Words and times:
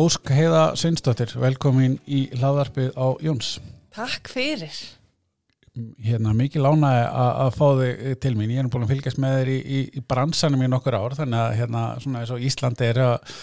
Ósk 0.00 0.30
Heiða 0.32 0.70
Sveinsdóttir, 0.80 1.34
velkomin 1.36 1.98
í 2.08 2.22
hlaðarpið 2.38 2.94
á 2.96 3.06
Jóns. 3.20 3.58
Takk 3.92 4.30
fyrir. 4.32 4.72
Hérna, 6.00 6.32
mikið 6.36 6.64
lánaði 6.64 7.02
að 7.20 7.50
fá 7.58 7.66
þig 7.80 8.14
til 8.22 8.32
mín. 8.38 8.54
Ég 8.54 8.62
er 8.62 8.70
búin 8.72 8.86
að 8.86 8.94
fylgjast 8.94 9.20
með 9.20 9.34
þér 9.36 9.50
í, 9.52 9.58
í, 9.60 9.82
í 10.00 10.04
bransanum 10.08 10.64
í 10.64 10.70
nokkur 10.72 10.96
ár, 10.96 11.18
þannig 11.18 11.42
að 11.42 11.52
hérna, 11.58 11.84
svona 12.00 12.22
eins 12.22 12.32
og 12.32 12.46
Íslandi 12.48 12.88
er 12.88 13.02
að 13.04 13.36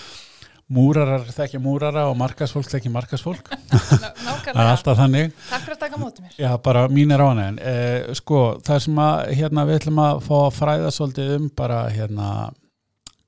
múrarar 0.73 1.29
þekkja 1.35 1.61
múrara 1.61 2.07
og 2.09 2.17
markasfólk 2.23 2.73
þekkja 2.73 2.95
markasfólk. 2.95 3.53
Nákvæmlega. 4.25 4.65
Alltaf 4.65 4.97
þannig. 5.03 5.37
Takk 5.51 5.67
fyrir 5.67 5.77
að 5.77 5.83
taka 5.85 6.01
mótið 6.01 6.25
mér. 6.25 6.37
Já, 6.41 6.51
bara 6.65 6.87
mín 6.89 7.13
er 7.13 7.21
á 7.21 7.27
hann 7.27 7.43
en 7.45 7.61
eh, 7.61 8.13
sko, 8.17 8.45
það 8.65 8.85
sem 8.87 9.03
að 9.05 9.25
hérna, 9.43 9.69
við 9.69 9.83
ætlum 9.83 10.05
að 10.07 10.25
fá 10.25 10.37
að 10.41 10.53
fræða 10.57 10.93
svolítið 10.97 11.35
um 11.37 11.49
bara 11.61 11.83
hérna 11.93 12.31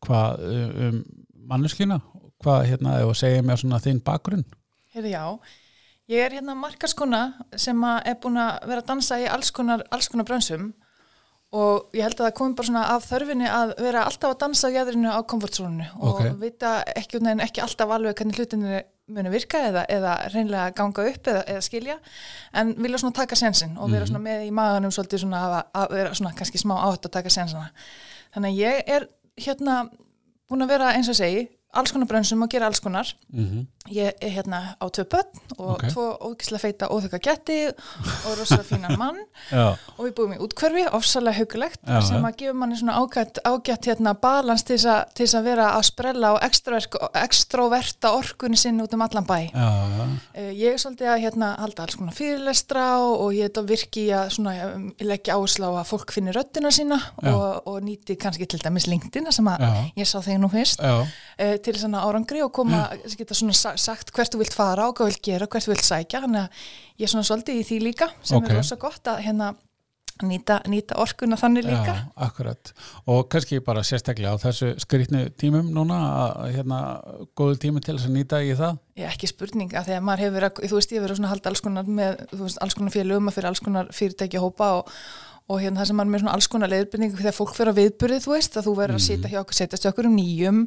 hvað 0.08 0.48
um 0.90 1.04
manneskina 1.50 2.02
hvað 2.44 2.68
hérna, 2.72 2.98
að 3.04 3.16
segja 3.20 3.46
mér 3.46 3.62
svona 3.62 3.82
þinn 3.84 4.04
bakgrunn? 4.06 4.46
Hefur 4.94 5.10
já, 5.12 5.24
ég 6.10 6.26
er 6.26 6.38
hérna 6.40 6.56
markaskona 6.58 7.24
sem 7.60 7.84
er 8.00 8.20
búin 8.22 8.40
að 8.42 8.70
vera 8.70 8.84
að 8.84 8.92
dansa 8.94 9.20
í 9.22 9.28
alls 9.30 9.52
konar, 9.56 9.84
alls 9.92 10.10
konar 10.12 10.28
brönsum 10.30 10.72
og 11.50 11.96
ég 11.98 12.06
held 12.06 12.20
að 12.20 12.28
það 12.28 12.36
komi 12.38 12.56
bara 12.58 12.70
svona 12.70 12.86
af 12.94 13.08
þörfinni 13.10 13.50
að 13.50 13.72
vera 13.82 14.06
alltaf 14.06 14.36
að 14.36 14.42
dansa 14.44 14.70
á 14.70 14.76
jæðrinu 14.76 15.10
á 15.10 15.20
komfortzónunu 15.26 15.88
og 15.98 16.20
Ok. 16.20 16.26
vita 16.44 16.74
ekki, 16.94 17.22
ekki 17.42 17.64
alltaf 17.64 17.90
alveg 17.96 18.18
hvernig 18.20 18.38
hlutinni 18.38 18.82
muni 19.10 19.32
virka 19.34 19.58
eða, 19.70 19.86
eða 19.90 20.14
reynlega 20.30 20.74
ganga 20.78 21.06
upp 21.10 21.28
eða, 21.32 21.44
eða 21.50 21.62
skilja 21.66 21.96
en 22.54 22.76
vilja 22.78 23.00
svona 23.02 23.18
taka 23.18 23.36
sensin 23.36 23.78
og 23.82 23.90
vera 23.90 24.06
svona 24.06 24.22
með 24.22 24.46
í 24.46 24.52
maganum 24.54 24.94
svolítið 24.94 25.24
svona 25.24 25.40
að, 25.48 25.56
að 25.82 25.96
vera 25.98 26.14
svona 26.20 26.34
kannski 26.38 26.62
smá 26.62 26.76
átt 26.86 27.08
að 27.10 27.16
taka 27.18 27.34
sensina 27.34 27.72
þannig 28.36 28.52
að 28.52 28.60
ég 28.62 28.92
er 28.98 29.08
hérna 29.42 29.80
búin 30.50 30.66
að 30.66 30.74
vera 30.76 30.94
eins 30.94 31.10
og 31.10 31.18
segi 31.18 31.48
alls 31.78 31.92
konar 31.94 32.08
brönsum 32.10 32.42
og 32.42 32.50
gera 32.50 32.66
alls 32.66 32.80
konar. 32.82 33.16
Mm 33.30 33.46
-hmm. 33.46 33.66
ég 33.90 34.12
er 34.22 34.30
hérna 34.30 34.76
á 34.82 34.86
tvö 34.90 35.04
börn 35.04 35.58
og 35.58 35.70
Ok. 35.70 35.90
tvo 35.90 36.18
ógislega 36.22 36.60
feita 36.60 36.88
óþöka 36.88 37.18
getti 37.18 37.68
og 38.26 38.38
rosalega 38.40 38.64
fínan 38.64 38.98
mann. 38.98 39.18
Og 39.98 40.06
við 40.06 40.14
búum 40.14 40.34
í 40.34 40.38
útkverfi, 40.38 40.86
ofsalega 40.92 41.38
hugulegt 41.38 41.80
Já, 41.88 42.02
sem 42.02 42.26
að 42.26 42.36
gefa 42.38 42.54
manni 42.54 42.78
svona 42.78 42.94
ágætt, 42.94 43.40
ágætt 43.46 43.86
hérna 43.86 44.14
balans 44.14 44.64
til 44.64 44.78
þess 44.78 45.34
að, 45.36 45.44
vera 45.44 45.72
að 45.78 45.82
sprella 45.82 46.34
og 46.34 46.40
extroverta 47.14 48.12
orkunni 48.12 48.58
sinni 48.58 48.84
út 48.84 48.94
um 48.94 49.02
allan 49.02 49.26
bæ. 49.26 49.52
Já, 49.54 49.88
já, 49.98 50.10
Uh, 50.40 50.54
ég 50.54 50.74
er 50.74 50.78
svolítið 50.78 51.08
að 51.08 51.22
hérna, 51.22 51.56
halda 51.60 51.84
alls 51.84 51.96
konar 51.96 52.14
fyrirlestra 52.14 52.98
og, 53.00 53.20
og 53.22 53.34
ég 53.34 53.50
er 53.58 53.64
virki 53.64 54.10
að 54.14 54.30
svona, 54.30 54.54
leggja 55.00 55.36
áherslu 55.36 55.66
á 55.66 55.72
að 55.82 55.90
fólk 55.90 56.12
finni 56.12 56.32
röddina 56.32 56.72
sína 56.72 57.00
og, 57.24 57.68
og 57.68 57.82
nýti 57.84 58.16
kannski 58.16 58.46
til 58.46 58.62
dæmis 58.64 58.88
LinkedIn 58.88 59.32
sem 59.32 59.48
að 59.48 59.60
Já. 59.60 59.92
ég 59.98 60.08
sá 60.08 60.22
þig 60.22 60.40
nú 60.40 60.50
fyrst 60.54 60.80
til 61.64 61.76
svona 61.80 62.02
árangri 62.08 62.44
og 62.46 62.52
koma, 62.54 62.90
geta 63.18 63.34
svona 63.38 63.54
sa- 63.56 63.76
sagt 63.78 64.12
hvert 64.16 64.34
þú 64.34 64.42
vilt 64.44 64.54
fara 64.58 64.88
og 64.90 64.96
hvað 64.98 65.08
þú 65.08 65.14
vilt 65.14 65.24
gera 65.30 65.46
og 65.48 65.50
hvert 65.56 65.68
þú 65.68 65.74
vilt 65.76 65.88
sækja. 65.88 66.22
Þannig 66.26 66.44
að 66.46 66.50
ég 67.00 67.08
er 67.08 67.14
svona 67.14 67.30
svolítið 67.30 67.60
í 67.62 67.66
því 67.70 67.82
líka 67.88 68.10
sem 68.22 68.38
Ok. 68.38 68.50
er 68.50 68.56
rosa 68.62 68.76
gott 68.76 69.04
að 69.04 69.24
hérna 69.26 69.56
nýta, 70.20 70.58
nýta 70.68 70.98
orkuna 71.00 71.38
þannig 71.40 71.64
líka. 71.64 71.94
já, 71.96 72.12
akkurat. 72.18 72.74
Og 73.08 73.30
kannski 73.32 73.60
bara 73.64 73.80
sérstaklega 73.88 74.36
á 74.36 74.42
þessu 74.42 74.74
skrýtnu 74.84 75.30
tímum 75.40 75.70
núna 75.72 75.96
að 76.36 76.56
hérna 76.58 76.80
góðu 77.40 77.56
tími 77.62 77.80
til 77.82 77.96
þess 77.96 78.10
að 78.10 78.18
nýta 78.18 78.42
í 78.44 78.52
það? 78.60 78.80
Ég 78.98 79.08
ekki 79.14 79.28
spurning 79.32 79.72
að 79.72 79.86
þegar 79.88 80.04
maður 80.04 80.20
hefur 80.26 80.36
verið, 80.42 80.52
þú 80.68 80.76
veist, 80.76 80.92
ég 80.92 80.98
hefur 81.00 81.08
verið 81.08 81.18
svona 81.22 81.32
halda 81.32 81.50
alls 81.50 81.62
konar 81.62 81.84
með, 81.88 82.28
þú 82.34 82.42
veist, 82.44 82.58
alls 82.62 82.74
konar 82.76 82.92
félögum 82.92 83.30
að 83.32 83.38
fyrir 83.40 83.48
alls 83.48 83.60
konar 83.64 83.86
fyrirtæki 83.96 84.42
hópa 84.44 84.68
og, 84.82 84.92
og 85.50 85.62
hérna 85.64 85.82
það 85.82 85.90
sem 85.90 86.02
er 86.04 86.10
með 86.10 86.22
svona 86.22 86.34
alls 86.38 86.48
konar 86.52 86.70
leiðbyrningu 86.70 87.18
þegar 87.18 87.34
fólk 87.34 87.56
fyrir 87.58 87.72
að 87.72 87.80
viðburðið, 87.80 88.20
þú 88.26 88.34
veist, 88.36 88.58
að 88.60 88.68
þú 88.68 88.74
verður 88.78 89.00
að 89.00 89.06
sitja 89.06 89.32
hjá 89.32 89.40
okkur, 89.42 89.58
setjast 89.58 89.86
hjá 89.86 89.90
okkur 89.90 90.10
um 90.10 90.18
nýjum 90.20 90.60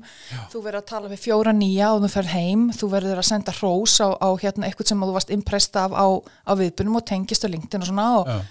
þú 0.51 0.63
verður 0.65 0.81
að 0.81 0.89
tala 0.91 1.13
við 1.13 1.23
fjóra 1.23 1.53
nýja 1.55 1.93
og 1.95 2.03
þú 2.03 2.11
ferð 2.17 2.33
heim 2.35 2.65
þú 2.75 2.89
verður 2.97 3.21
að 3.23 3.29
senda 3.29 3.55
hrós 3.61 3.95
á, 4.03 4.09
á 4.19 4.29
hérna 4.43 4.67
eitthvað 4.67 4.91
sem 4.91 5.05
þú 5.07 5.15
varst 5.15 5.31
impressed 5.37 5.79
af 5.79 5.95
á, 5.95 6.07
á 6.19 6.53
viðbyrnum 6.59 6.99
og 6.99 7.07
tengist 7.13 7.47
á 7.47 7.53
LinkedIn 7.53 7.87
og 7.87 7.91
svona 7.93 8.09
og, 8.19 8.27
Já. 8.27 8.43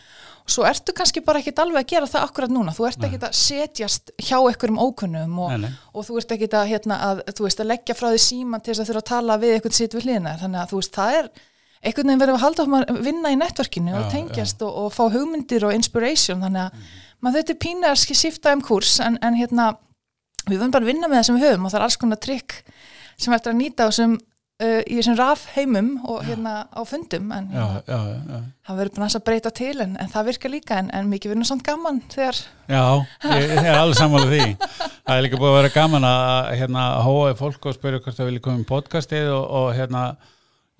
og 0.48 0.56
svo 0.56 0.66
ertu 0.72 0.96
kannski 0.96 1.26
bara 1.28 1.44
ekkit 1.44 1.60
alveg 1.66 1.84
að 1.84 1.92
gera 1.92 2.12
það 2.16 2.26
akkurat 2.30 2.56
núna, 2.56 2.78
þú 2.80 2.88
ert 2.88 3.06
ekkit 3.10 3.28
að 3.28 3.38
setjast 3.42 4.16
hjá 4.16 4.38
einhverjum 4.40 4.80
ókunnum 4.88 5.38
og, 5.44 5.54
Nei, 5.66 5.76
og 5.92 6.08
þú 6.08 6.20
ert 6.24 6.36
ekkit 6.38 6.56
að, 6.64 6.72
hérna, 6.72 7.04
að, 7.12 7.24
þú 7.36 7.50
veist, 7.50 7.60
að 7.60 7.74
leggja 7.76 8.00
frá 8.00 8.08
því 8.08 8.24
síma 8.30 8.64
til 8.64 8.72
þess 8.72 8.86
að 8.86 8.94
þurfa 8.94 9.04
að 9.04 9.12
tala 9.12 9.42
við 9.44 9.58
eitthvað 9.58 9.80
sitt 9.82 10.00
við 10.00 10.08
hlýðina, 10.08 10.38
þannig 10.40 10.64
að 10.64 10.72
þú 10.72 10.80
veist, 10.80 10.96
það 10.96 11.20
er 11.20 11.34
einhvern 11.82 12.12
veginn 12.12 12.22
verður 12.22 12.38
að 12.38 12.44
halda 12.46 12.64
áfram 12.64 12.78
að 12.80 13.04
vinna 13.08 13.34
í 13.34 13.38
netverkinu 13.42 13.94
og 13.98 14.10
tengjast 14.14 14.62
og, 14.66 14.74
og 14.84 14.96
fá 14.96 15.04
hugmyndir 15.14 15.66
og 15.68 15.76
inspiration, 15.76 16.44
þannig 16.46 16.68
að 16.68 16.98
maður 17.22 17.42
þetta 17.42 17.56
er 17.56 17.62
pínu 17.66 17.90
að 17.90 18.02
skipta 18.06 18.56
um 18.56 18.66
kurs 18.66 18.98
en, 19.04 19.18
en 19.22 19.38
hérna, 19.38 19.72
við 20.48 20.58
verðum 20.58 20.76
bara 20.76 20.86
að 20.86 20.92
vinna 20.94 21.10
með 21.10 21.20
það 21.20 21.30
sem 21.30 21.40
við 21.40 21.48
höfum 21.50 21.66
og 21.66 21.74
það 21.74 21.80
er 21.80 21.88
alls 21.88 22.02
konar 22.02 22.22
trikk 22.22 22.60
sem 23.22 23.34
eftir 23.38 23.54
að 23.54 23.60
nýta 23.62 23.86
á 23.86 23.90
þessum 23.90 24.16
uh, 24.62 24.82
í 24.86 24.98
þessum 24.98 25.18
raf 25.20 25.44
heimum 25.56 25.92
og 26.10 26.24
hérna 26.26 26.56
á 26.70 26.82
fundum 26.88 27.32
en 27.36 27.50
já, 27.54 27.62
hérna, 27.62 27.82
já, 27.86 28.00
já, 28.34 28.42
það 28.68 28.82
verður 28.82 28.94
bara 28.96 29.06
aðeins 29.06 29.18
að 29.20 29.26
breyta 29.30 29.54
til 29.62 29.74
en, 29.86 29.96
en 30.02 30.12
það 30.12 30.28
virkar 30.32 30.54
líka 30.54 30.80
en, 30.82 30.92
en 30.98 31.10
mikið 31.12 31.34
verður 31.34 31.50
samt 31.52 31.66
gaman 31.68 32.02
þegar 32.12 32.42
já 32.72 32.84
ég, 33.32 33.48
ég 33.48 33.64
er 33.64 33.80
alveg 33.80 33.98
sammála 34.00 34.30
því. 34.32 34.44
Það 35.02 35.16
er 35.16 35.26
líka 35.26 35.40
búið 35.42 35.52
að 35.52 35.58
vera 35.60 35.74
gaman 35.76 36.08
að 36.12 36.52
hérna 36.62 36.86
hóa 37.06 37.34
fólk 37.40 37.66
og 37.70 37.78
spyrja 37.78 38.04
hvort 38.04 38.20
það 38.20 38.30
vilja 38.32 38.46
koma 38.46 38.64
í 38.64 38.70
podcastið 38.70 39.32
og, 39.34 39.48
og 39.62 39.72
hérna 39.78 40.06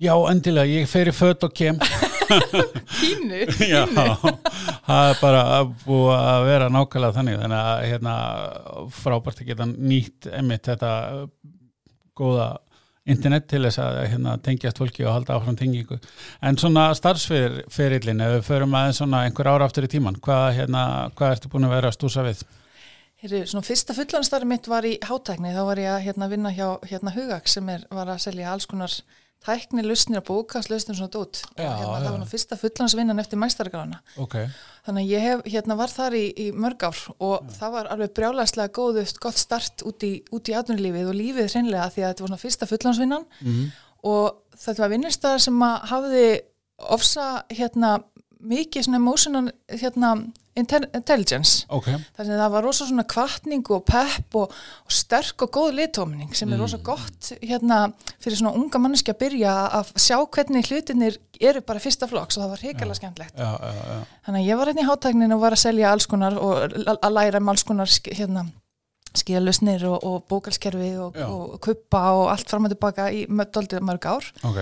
já, 0.02 0.14
endilega, 0.30 0.80
ég 0.80 0.90
fer 0.90 1.10
í 1.10 1.14
fött 1.16 1.46
og 1.46 1.54
kem 1.56 1.78
pínu 2.98 3.44
Já, 3.68 3.84
það 3.86 5.08
er 5.10 5.20
bara 5.20 5.44
búið 5.84 6.12
að 6.16 6.48
vera 6.48 6.68
nákvæmlega 6.72 7.16
þannig 7.18 7.40
þannig 7.42 7.60
að 7.60 7.86
hérna, 7.90 8.16
frábært 9.02 9.42
að 9.42 9.52
geta 9.52 9.68
nýtt 9.72 10.28
emitt 10.40 10.70
þetta 10.72 10.92
góða 12.18 12.50
internet 13.08 13.48
til 13.50 13.62
þess 13.64 13.80
að 13.82 14.00
hérna, 14.12 14.36
tengjast 14.46 14.78
fólki 14.78 15.04
og 15.06 15.16
halda 15.16 15.36
áfram 15.36 15.56
tengingu. 15.58 15.98
En 16.44 16.58
svona 16.60 16.90
starfsferillin, 16.94 18.22
ef 18.22 18.36
við 18.36 18.44
förum 18.46 18.76
aðeins 18.78 19.00
svona 19.02 19.24
einhver 19.26 19.50
ára 19.50 19.66
aftur 19.66 19.88
í 19.88 19.90
tíman, 19.90 20.20
hvað, 20.22 20.48
hérna, 20.60 20.84
hvað 21.18 21.36
ertu 21.36 21.50
búin 21.50 21.66
að 21.66 21.74
vera 21.76 21.90
að 21.90 21.96
stúsa 21.98 22.26
við? 22.26 22.44
Heru, 23.22 23.42
svona 23.46 23.66
fyrsta 23.66 23.94
fullanstari 23.94 24.46
mitt 24.50 24.70
var 24.70 24.86
í 24.86 24.96
hátækni 25.02 25.54
þá 25.54 25.60
var 25.66 25.82
ég 25.82 25.90
að 25.94 26.04
hérna, 26.06 26.30
vinna 26.30 26.54
hjá 26.54 26.68
hérna, 26.90 27.14
Hugak 27.14 27.50
sem 27.50 27.68
er, 27.74 27.84
var 27.90 28.10
að 28.10 28.22
selja 28.24 28.50
alls 28.54 28.66
konar 28.70 28.94
tækni 29.46 29.84
lusnir 29.86 30.20
og 30.20 30.26
bókastlusnir 30.28 30.98
svona 30.98 31.12
dút 31.12 31.42
Já, 31.56 31.66
og 31.66 31.80
hérna, 31.80 31.96
já. 31.96 32.02
það 32.04 32.10
var 32.10 32.20
nú 32.22 32.28
fyrsta 32.30 32.58
fullansvinnan 32.60 33.22
eftir 33.22 33.40
mæstargrána 33.42 34.00
Ok, 34.22 34.36
þannig 34.86 35.06
að 35.06 35.12
ég 35.12 35.26
hef, 35.26 35.42
hérna, 35.54 35.78
var 35.80 35.92
þar 35.92 36.18
í, 36.18 36.24
í 36.36 36.46
mörg 36.54 36.86
ár 36.88 37.00
og 37.18 37.50
það 37.56 37.74
var 37.76 37.90
alveg 37.94 38.14
brjálæslega 38.18 38.74
góðu 38.78 39.06
gott 39.22 39.40
start 39.40 39.84
út 39.88 40.06
í, 40.06 40.12
í 40.22 40.56
atvinnulífið 40.60 41.10
og 41.10 41.18
lífið 41.18 41.50
hreinlega 41.56 41.90
því 41.90 42.04
að 42.04 42.12
þetta 42.12 42.26
var 42.26 42.32
svona 42.32 42.44
fyrsta 42.44 42.70
fullansvinnan. 42.70 43.28
Mm. 43.42 43.66
og 44.12 44.58
þetta 44.58 44.84
var 44.84 44.94
vinnustæðar 44.94 45.44
sem 45.46 45.62
að 45.66 45.76
hafði 45.92 46.24
ofsa 46.92 47.26
hérna 47.52 47.96
mikið 48.42 48.86
svona 48.86 49.00
emotional 49.00 49.50
hérna 49.70 50.14
intel 50.58 50.84
intelligence. 50.92 51.64
Ok, 51.72 51.88
þannig 52.16 52.34
að 52.34 52.40
það 52.42 52.54
var 52.54 52.64
rosa 52.66 52.86
svona 52.88 53.04
kvartning 53.08 53.68
og 53.72 53.84
pepp 53.88 54.36
og, 54.36 54.56
og 54.84 54.92
sterk 54.92 55.44
og 55.46 55.52
góð 55.54 55.70
litómning 55.78 56.34
sem 56.36 56.50
er 56.52 56.60
rosa 56.60 56.80
gott 56.84 57.30
hérna 57.40 57.86
fyrir 58.20 58.40
svona 58.40 58.52
unga 58.60 58.80
manneski 58.82 59.14
að 59.14 59.22
byrja 59.24 59.54
að 59.80 59.92
sjá 59.96 60.18
hvernig 60.20 60.68
hlutinir 60.68 61.16
eru 61.40 61.62
bara 61.64 61.82
fyrsta 61.82 62.08
flokks 62.10 62.36
og 62.36 62.44
það 62.44 62.52
var 62.52 62.64
hrikalega 62.66 62.98
skemmtlegt 63.00 63.38
já, 63.40 63.48
já, 63.48 63.70
já, 63.72 64.02
þannig 64.26 64.42
að 64.42 64.50
ég 64.50 64.60
var 64.60 64.70
hérna 64.70 64.84
í 64.84 64.90
hátæknin 64.90 65.34
og 65.34 65.40
var 65.42 65.56
að 65.56 65.62
selja 65.64 65.94
alls 65.94 66.08
konar 66.10 66.36
og 66.38 66.76
að 66.92 67.16
læra 67.16 67.40
um 67.40 67.52
alls 67.52 67.64
konar 67.66 67.94
hérna 68.12 68.44
skilalusnir 69.16 69.86
og, 69.88 70.04
og 70.08 70.26
bókalskerfi 70.28 70.92
og, 71.00 71.16
og 71.26 71.56
kuppa 71.64 72.04
og 72.18 72.26
allt 72.32 72.52
fram 72.52 72.68
og 72.68 72.72
tilbaka 72.72 73.08
í 73.12 73.24
mörg 73.28 74.06
ár. 74.08 74.28
Ok, 74.48 74.60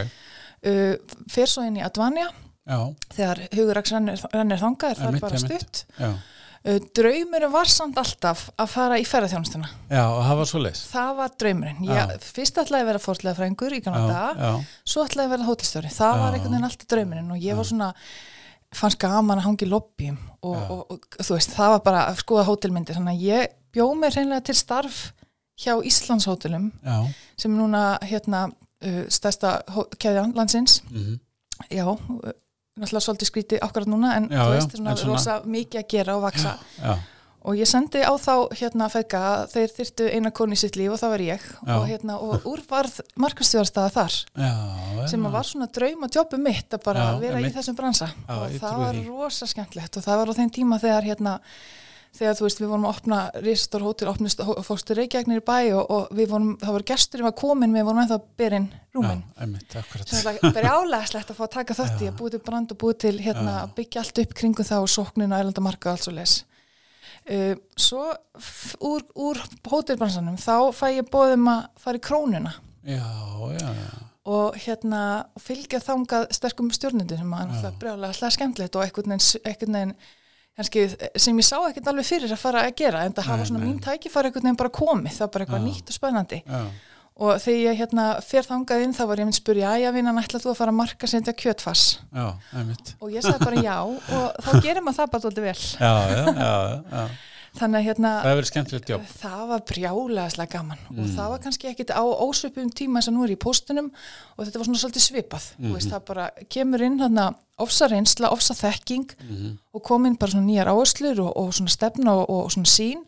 uh, 0.66 1.18
fer 1.30 1.50
svo 1.50 1.66
inn 1.66 1.78
í 1.78 1.84
Advanja 1.86 2.30
já, 2.68 2.78
þegar 3.16 3.40
huguraks 3.56 3.92
rennir, 3.94 4.20
rennir 4.34 4.60
þangað 4.60 4.90
er 4.90 5.00
það 5.00 5.06
Einmitt, 5.10 5.24
bara 5.24 5.38
stutt. 5.42 5.84
Já, 5.98 6.10
uh, 6.64 6.78
draumurinn 6.98 7.52
var 7.54 7.70
samt 7.72 7.96
alltaf 8.02 8.48
að 8.60 8.68
fara 8.74 8.98
í 9.00 9.06
ferðarþjónustuna 9.08 9.70
já, 9.90 10.02
og 10.10 10.20
það 10.28 10.36
var 10.42 10.50
svo 10.52 10.60
leys. 10.64 10.82
það 10.92 11.14
var 11.22 11.30
draumurinn, 11.44 11.84
Já. 11.88 11.94
ég, 12.10 12.26
fyrst 12.36 12.60
ætlaði 12.64 12.84
að 12.84 12.90
vera 12.92 13.04
fórlega 13.06 13.38
frængur 13.40 13.72
í 13.72 13.80
Já, 13.80 13.84
Kanada, 13.88 14.20
já, 14.36 14.52
svo 14.84 15.06
ætlaði 15.06 15.26
að 15.26 15.32
vera 15.36 15.48
hótelstjóri, 15.48 15.94
það 15.94 16.12
Já. 16.14 16.20
var 16.24 16.36
einhvern 16.36 16.52
veginn 16.56 16.68
alltaf 16.70 16.90
draumurinn 16.94 17.32
og 17.36 17.46
ég 17.48 17.56
var 17.56 17.70
svona 17.70 17.90
fannst 18.80 19.00
gaman 19.02 19.40
að 19.40 19.46
hangi 19.48 19.66
í 19.66 19.70
lobbyum 19.70 20.18
og, 20.46 20.52
Já. 20.54 20.66
og, 20.70 20.82
og, 20.94 21.08
þú 21.26 21.34
veist, 21.34 21.54
það 21.56 21.72
var 21.74 21.80
bara 21.88 22.02
að 22.12 22.20
skoða 22.22 22.44
hótelmyndir, 22.46 22.94
þannig 23.00 23.16
að 23.16 23.24
ég 23.26 23.56
bjó 23.74 23.88
mig 23.98 24.12
hreinlega 24.14 24.44
til 24.46 24.54
starf 24.58 25.00
hjá 25.60 25.74
Íslandshótelum 25.84 26.68
já, 26.86 26.94
sem 27.36 27.50
er 27.52 27.58
núna 27.58 27.80
hérna 28.06 28.44
uh, 28.50 29.02
stærsta 29.12 29.56
keðjan 30.00 30.30
landsins. 30.38 30.78
Mhm, 30.88 31.18
já, 31.74 31.84
uh, 31.90 32.30
náttúrulega 32.80 33.06
svolítið 33.06 33.30
skrítið 33.30 33.62
akkurat 33.66 33.88
núna 33.92 34.16
en 34.18 34.28
Já, 34.28 34.40
þú 34.42 34.50
já, 34.50 34.52
veist, 34.56 34.76
svona, 34.76 34.90
en 34.90 35.00
svona- 35.04 35.16
rosa 35.16 35.40
mikið 35.46 35.80
að 35.84 35.88
gera 35.94 36.16
og 36.16 36.22
vaksa 36.26 36.52
já, 36.80 36.94
og 37.40 37.56
ég 37.56 37.68
sendi 37.70 38.02
á 38.04 38.12
þá 38.20 38.34
hérna 38.60 38.88
feðga 38.92 39.20
að 39.32 39.44
þeir 39.54 39.70
þyrtu 39.78 40.08
eina 40.12 40.30
konu 40.36 40.52
í 40.52 40.60
sitt 40.60 40.76
líf 40.76 40.92
og 40.92 40.98
það 41.00 41.12
var 41.14 41.22
ég. 41.24 41.40
Já. 41.66 41.74
og, 41.78 41.84
hérna, 41.88 42.16
og 42.20 42.44
úr 42.50 42.60
varð 42.68 42.98
markastjóðarstaða 43.16 43.92
þar 43.94 44.16
já, 44.44 45.08
sem 45.08 45.24
að 45.24 45.32
var 45.38 45.48
svona 45.48 45.68
draum 45.72 46.04
og 46.04 46.10
jobbu 46.18 46.36
mitt 46.38 46.68
að 46.76 46.84
bara 46.84 47.06
Já, 47.14 47.18
vera 47.22 47.40
í 47.40 47.52
þessum 47.54 47.76
bransa. 47.80 48.10
Já, 48.28 48.34
og 48.36 48.58
það 48.60 48.76
var 48.84 49.00
rosa 49.08 49.46
skemmtlegt 49.48 49.96
og 49.96 50.04
það 50.04 50.20
var 50.20 50.28
á 50.28 50.38
þeim 50.40 50.50
tíma 50.52 50.80
þegar 50.84 51.08
hérna 51.08 51.38
þegar 52.16 52.36
þú 52.38 52.46
veist 52.46 52.60
við 52.60 52.70
vorum 52.72 52.86
að 52.88 52.94
opna 52.96 53.18
risastór 53.38 53.84
hótel, 53.86 54.10
opnist 54.10 54.42
fórstur 54.66 54.98
Reykjavíknir 54.98 55.40
í 55.40 55.46
bæ 55.46 55.58
og, 55.78 55.82
og 55.94 56.12
við 56.16 56.30
vorum, 56.32 56.52
það 56.60 56.76
var 56.76 56.86
gestur 56.90 57.22
við 57.22 57.28
var 57.28 57.36
komin, 57.38 57.74
við 57.76 57.86
vorum 57.86 58.02
ennþá 58.02 58.20
byrinn 58.40 58.68
rúmin. 58.96 59.22
Já, 59.22 59.42
einmitt, 59.44 59.76
akkurat. 59.78 60.10
sem 60.10 60.30
er 60.32 60.54
brjálæslegt 60.58 61.32
að 61.32 61.38
fá 61.38 61.44
að 61.46 61.54
taka 61.56 61.78
þátt 61.78 62.04
í 62.04 62.10
að 62.10 62.20
búið 62.20 62.36
til 62.36 62.42
brand 62.50 62.74
og 62.74 62.80
búið 62.82 63.00
til 63.06 63.16
hérna 63.22 63.56
að 63.62 63.74
byggja 63.78 64.04
allt 64.04 64.22
upp 64.24 64.36
kringum 64.42 64.68
það 64.68 64.86
og 64.86 64.94
sóknin 64.96 65.34
og 65.34 65.38
erlendamarka 65.38 65.92
og 65.92 65.98
allt 65.98 66.08
svo 66.08 66.16
les 66.18 66.36
uh, 67.28 67.54
svo 67.76 68.04
úr, 68.90 69.04
úr 69.14 69.40
hótelbransanum 69.70 70.38
þá 70.40 70.70
fæ 70.76 70.86
ég 70.98 71.10
bóðum 71.10 71.50
að 71.52 71.66
fara 71.80 72.00
í 72.00 72.04
krónuna. 72.04 72.54
Já, 72.86 73.04
já, 73.54 73.66
já. 73.76 73.90
og 74.30 74.56
hérna 74.64 75.02
og 75.36 75.44
fylgja 75.44 75.82
þangað 75.84 76.30
sterkum 76.34 76.70
stjórnundur 76.72 77.20
sem 77.20 77.34
að 77.36 77.50
náttúrulega 77.50 77.80
brjálega 77.82 78.32
skemmtilegt 78.36 78.78
og 78.78 78.86
einhvern 78.86 79.20
veginn 79.20 79.94
kannski, 80.60 80.84
sem 81.24 81.40
ég 81.40 81.46
sá 81.48 81.56
ekkert 81.70 81.90
alveg 81.90 82.06
fyrir 82.08 82.34
að 82.36 82.42
fara 82.44 82.62
að 82.68 82.76
gera 82.82 83.02
en 83.08 83.16
það 83.16 83.28
hafa 83.32 83.48
svona 83.48 83.62
nei. 83.64 83.66
mín 83.72 83.82
tækifæri 83.84 84.30
einhvern 84.30 84.46
veginn 84.50 84.60
bara 84.60 84.72
komið, 84.80 85.16
það 85.16 85.26
var 85.26 85.32
bara 85.34 85.46
eitthvað 85.46 85.60
Já. 85.60 85.66
nýtt 85.70 85.92
og 85.92 85.96
spennandi 85.98 86.40
já. 86.44 86.60
og 87.20 87.32
þegar 87.44 87.60
ég 87.64 87.80
hérna 87.80 88.04
fer 88.24 88.46
þangað 88.48 88.84
inn 88.86 88.94
þá 88.96 89.02
var 89.10 89.20
ég 89.22 89.28
mynd 89.30 89.38
spurja, 89.40 89.72
já 89.82 89.90
vinnan 89.96 90.20
ætla 90.22 90.40
þú 90.40 90.52
að 90.52 90.60
fara 90.60 90.74
að 90.74 90.78
marka 90.82 91.10
setja 91.10 91.34
kjötfass 91.36 91.86
og 93.00 93.10
ég 93.16 93.24
sagði 93.26 93.48
bara 93.48 93.64
já 93.66 93.76
og 93.80 94.46
þá 94.46 94.52
gerir 94.64 94.84
maður 94.86 95.00
það 95.02 95.10
bara 95.16 95.24
dóldi 95.26 95.44
vel 95.48 95.58
Já, 95.58 95.92
já, 96.12 96.24
já, 96.30 96.54
já. 96.94 97.04
Þannig 97.58 97.80
að 97.80 97.86
hérna 97.88 98.10
Það 98.22 98.36
verið 98.38 98.48
það 99.20 99.40
var 99.50 99.60
brjálæðislega 99.70 100.50
gaman. 100.54 100.78
Og 100.90 100.96
Mm. 101.00 101.16
það 101.16 101.28
var 101.30 101.38
kannski 101.44 101.68
ekkit 101.70 101.90
á 101.90 102.02
ósvipum 102.04 102.70
tíma 102.70 103.02
sem 103.02 103.14
nú 103.14 103.24
er 103.24 103.34
í 103.34 103.36
póstunum 103.36 103.90
og 104.38 104.46
þetta 104.46 104.58
var 104.58 104.66
svona 104.68 104.82
svolítið 104.82 105.06
svipað. 105.08 105.44
Mm 105.58 105.66
Mhm. 105.66 105.74
veist, 105.74 105.90
það 105.90 106.04
bara 106.06 106.30
kemur 106.48 106.80
inn 106.82 106.98
þarna 106.98 107.34
ofsa 107.58 107.88
reynsla, 107.88 108.30
ofsa 108.30 108.54
þekking 108.54 109.10
Mhm. 109.28 109.58
og 109.74 109.82
kom 109.82 110.06
inn 110.06 110.14
bara 110.16 110.30
svona 110.32 110.46
nýjar 110.46 110.68
áherslur 110.68 111.18
og, 111.20 111.36
og 111.36 111.52
svona 111.52 111.68
stefna 111.68 112.12
og, 112.12 112.30
og 112.30 112.50
svona 112.50 112.66
sín 112.66 113.04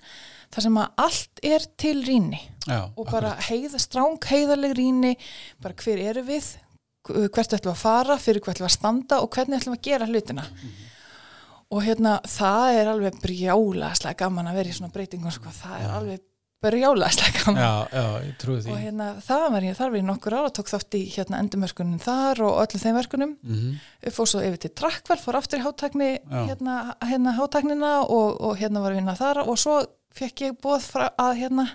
þar 0.53 0.63
sem 0.63 0.75
að 0.75 0.89
allt 0.99 1.41
er 1.43 1.61
til 1.79 2.03
rýni 2.05 2.39
Já, 2.67 2.91
og 2.97 3.07
bara 3.11 3.37
heiða, 3.41 3.79
stráng 3.81 4.19
heiðarleg 4.21 4.75
rýni 4.77 5.17
bara 5.63 5.75
hver 5.75 5.99
eru 5.99 6.23
við 6.25 6.57
hvert 7.05 7.53
ætlum 7.53 7.73
við 7.73 7.75
að 7.75 7.77
fara, 7.77 8.17
fyrir 8.19 8.41
hvert 8.41 8.59
ætlum 8.59 8.67
við 8.69 8.71
að 8.71 8.79
standa 8.79 9.21
og 9.23 9.31
hvernig 9.31 9.59
ætlum 9.63 9.75
að 9.75 9.83
gera 9.83 10.07
hlutina 10.07 10.45
og 11.73 11.81
hérna 11.87 12.19
það 12.29 12.77
er 12.83 12.91
alveg 12.93 13.17
brjálaslega 13.23 14.19
gaman 14.27 14.51
að 14.53 14.59
vera 14.61 14.73
í 14.73 14.77
svona 14.77 14.93
breytingum 14.93 15.33
sko. 15.35 15.49
það 15.57 15.79
er 15.87 15.95
alveg 15.97 16.21
brjálaslega 16.63 17.41
gaman 17.43 17.63
Já, 17.63 17.73
já, 17.91 18.05
ég 18.27 18.35
trúi 18.39 18.59
því. 18.63 18.71
og 18.71 18.79
hérna 18.85 19.07
það 19.27 19.47
var 19.55 19.65
ég, 19.67 19.77
þar 19.81 19.91
var 19.91 19.99
ég 19.99 20.07
nokkur 20.11 20.37
ára 20.39 20.51
tók 20.55 20.69
þátt 20.71 20.95
í 20.99 21.01
hérna 21.17 21.41
endumörkunum 21.43 21.99
þar 22.05 22.43
og 22.47 22.61
öllum 22.63 22.83
þeim 22.85 22.99
verkunum 23.01 23.33
Mhm. 23.43 23.73
fór 24.15 24.29
svo 24.31 24.43
yfir 24.47 24.61
til 24.63 24.71
Trakkvar, 24.79 25.19
fór 25.19 25.39
aftur 25.41 25.59
í 25.59 25.65
hátækni 25.67 26.11
hérna, 26.31 26.77
hérna 27.03 27.35
hátæknina 27.41 27.93
og, 28.07 28.41
og 28.41 28.57
hérna 28.63 28.81
var 28.85 28.93
að 28.93 29.01
vinna 29.03 29.17
þar 29.19 29.43
og 29.49 29.59
svo 29.59 29.81
fekk 30.15 30.45
ég 30.47 30.61
bóð 30.63 30.87
frá 30.87 31.09
að 31.19 31.39
hérna 31.41 31.67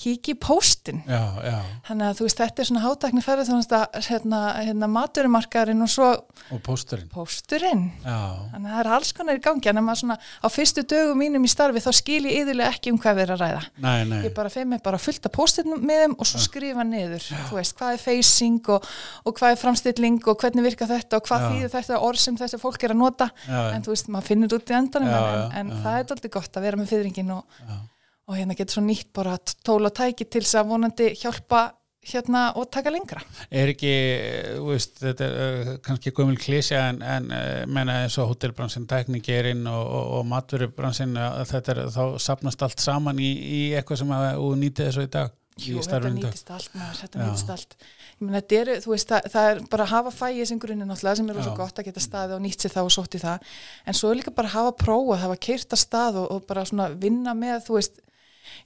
kíkja 0.00 0.34
í 0.34 0.38
póstin 0.42 1.00
Já, 1.06 1.22
já. 1.44 1.58
þannig 1.88 2.06
að 2.08 2.18
þú 2.18 2.26
veist 2.26 2.40
þetta 2.42 2.62
er 2.64 2.68
svona 2.70 2.82
hátækni 2.84 3.22
ferði 3.24 3.44
þannig 3.48 3.74
að 3.78 4.08
hérna, 4.08 4.40
hérna 4.58 4.88
maturumarkaðurinn 4.94 5.84
og 5.86 5.90
svo 5.92 6.08
Og 6.54 6.60
pósturinn. 6.66 7.08
pósturinn 7.12 7.84
þannig 8.04 8.56
að 8.58 8.74
það 8.74 8.80
er 8.82 8.90
alls 8.96 9.12
konar 9.16 9.38
í 9.38 9.42
gangi 9.44 9.70
en 9.70 9.80
að 9.80 9.86
maður 9.86 10.00
svona 10.02 10.16
á 10.20 10.46
fyrstu 10.52 10.84
dögum 10.90 11.20
mínum 11.22 11.46
í 11.46 11.50
starfi 11.52 11.82
þá 11.84 11.90
skil 12.00 12.20
ég 12.26 12.40
yðurlega 12.42 12.74
ekki 12.74 12.92
um 12.94 12.98
hvað 13.00 13.18
við 13.20 13.24
erum 13.26 13.38
að 13.38 13.44
ræða 13.44 13.62
nei, 13.86 14.04
nei. 14.10 14.18
ég 14.26 14.34
bara 14.36 14.52
feið 14.52 14.68
mig 14.74 14.82
bara 14.84 15.00
fullt 15.00 15.30
af 15.30 15.34
póstinnum 15.38 15.86
með 15.86 16.04
þeim 16.04 16.16
og 16.18 16.30
svo 16.30 16.42
skrifa 16.44 16.84
niður, 16.88 17.24
þú 17.48 17.58
veist, 17.60 17.76
hvað 17.78 17.96
er 17.96 18.02
facing 18.04 18.60
og, 18.74 18.90
og 19.24 19.38
hvað 19.38 19.54
er 19.54 19.62
framstilling 19.62 20.20
og 20.26 20.38
hvernig 20.42 20.66
virka 20.68 20.90
þetta 20.90 21.20
og 21.22 21.26
hvað 21.30 21.46
Já. 21.46 21.48
þýðir 21.54 21.74
þetta 21.78 22.02
orð 22.10 22.22
sem 22.26 22.38
þessi 22.42 22.60
fólk 22.62 22.84
er 22.84 22.94
að 22.94 23.02
nota 23.04 23.30
Já, 23.46 23.62
en 23.76 23.86
þú 23.86 23.94
veist, 23.94 24.10
maður 24.12 24.30
finnur 24.32 24.58
út 24.58 24.70
í 24.74 24.78
endanum 24.82 25.10
Já, 25.14 25.18
en, 25.24 25.58
en 25.62 25.74
já. 25.74 25.80
það 25.86 25.98
er 26.02 26.14
alltaf 26.18 26.34
gott 26.38 26.58
að 26.60 26.66
vera 26.68 26.80
með 26.82 26.92
fyrringin 26.94 27.34
og. 27.38 27.60
Og 28.28 28.36
hérna 28.38 28.56
getur 28.56 28.78
svo 28.78 28.84
nýtt 28.86 29.10
bara 29.16 29.36
tóla 29.66 29.92
tæki 29.94 30.26
til 30.26 30.44
þess 30.44 30.60
að 30.60 30.70
vonandi 30.72 31.10
hjálpa 31.20 31.64
hérna 32.04 32.42
og 32.60 32.68
taka 32.72 32.92
lengra 32.92 33.22
Er 33.48 33.72
ekki, 33.72 33.92
þú 34.58 34.66
veist, 34.70 34.98
þetta 35.00 35.28
er 35.28 35.36
uh, 35.36 35.70
kannski 35.84 36.12
gömul 36.16 36.36
klísja 36.40 36.88
en, 36.90 37.00
en 37.04 37.30
uh, 37.32 37.62
menna 37.70 38.02
eins 38.04 38.18
og 38.20 38.32
hótelbransin, 38.32 38.88
tæknigerinn 38.90 39.64
og, 39.70 39.84
og, 39.84 40.10
og 40.18 40.26
matvörubransin, 40.32 41.16
þetta 41.48 41.76
er 41.76 41.82
þá 41.94 42.02
sapnast 42.22 42.66
allt 42.66 42.84
saman 42.84 43.20
í, 43.22 43.30
í 43.30 43.62
eitthvað 43.78 44.02
sem 44.02 44.14
að 44.16 44.28
þú 44.40 44.52
nýtið 44.60 44.90
þessu 44.90 45.08
í 45.08 45.14
dag. 45.16 45.40
Jú, 45.54 45.78
í 45.78 45.82
þetta 45.86 46.10
nýtist 46.10 46.48
allt 46.50 46.72
maður, 46.74 46.96
þetta 46.98 47.18
Já. 47.20 47.24
nýtist 47.28 47.50
allt 47.54 47.74
ég 47.78 48.22
meina, 48.24 48.40
þetta 48.40 48.56
er, 48.58 48.70
þú 48.82 48.90
veist, 48.90 49.10
það, 49.12 49.28
það 49.30 49.50
er 49.50 49.60
bara 49.70 49.84
að 49.84 49.92
hafa 49.92 50.12
fæið 50.16 50.48
sem 50.50 50.60
grunni 50.64 50.88
náttúrulega 50.88 51.18
sem 51.20 51.28
er 51.30 51.38
Já. 51.38 51.50
gott 51.60 51.78
að 51.78 51.86
geta 51.86 52.02
staði 52.02 52.34
og 52.34 52.42
nýtt 52.42 52.64
sér 52.64 52.74
það 52.74 52.88
og 52.88 52.94
sótt 52.96 53.14
í 53.14 53.20
það 53.22 53.52
en 53.86 53.98
svo 54.00 54.10
er 54.10 54.18
líka 54.18 54.32
bara 54.34 54.50
að 54.50 54.56
hafa 54.56 54.72
prófa, 54.82 55.20
hafa 55.22 55.36
keirt 55.46 55.76
að 55.76 55.82
stað 55.84 56.18
og, 56.24 56.26
og 56.34 56.48
bara 56.50 56.66
svona 56.66 56.88
vinna 56.90 57.36
með, 57.38 57.60
þú 57.68 57.78
veist 57.78 58.02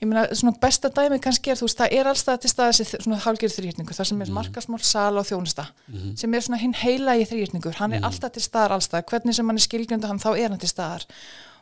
ég 0.01 0.09
meina, 0.09 0.27
svona 0.37 0.55
besta 0.63 0.91
dæmi 0.95 1.19
kannski 1.23 1.53
er, 1.53 1.59
þú 1.61 1.69
veist, 1.69 1.81
það 1.81 1.97
er 1.99 2.11
allstað 2.13 2.41
til 2.43 2.53
stað 2.53 2.71
þessi 2.73 3.03
svona 3.05 3.19
hálgjörð 3.25 3.57
þrýrningur, 3.59 3.99
það 3.99 4.11
sem 4.11 4.23
er 4.25 4.33
markasmál, 4.39 4.81
sala 4.85 5.23
og 5.23 5.29
þjónusta, 5.29 5.67
sem 6.19 6.35
er 6.35 6.47
svona 6.47 6.63
hinn 6.63 6.77
heila 6.79 7.17
í 7.19 7.27
þrýrningur, 7.29 7.77
hann 7.81 7.99
er 7.99 8.07
alltaf 8.09 8.35
til 8.35 8.45
staðar 8.45 8.79
allstað, 8.79 9.07
hvernig 9.11 9.39
sem 9.39 9.51
hann 9.51 9.61
er 9.61 9.67
skilgjönda 9.67 10.11
hann, 10.11 10.23
þá 10.23 10.31
er 10.35 10.49
hann 10.51 10.63
til 10.63 10.73
staðar. 10.73 11.07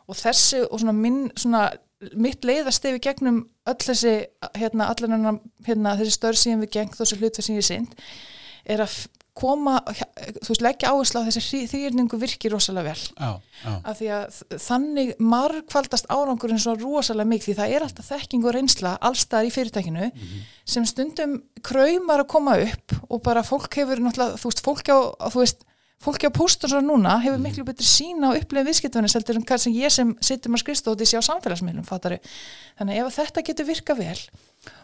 Og 0.07 0.15
þessi 0.15 0.63
og 0.67 0.79
svona 0.79 0.95
minn, 0.95 1.27
svona 1.35 1.67
mitt 2.15 2.45
leiðastefi 2.45 3.01
gegnum 3.03 3.43
öll 3.67 3.81
þessi, 3.81 4.15
hérna, 4.55 4.87
allir 4.93 5.13
hérna, 5.67 5.95
þessi 5.99 6.13
störð 6.15 6.41
sem 6.41 6.61
við 6.63 6.73
geng, 6.77 6.93
þessi 6.95 7.17
hlut 7.19 7.39
sem 7.41 7.57
ég 7.57 7.65
sind, 7.65 7.95
er 8.67 8.83
að 8.85 8.99
koma, 9.37 9.75
þú 9.85 10.49
veist, 10.49 10.63
leggja 10.65 10.91
áherslu 10.93 11.21
á 11.21 11.27
þessi 11.27 11.61
þrýrningu 11.71 12.19
virkir 12.21 12.53
rosalega 12.55 12.91
vel. 12.91 13.03
Já, 13.17 13.29
já, 13.61 13.75
af 13.77 13.99
því 13.99 14.09
að 14.17 14.41
þannig 14.65 15.13
margfaldast 15.33 16.09
árangurinn 16.09 16.61
svo 16.63 16.75
rosalega 16.81 17.31
mikið 17.31 17.47
því 17.51 17.57
það 17.61 17.77
er 17.77 17.87
alltaf 17.87 18.11
þekking 18.11 18.47
og 18.47 18.57
reynsla 18.57 18.97
allstaðar 19.09 19.49
í 19.49 19.53
fyrirtækinu 19.55 20.11
sem 20.67 20.89
stundum 20.89 21.39
kraumar 21.65 22.25
að 22.25 22.31
koma 22.33 22.57
upp 22.65 22.97
og 23.07 23.23
bara 23.25 23.45
fólk 23.45 23.79
hefur 23.79 24.03
náttúrulega, 24.03 24.41
þú 24.41 24.51
veist, 24.51 24.65
fólki 24.65 24.93
á, 24.93 24.99
þú 25.31 25.43
veist, 25.45 25.67
fólki 26.03 26.29
á 26.29 26.31
pústur 26.33 26.69
svo 26.69 26.81
núna 26.85 27.17
hefur 27.23 27.41
miklu 27.41 27.65
betri 27.65 27.85
sína 27.87 28.31
og 28.31 28.41
upplifin 28.41 28.67
viðskiptunni 28.69 29.09
seldur 29.09 29.39
en 29.39 29.45
hvað 29.47 29.63
sem 29.63 29.77
ég 29.77 29.93
sem 29.93 30.11
sittum 30.21 30.53
að 30.53 30.61
skrifstóti 30.61 31.07
sé 31.09 31.17
á 31.17 31.25
samfélagsmiðlum, 31.25 31.87
fattari 31.87 32.19
þannig 32.77 33.01
ef 33.01 33.17
þetta 33.17 33.45
getur 33.47 33.69
virka 33.71 33.95
vel 33.97 34.19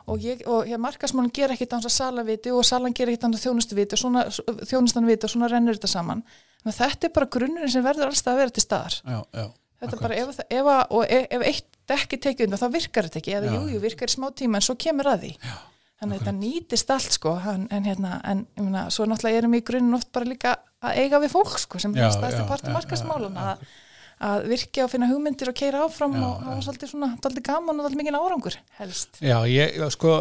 og, 0.05 0.27
og 0.49 0.69
hér 0.69 0.81
markasmálinn 0.81 1.33
ger 1.35 1.53
ekkit 1.55 1.75
án 1.75 1.83
að 1.83 1.95
salaviti 1.95 2.53
og 2.53 2.63
salan 2.67 2.95
ger 2.95 3.11
ekkit 3.11 3.27
án 3.27 3.35
að 3.35 3.43
þjónustuviti 3.47 3.97
og 3.97 4.01
svona, 4.03 4.23
þjónustan 4.69 5.09
viti 5.09 5.27
og 5.27 5.33
svona 5.33 5.51
rennur 5.51 5.77
þetta 5.79 5.91
saman. 5.91 6.23
Að 6.63 6.79
þetta 6.79 7.09
er 7.09 7.13
bara 7.17 7.31
grunnurinn 7.35 7.71
sem 7.73 7.83
verður 7.83 8.11
allstað 8.11 8.33
að 8.33 8.41
vera 8.43 8.55
til 8.55 8.63
staðar. 8.63 8.97
Já, 9.03 9.19
já. 9.33 9.45
Þetta 9.83 9.97
Akkurat. 9.97 10.03
bara, 10.07 10.15
ef, 10.15 10.27
ef, 10.47 11.07
ef, 11.11 11.27
ef 11.35 11.45
eitt 11.49 11.73
ekki 11.91 12.19
tekið 12.23 12.47
undan, 12.47 12.61
þá 12.61 12.69
virkar 12.71 13.07
þetta 13.09 13.19
ekki. 13.19 13.33
Eða 13.35 13.51
Já. 13.51 13.55
jú, 13.73 13.79
virkar 13.83 14.11
í 14.11 14.13
smá 14.13 14.29
tíma 14.31 14.59
en 14.59 14.63
svo 14.63 14.75
kemur 14.79 15.09
að 15.11 15.25
því. 15.25 15.31
Já, 15.43 15.55
þannig 15.99 16.15
að 16.15 16.21
þetta 16.21 16.33
nýtist 16.37 16.93
allt 16.95 17.17
sko. 17.17 17.33
En, 17.51 17.65
en 17.67 17.89
hérna, 17.89 18.19
en 18.23 18.45
ég 18.55 18.63
meina, 18.63 18.85
svo 18.95 19.07
náttúrulega 19.09 19.41
erum 19.41 19.57
við 19.57 19.63
í 19.63 19.65
grunninn 19.67 19.97
oft 19.99 20.11
bara 20.15 20.29
líka 20.29 20.53
að 20.83 21.01
eiga 21.03 21.19
við 21.23 21.33
fólk 21.33 21.59
sko, 21.59 21.81
sem 21.83 21.95
er 21.97 22.15
stæðstu 22.15 22.43
já, 22.43 22.47
partur 22.47 22.71
já, 22.71 22.75
markasmálun 22.77 23.35
já, 23.35 23.43
að, 23.51 23.75
að 24.23 24.49
virkja 24.51 24.85
og 24.85 24.91
finna 24.93 25.09
hugmyndir 25.11 25.51
og 25.51 25.57
keira 25.57 25.83
áfram 25.85 26.15
Já, 26.15 26.23
og 26.25 26.43
hafa 26.47 26.65
svolítið 26.67 26.91
svona, 26.93 27.09
svolítið 27.19 27.45
gaman 27.49 27.79
og 27.79 27.85
svolítið 27.85 28.01
mikið 28.01 28.19
árangur 28.19 28.59
helst. 28.79 29.17
Já, 29.23 29.37
ég 29.49 29.79
sko 29.93 30.17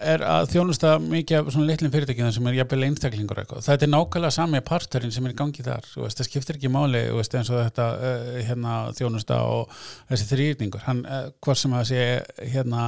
er 0.00 0.22
að 0.24 0.46
þjónusta 0.54 0.94
mikið 1.02 1.38
af 1.38 1.50
svona 1.52 1.68
litlum 1.68 1.92
fyrirtækjum 1.92 2.30
sem 2.32 2.46
er 2.48 2.58
jafnvel 2.60 2.86
einstaklingur 2.86 3.40
eitthvað. 3.42 3.64
Þetta 3.66 3.86
er 3.86 3.92
nákvæmlega 3.92 4.36
sami 4.36 4.62
parturinn 4.64 5.12
sem 5.12 5.26
er 5.28 5.34
í 5.34 5.38
gangi 5.40 5.64
þar. 5.66 5.88
Þú 5.90 6.04
Veist, 6.06 6.20
það 6.20 6.28
skiptir 6.30 6.58
ekki 6.60 6.72
máli 6.72 7.02
þú 7.10 7.18
veist, 7.18 7.36
eins 7.36 7.50
og 7.52 7.60
þetta 7.60 7.88
uh, 7.96 8.30
hérna, 8.48 8.76
þjónusta 8.96 9.40
og 9.50 9.74
þessi 10.08 10.28
þrýrningur. 10.30 10.86
Hann, 10.86 11.02
uh, 11.04 11.26
hvort 11.44 11.60
sem 11.60 11.76
það 11.76 11.90
sé 11.90 12.06
hérna, 12.54 12.86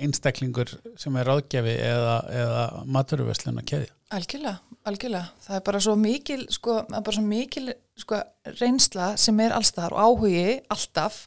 einstaklingur 0.00 0.70
sem 1.00 1.16
er 1.18 1.28
ráðgjafi 1.28 1.74
eða, 1.86 2.14
eða 2.34 2.62
maturverslun 2.96 3.60
að 3.60 3.68
keðja. 3.70 3.92
Algjörlega, 4.14 4.78
algjörlega. 4.86 5.28
Það 5.44 5.58
er 5.58 5.62
bara 5.68 5.82
svo 5.82 5.94
mikil, 5.98 6.40
sko, 6.54 6.80
bara 6.94 7.14
svo 7.16 7.24
mikil 7.26 7.68
sko, 7.98 8.20
reynsla 8.60 9.12
sem 9.20 9.38
er 9.42 9.54
allstaðar 9.56 9.94
og 9.96 10.02
áhugi 10.08 10.58
alltaf 10.74 11.22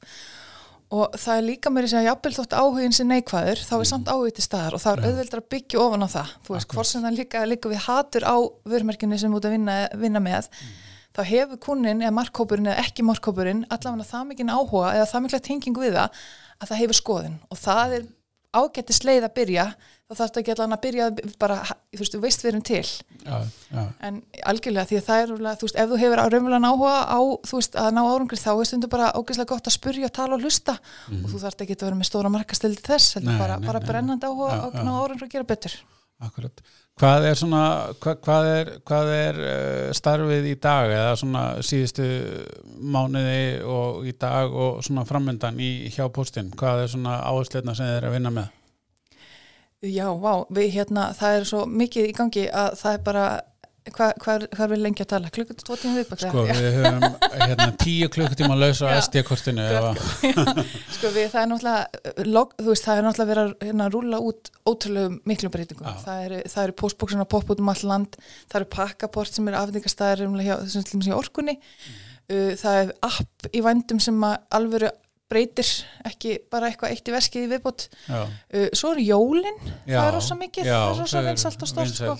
og 0.87 1.15
það 1.19 1.33
er 1.33 1.45
líka 1.49 1.71
mér 1.73 1.87
að 1.87 1.91
segja 1.91 2.11
jafnvel 2.13 2.33
þótt 2.37 2.53
áhugin 2.55 2.93
sem 2.95 3.09
neikvæður, 3.11 3.63
þá 3.67 3.73
er 3.77 3.87
samt 3.89 4.11
áhugi 4.11 4.35
til 4.37 4.45
staðar 4.45 4.77
og 4.77 4.83
það 4.83 4.93
er 4.93 5.09
auðveldar 5.09 5.41
að 5.41 5.49
byggja 5.51 5.81
ofan 5.83 6.07
á 6.07 6.09
það. 6.13 6.35
Þú 6.47 6.55
veist, 6.55 6.69
hvort 6.71 6.89
sem 6.91 7.03
það 7.03 7.17
líka, 7.17 7.41
líka 7.51 7.71
við 7.71 7.81
hatur 7.87 8.27
á 8.27 8.35
vörmerkinu 8.71 9.19
sem 9.19 9.35
út 9.35 9.47
að 9.47 9.57
vinna, 9.57 9.75
vinna 9.99 10.21
með, 10.23 10.47
þá 11.17 11.21
hefur 11.27 11.59
kunnin 11.65 12.05
eða 12.05 12.13
markkópurinn 12.15 12.71
eða 12.71 12.85
ekki 12.85 13.03
markkópurinn 13.03 13.65
allavega 13.67 14.07
það 14.07 14.29
mikinn 14.29 14.53
áhuga 14.53 14.93
eða 14.93 15.09
það 15.11 15.25
mikla 15.25 15.41
tengingu 15.49 15.83
við 15.83 15.97
það 15.97 16.21
að 16.57 16.69
það 16.69 16.81
hefur 16.83 16.99
skoðun 17.01 17.37
og 17.49 17.59
það 17.61 17.95
er 17.97 18.07
ágættis 18.57 19.03
leið 19.05 19.27
að 19.27 19.35
byrja 19.37 19.65
þá 20.07 20.13
þarf 20.15 20.21
þetta 20.29 20.41
ekki 20.41 20.53
allan 20.53 20.75
að 20.75 20.81
byrja 20.85 21.07
bara, 21.41 21.57
þú 21.91 21.99
veist, 21.99 22.13
þú 22.15 22.19
veist 22.23 22.43
við 22.43 22.49
erum 22.51 22.63
til. 22.69 22.83
Já, 23.27 23.35
já, 23.73 23.81
en 24.07 24.19
algjörlega 24.51 24.87
því 24.87 24.99
að 25.01 25.07
það 25.09 25.23
er 25.23 25.33
þú 25.33 25.67
veist, 25.67 25.79
ef 25.83 25.91
þú 25.91 25.99
hefur 26.03 26.21
raunverulega 26.21 26.71
áhuga 26.71 26.93
á, 27.11 27.19
þú 27.49 27.59
veist, 27.59 27.77
að 27.83 27.89
ná 27.97 28.01
árangri 28.05 28.39
þá 28.39 28.49
er 28.53 28.69
stundu 28.69 28.89
bara 28.93 29.09
ógeðslega 29.19 29.51
gott 29.51 29.67
að 29.67 29.75
spurja, 29.75 30.11
tala 30.15 30.37
og 30.37 30.47
hlusta. 30.47 30.77
Og 31.11 31.27
þú 31.27 31.43
þarft 31.43 31.65
ekki 31.65 31.75
að 31.75 31.85
vera 31.89 31.99
með 31.99 32.09
stóra 32.11 32.31
markastildi 32.31 32.85
þess, 32.87 33.17
heldur 33.17 33.35
Nei, 33.35 33.41
bara, 33.43 33.59
nei, 33.59 33.67
bara 33.67 33.83
nei. 33.83 33.89
brennandi 33.91 34.31
áhuga 34.31 34.55
Já, 34.55 34.63
á 34.79 34.93
árangri 34.95 35.27
að 35.27 35.33
gera 35.35 35.49
betur. 35.51 35.75
Akkurat. 36.23 36.63
Hvað 36.97 37.27
er 37.29 37.35
svona, 37.37 37.63
hvað, 38.01 38.15
hvað 38.25 38.47
er, 38.49 38.69
hvað 38.89 39.09
er 39.13 39.35
uh, 39.37 39.89
starfið 39.93 40.47
í 40.49 40.53
dag 40.61 40.89
eða 40.89 41.11
svona 41.21 41.43
síðustu 41.61 42.07
mánuði 42.81 43.59
og 43.69 44.07
í 44.09 44.15
dag 44.17 44.49
og 44.49 44.79
svona 44.85 45.03
framöndan 45.05 45.59
í 45.61 45.91
hjá 45.93 46.07
postin? 46.13 46.49
Hvað 46.57 46.85
er 46.85 46.89
svona 46.95 47.19
áhersleina 47.29 47.75
sem 47.77 47.85
þið 47.85 47.99
er 47.99 48.07
að 48.09 48.15
vinna 48.17 48.31
með? 48.39 48.55
Já, 49.85 50.07
vá, 50.17 50.31
við 50.57 50.71
hérna, 50.73 51.11
það 51.13 51.37
er 51.37 51.47
svo 51.51 51.61
mikið 51.69 52.09
í 52.09 52.15
gangi 52.17 52.47
að 52.49 52.79
það 52.79 52.97
er 52.97 53.05
bara 53.05 53.27
Hvað 53.95 54.13
hva, 54.23 54.35
hva 54.51 54.65
er 54.65 54.71
við 54.71 54.81
lengi 54.83 55.03
að 55.03 55.09
tala? 55.13 55.29
Klukkut, 55.33 55.61
tvo 55.65 55.77
tíma 55.79 56.01
viðbæk? 56.01 56.23
Sko 56.23 56.43
við 56.47 56.77
höfum 56.77 57.05
hérna, 57.33 57.67
tíu 57.81 58.09
klukkutíma 58.13 58.55
að 58.55 58.63
lausa 58.65 58.91
á 58.91 58.99
SD-kortinu 58.99 59.67
Sko 60.97 61.11
við, 61.15 61.29
það 61.33 61.39
er 61.41 61.49
náttúrulega 61.51 62.27
log, 62.27 62.53
veist, 62.67 62.87
það 62.87 63.01
er 63.01 63.07
náttúrulega 63.07 63.31
verið 63.31 63.43
að 63.45 63.67
hérna, 63.67 63.89
rúla 63.93 64.21
út 64.29 64.51
ótrúlega 64.67 65.15
miklu 65.31 65.51
breytingum 65.53 66.01
það 66.03 66.25
eru 66.27 66.41
er 66.63 66.75
postbóksin 66.83 67.23
að 67.23 67.31
poppa 67.33 67.55
út 67.55 67.63
um 67.63 67.71
all 67.73 67.83
land 67.93 68.19
það 68.19 68.59
eru 68.61 68.69
pakkaport 68.75 69.33
sem 69.33 69.49
eru 69.49 69.61
afningastæðir 69.61 70.27
um 70.27 70.37
þessum 70.41 70.87
sem 70.91 71.05
sé 71.07 71.15
orkunni 71.15 71.57
mm. 71.57 71.99
uh, 72.33 72.53
það 72.59 72.81
er 72.83 72.95
app 73.07 73.51
í 73.51 73.63
vandum 73.65 74.01
sem 74.03 74.27
alveg 74.27 74.89
breytir 75.27 75.69
ekki 76.07 76.37
bara 76.51 76.69
eitthvað 76.71 76.93
eitt 76.95 77.09
í 77.09 77.13
veskið 77.15 77.45
í 77.45 77.49
viðbútt 77.51 77.87
uh, 78.09 78.29
svo 78.71 78.93
er 78.95 79.01
jólinn 79.03 79.57
það 79.83 80.05
er 80.05 80.13
rosa 80.15 80.37
mikið, 80.39 80.69
já, 80.69 80.75
það 80.77 80.91
er 80.93 81.01
rosa 81.01 81.23
vinsalt 81.25 81.65
og 81.65 81.71
stort 81.71 81.97
sko. 81.97 82.15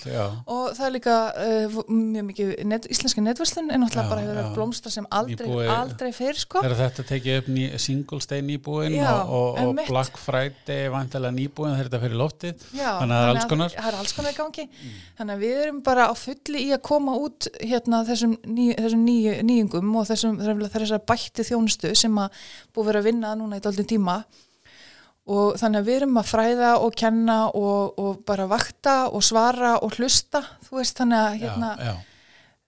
og 0.53 0.65
það 0.75 0.85
er 0.87 0.93
líka 0.97 1.15
uh, 1.31 1.77
mjög 1.87 2.27
mikið, 2.31 2.51
net, 2.67 2.87
íslenski 2.91 3.23
netverslun 3.23 3.71
er 3.71 3.81
náttúrulega 3.81 4.07
já, 4.07 4.11
bara 4.11 4.25
hefur 4.25 4.35
verið 4.35 4.57
blómstra 4.57 4.91
sem 4.93 5.07
aldrei, 5.19 5.47
nýbúi, 5.47 5.67
aldrei 5.71 6.11
fyrir 6.15 6.41
sko. 6.41 6.63
Er 6.67 6.75
þetta 6.77 7.05
tekið 7.11 7.39
upp 7.41 7.49
ný, 7.53 7.65
Singles 7.81 8.29
Day 8.29 8.43
nýbúin 8.45 8.97
já, 8.97 9.11
og, 9.23 9.59
og 9.61 9.81
Black 9.87 10.19
Friday 10.21 10.91
vantilega 10.93 11.35
nýbúin 11.35 11.75
þegar 11.75 11.89
þetta 11.89 12.01
fyrir 12.03 12.21
loftið. 12.21 12.67
Þannig 12.73 13.15
að 13.15 13.23
það 13.23 13.27
er 13.27 13.33
alls 13.33 13.49
konar. 13.51 13.75
það 13.77 13.89
er 13.91 13.99
alls 14.01 14.15
konar 14.17 14.35
í 14.35 14.39
gangi. 14.41 14.67
Mm. 14.67 14.99
þannig 15.19 15.37
að 15.37 15.43
við 15.45 15.61
erum 15.63 15.81
bara 15.85 16.07
á 16.11 16.13
fulli 16.17 16.63
í 16.67 16.69
að 16.75 16.83
koma 16.87 17.15
út 17.21 17.49
hérna 17.61 18.03
þessum, 18.07 18.35
ný, 18.47 18.69
þessum 18.77 19.05
ný, 19.07 19.17
nýjungum 19.47 19.95
og 19.99 20.07
þessum 20.11 20.37
þessar 20.41 21.03
bætti 21.07 21.45
þjónustu 21.47 21.93
sem 21.97 22.21
að 22.21 22.41
búið 22.75 22.96
verið 22.97 23.05
að 23.05 23.09
vinna 23.11 23.33
núna 23.37 23.59
í 23.59 23.63
doldin 23.63 23.89
tíma 23.89 24.17
og 25.27 25.57
þannig 25.59 25.81
að 25.81 25.87
við 25.89 25.97
erum 26.01 26.19
að 26.21 26.29
fræða 26.31 26.73
og 26.83 26.93
kenna 26.97 27.37
og, 27.49 27.97
og 27.99 28.21
bara 28.27 28.47
vakta 28.47 28.97
og 29.11 29.25
svara 29.25 29.77
og 29.83 29.97
hlusta 29.97 30.43
þú 30.67 30.79
veist 30.79 31.01
þannig 31.01 31.23
að 31.23 31.41
hérna 31.43 31.71
já, 31.75 31.89
já. 31.89 31.95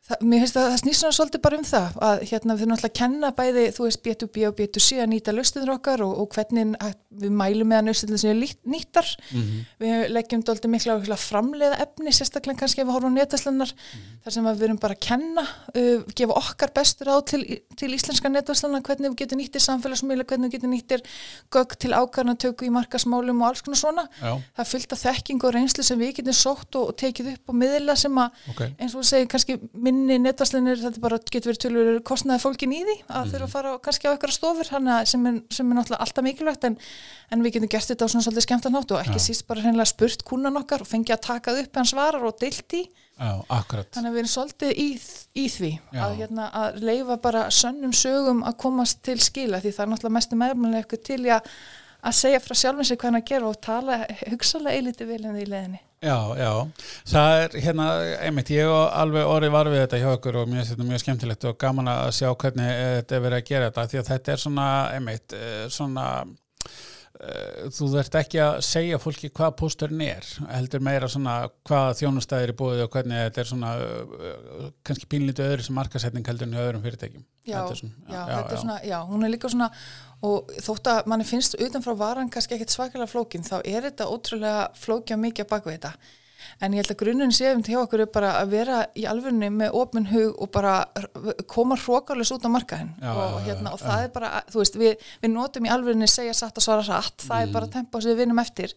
Það, 0.10 0.24
mér 0.26 0.42
finnst 0.42 0.56
að 0.58 0.64
það 0.66 0.80
snýst 0.82 1.04
svona 1.04 1.16
svolítið 1.16 1.42
bara 1.44 1.58
um 1.60 1.66
það 1.70 1.98
að 2.08 2.22
hérna 2.32 2.54
við 2.58 2.72
að 2.74 2.94
kenna 2.98 3.30
bæði 3.38 3.66
þú 3.76 3.84
veist 3.86 4.00
B2B 4.06 4.46
og 4.48 4.56
B2C 4.58 4.98
að 5.04 5.12
nýta 5.12 5.36
löstuður 5.38 5.72
okkar 5.76 6.02
og, 6.02 6.14
og 6.24 6.28
hvernig 6.34 6.64
við 7.20 7.36
mælum 7.38 7.70
með 7.70 7.78
að 7.78 7.88
löstuður 7.92 8.22
sem 8.24 8.32
er 8.32 8.40
nýttar 8.74 9.06
mm 9.06 9.42
-hmm. 9.42 9.60
við 9.84 10.10
leggjum 10.16 10.44
doldið 10.48 10.70
mikla 10.74 10.96
að 10.98 11.14
framleiða 11.22 11.78
efni 11.86 12.10
sérstaklega 12.10 12.60
kannski 12.64 12.82
ef 12.82 12.88
við 12.88 12.94
horfum 12.96 13.14
á 13.14 13.18
netvæslannar 13.20 13.70
mm 13.70 13.78
-hmm. 13.78 14.18
þar 14.24 14.34
sem 14.34 14.46
við 14.46 14.60
verum 14.64 14.78
bara 14.78 14.94
að 14.94 15.00
kenna 15.00 15.44
uh, 15.78 16.00
gefa 16.16 16.34
okkar 16.34 16.72
bestur 16.74 17.08
á 17.14 17.16
til, 17.22 17.42
til 17.78 17.94
íslenska 17.94 18.30
netvæslannar 18.30 18.82
hvernig 18.82 19.10
við 19.12 19.18
getum 19.22 19.40
nýttir 19.40 19.62
samfélagsmiðla 19.62 20.26
hvernig 20.26 20.48
við 20.50 20.54
getum 20.58 20.72
nýttir 20.74 21.02
gögg 21.54 21.78
til 21.78 21.94
ákarnatöku 21.94 22.66
í 22.66 22.70
markasmálum 22.74 23.42
og 23.42 23.48
alls 23.48 23.62
konar 23.62 23.78
svona 23.78 24.08
Já. 24.22 24.42
það 24.58 24.66
fylgta 24.74 24.96
minni 30.00 30.18
netvarslinir 30.24 30.80
þetta 30.80 31.02
bara 31.04 31.18
getur 31.20 31.52
verið 31.52 31.62
tölur 31.64 31.90
kostnaði 32.08 32.42
fólkin 32.44 32.74
í 32.76 32.80
því 32.86 32.96
að 33.08 33.20
mm. 33.20 33.32
þurfa 33.34 33.48
að 33.48 33.54
fara 33.54 33.74
kannski 33.86 34.08
á 34.08 34.12
eitthvað 34.14 34.36
stofur 34.36 34.70
sem 34.70 34.90
er, 34.90 35.42
sem 35.52 35.72
er 35.72 35.78
náttúrulega 35.78 36.06
alltaf 36.06 36.26
mikilvægt 36.26 36.68
en, 36.70 36.78
en 37.34 37.44
við 37.44 37.58
getum 37.58 37.72
gert 37.74 37.92
þetta 37.92 38.08
á 38.08 38.12
svona 38.14 38.26
svolítið 38.26 38.46
skemmtanátt 38.46 38.94
og 38.96 39.02
ekki 39.04 39.18
ja. 39.18 39.24
síst 39.24 39.48
bara 39.50 39.64
hreinlega 39.66 39.92
spurt 39.92 40.24
kúnan 40.28 40.60
okkar 40.62 40.86
og 40.86 40.90
fengið 40.90 41.18
að 41.18 41.26
taka 41.28 41.56
upp 41.64 41.82
hans 41.82 41.94
varar 41.98 42.30
og 42.30 42.40
deilt 42.42 42.78
í 42.78 42.86
Já, 43.20 43.34
þannig 43.52 43.98
að 44.00 44.14
við 44.14 44.22
erum 44.22 44.32
svolítið 44.32 44.78
í, 44.80 44.88
í 45.36 45.46
því 45.52 45.74
að, 45.92 46.14
hérna, 46.22 46.48
að 46.56 46.80
leifa 46.88 47.20
bara 47.20 47.42
sönnum 47.52 47.92
sögum 47.92 48.46
að 48.48 48.56
komast 48.64 49.04
til 49.04 49.18
skila 49.20 49.60
því 49.60 49.74
það 49.76 49.86
er 49.86 49.92
náttúrulega 49.92 50.16
mestu 50.16 50.40
meðmjölega 50.40 50.86
eitthvað 50.86 51.04
til 51.10 51.20
að, 51.36 51.52
að 52.00 52.18
segja 52.22 52.40
frá 52.46 52.56
hvað 52.56 53.06
hann 53.10 53.20
að 53.20 53.30
gera 53.34 53.52
og 53.52 53.60
tala 53.60 54.00
hugsalega 54.30 54.80
eiliti 54.80 55.10
vel 55.10 55.20
en 55.26 55.36
því 55.36 55.50
leðinni 55.52 55.84
Já, 56.00 56.16
já, 56.40 56.52
það 57.12 57.38
er 57.44 57.56
hérna, 57.60 57.86
einmitt, 58.24 58.50
ég 58.56 58.70
og 58.72 58.86
alveg 58.96 59.26
orðið 59.28 59.50
var 59.52 59.68
við 59.68 59.82
þetta 59.82 59.98
hjá 60.00 60.12
okkur 60.14 60.38
og 60.40 60.46
mér 60.48 60.62
finnst 60.62 60.72
þetta 60.72 60.86
mjög 60.88 61.02
skemmtilegt 61.04 61.48
og 61.50 61.58
gaman 61.60 61.90
að 61.92 62.12
sjá 62.16 62.30
hvernig 62.40 62.70
þetta 62.70 63.18
er 63.18 63.26
verið 63.26 63.36
að 63.42 63.50
gera 63.50 63.66
þetta 63.68 63.84
því 63.92 64.00
að 64.00 64.12
þetta 64.14 64.32
er 64.32 64.42
svona, 64.46 64.68
einmitt, 64.96 65.36
eh, 65.36 65.66
svona, 65.76 66.06
þú 67.76 67.88
þurft 67.92 68.16
ekki 68.16 68.40
að 68.40 68.58
segja 68.64 69.00
fólki 69.02 69.28
hvað 69.36 69.56
pósturinn 69.60 70.04
er, 70.06 70.28
heldur 70.54 70.84
meira 70.88 71.10
svona 71.12 71.34
hvað 71.68 71.90
þjónustæðir 72.00 72.54
er 72.54 72.58
búið 72.62 72.84
og 72.86 72.94
hvernig 72.94 73.26
þetta 73.26 73.42
er 73.42 73.50
svona, 73.50 73.72
uh, 73.80 74.70
kannski 74.88 75.10
pínlítið 75.12 75.50
öðru 75.50 75.66
sem 75.68 75.76
markasetning 75.76 76.30
heldur 76.32 76.48
en 76.48 76.62
öðrum 76.62 76.86
fyrirtækjum. 76.86 77.26
Já, 77.50 77.60
svona, 77.76 77.98
já, 78.08 78.16
já, 78.16 78.32
þetta 78.38 78.56
er 78.56 78.64
svona, 78.64 78.78
já, 78.88 78.98
hún 79.10 79.28
er 79.28 79.34
líka 79.34 79.52
svona 79.52 79.70
og 80.30 80.56
þótt 80.64 80.92
að 80.94 81.12
manni 81.12 81.28
finnst 81.28 81.60
utanfrá 81.60 81.98
varan 82.00 82.32
kannski 82.32 82.56
ekkert 82.56 82.76
svakalega 82.76 83.12
flókin 83.12 83.44
þá 83.48 83.58
er 83.60 83.90
þetta 83.90 84.08
ótrúlega 84.12 84.64
flókja 84.80 85.20
mikið 85.20 85.52
baka 85.52 85.76
þetta 85.76 85.94
en 86.60 86.76
ég 86.76 86.82
held 86.82 86.94
að 86.94 87.00
grunnun 87.02 87.34
séum 87.36 87.62
til 87.64 87.76
hjá 87.76 87.82
okkur 87.82 88.04
er 88.04 88.12
bara 88.12 88.34
að 88.42 88.54
vera 88.54 88.80
í 88.98 89.06
alvörunni 89.10 89.50
með 89.54 89.76
ofn 89.80 90.08
hug 90.12 90.40
og 90.44 90.52
bara 90.54 90.74
koma 91.52 91.78
hrókarlis 91.80 92.34
út 92.36 92.48
á 92.48 92.52
markaðin 92.52 92.92
og, 93.00 93.38
hérna, 93.46 93.74
og 93.76 93.82
það 93.82 94.06
er 94.06 94.14
bara, 94.16 94.32
þú 94.52 94.64
veist, 94.64 94.80
við, 94.80 95.06
við 95.24 95.34
notum 95.34 95.70
í 95.70 95.72
alvörunni 95.74 96.10
segja 96.12 96.36
satt 96.38 96.60
og 96.60 96.66
svara 96.66 96.86
satt, 96.88 97.24
það 97.24 97.38
mm. 97.38 97.46
er 97.48 97.54
bara 97.56 97.72
tempo 97.78 98.02
sem 98.04 98.14
við 98.14 98.26
vinnum 98.26 98.44
eftir. 98.44 98.76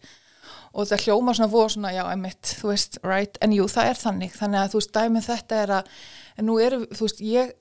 Og 0.73 0.87
það 0.89 1.03
hljóma 1.05 1.35
svona 1.37 1.51
voru 1.51 1.69
svona, 1.75 1.91
já, 1.93 2.01
emitt, 2.09 2.55
þú 2.61 2.71
veist, 2.71 2.97
right, 3.05 3.35
en 3.45 3.51
jú, 3.53 3.67
það 3.69 3.91
er 3.91 3.99
þannig, 3.99 4.39
þannig 4.39 4.61
að 4.61 4.71
þú 4.71 4.79
veist, 4.79 4.95
dæmið 4.95 5.27
þetta 5.27 5.59
er 5.59 5.75
að, 5.77 5.91
en 6.39 6.49
nú 6.49 6.57
eru, 6.63 6.79
þú 6.89 7.05
veist, 7.05 7.21
ég 7.27 7.53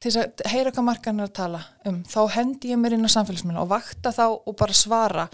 til 0.00 0.12
þess 0.12 0.22
að 0.22 0.52
heyra 0.52 0.72
hvað 0.74 0.86
markan 0.86 1.20
er 1.20 1.28
að 1.30 1.36
tala 1.38 1.60
um 1.88 2.02
þá 2.06 2.18
hendi 2.36 2.72
ég 2.72 2.80
mér 2.80 2.96
inn 2.96 3.08
á 3.08 3.10
samfélagsmiðla 3.14 3.62
og 3.64 3.70
vakta 3.70 4.12
þá 4.12 4.24
og 4.28 4.56
bara 4.58 4.76
svara 4.76 5.24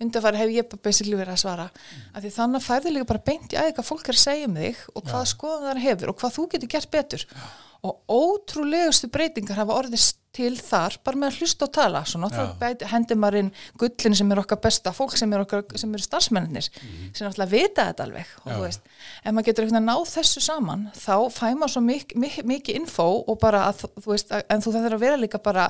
undanfæri 0.00 0.42
hef 0.42 0.52
ég 0.54 0.68
bara 0.70 0.84
basically 0.86 1.18
verið 1.18 1.34
að 1.36 1.42
svara. 1.44 1.66
Mm. 1.70 2.04
af 2.14 2.22
því 2.24 2.34
þannig 2.36 2.66
færði 2.66 2.94
líka 2.94 3.10
bara 3.10 3.26
beint 3.30 3.52
í 3.52 3.58
aðeins 3.60 3.78
hvað 3.78 3.90
fólk 3.90 4.08
er 4.08 4.18
að 4.18 4.24
segja 4.26 4.50
um 4.50 4.60
þig 4.60 4.84
og 4.94 5.02
hvað 5.08 5.24
ja. 5.24 5.32
skoðan 5.34 5.66
það 5.68 5.82
hefur 5.86 6.12
og 6.12 6.22
hvað 6.22 6.36
þú 6.36 6.46
getur 6.54 6.72
gert 6.76 6.94
betur. 6.94 7.26
Ja 7.34 7.50
og 7.80 8.00
ótrúlegustu 8.12 9.08
breytingar 9.12 9.56
hafa 9.56 9.76
orðið 9.80 10.10
til 10.36 10.52
þar 10.60 10.94
bara 11.02 11.18
með 11.18 11.30
að 11.30 11.38
hlusta 11.40 11.66
og 11.66 11.72
tala. 11.74 12.02
Svo 12.06 12.20
náttúrulega 12.22 12.90
hendur 12.92 13.18
maður 13.18 13.38
inn 13.40 13.48
gullin 13.80 14.16
sem 14.18 14.30
er 14.30 14.40
okkar 14.42 14.60
besta 14.62 14.92
fólk 14.94 15.16
sem 15.18 15.32
er, 15.34 15.42
okkar, 15.46 15.64
sem 15.80 15.94
er 15.96 16.04
starfsmennir 16.04 16.68
mm 16.68 16.98
sem 17.16 17.26
náttúrulega 17.26 17.50
vita 17.50 17.86
þetta 17.88 18.06
alveg. 18.06 18.34
Og 18.44 18.52
þú 18.52 18.60
veist, 18.62 18.92
ef 19.24 19.34
maður 19.34 19.48
getur 19.48 19.66
eitthvað 19.66 19.86
náð 19.86 20.04
þessu 20.12 20.44
saman 20.44 20.84
þá 20.94 21.16
fæ 21.34 21.46
maður 21.48 21.74
svo 21.74 21.82
mikið 21.88 22.22
mik 22.22 22.38
mik 22.52 22.70
info 22.76 23.08
og 23.24 23.40
bara 23.40 23.64
að 23.70 23.82
þú 23.96 24.12
veist, 24.12 24.30
að, 24.30 24.44
en 24.52 24.62
þú 24.64 24.76
þarf 24.76 24.98
að 24.98 25.04
vera 25.06 25.20
líka 25.24 25.42
bara 25.42 25.66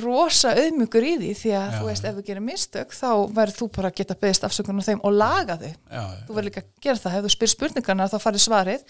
rosa 0.00 0.52
auðmjögur 0.58 1.06
í 1.06 1.12
því 1.20 1.30
því 1.38 1.52
að 1.54 1.66
já, 1.68 1.78
þú 1.78 1.88
veist, 1.88 2.04
ef 2.08 2.16
þú 2.18 2.24
gerir 2.26 2.44
mistök 2.44 2.94
þá 2.96 3.08
verður 3.36 3.58
þú 3.60 3.68
bara 3.76 3.90
að 3.92 3.98
geta 4.00 4.16
beðist 4.24 4.46
afsökun 4.48 4.82
á 4.82 4.86
þeim 4.88 5.02
og 5.06 5.14
laga 5.14 5.56
þau, 5.60 5.70
já, 5.70 6.02
þú 6.26 6.36
verður 6.38 6.48
líka 6.50 6.62
að 6.64 6.70
gera 6.86 7.02
það. 7.04 7.18
Ef 7.18 7.26
þú 7.26 7.32
spyr 7.36 7.52
spurningarna 7.54 8.08
þá 8.10 8.16
farir 8.24 8.42
svarið 8.42 8.88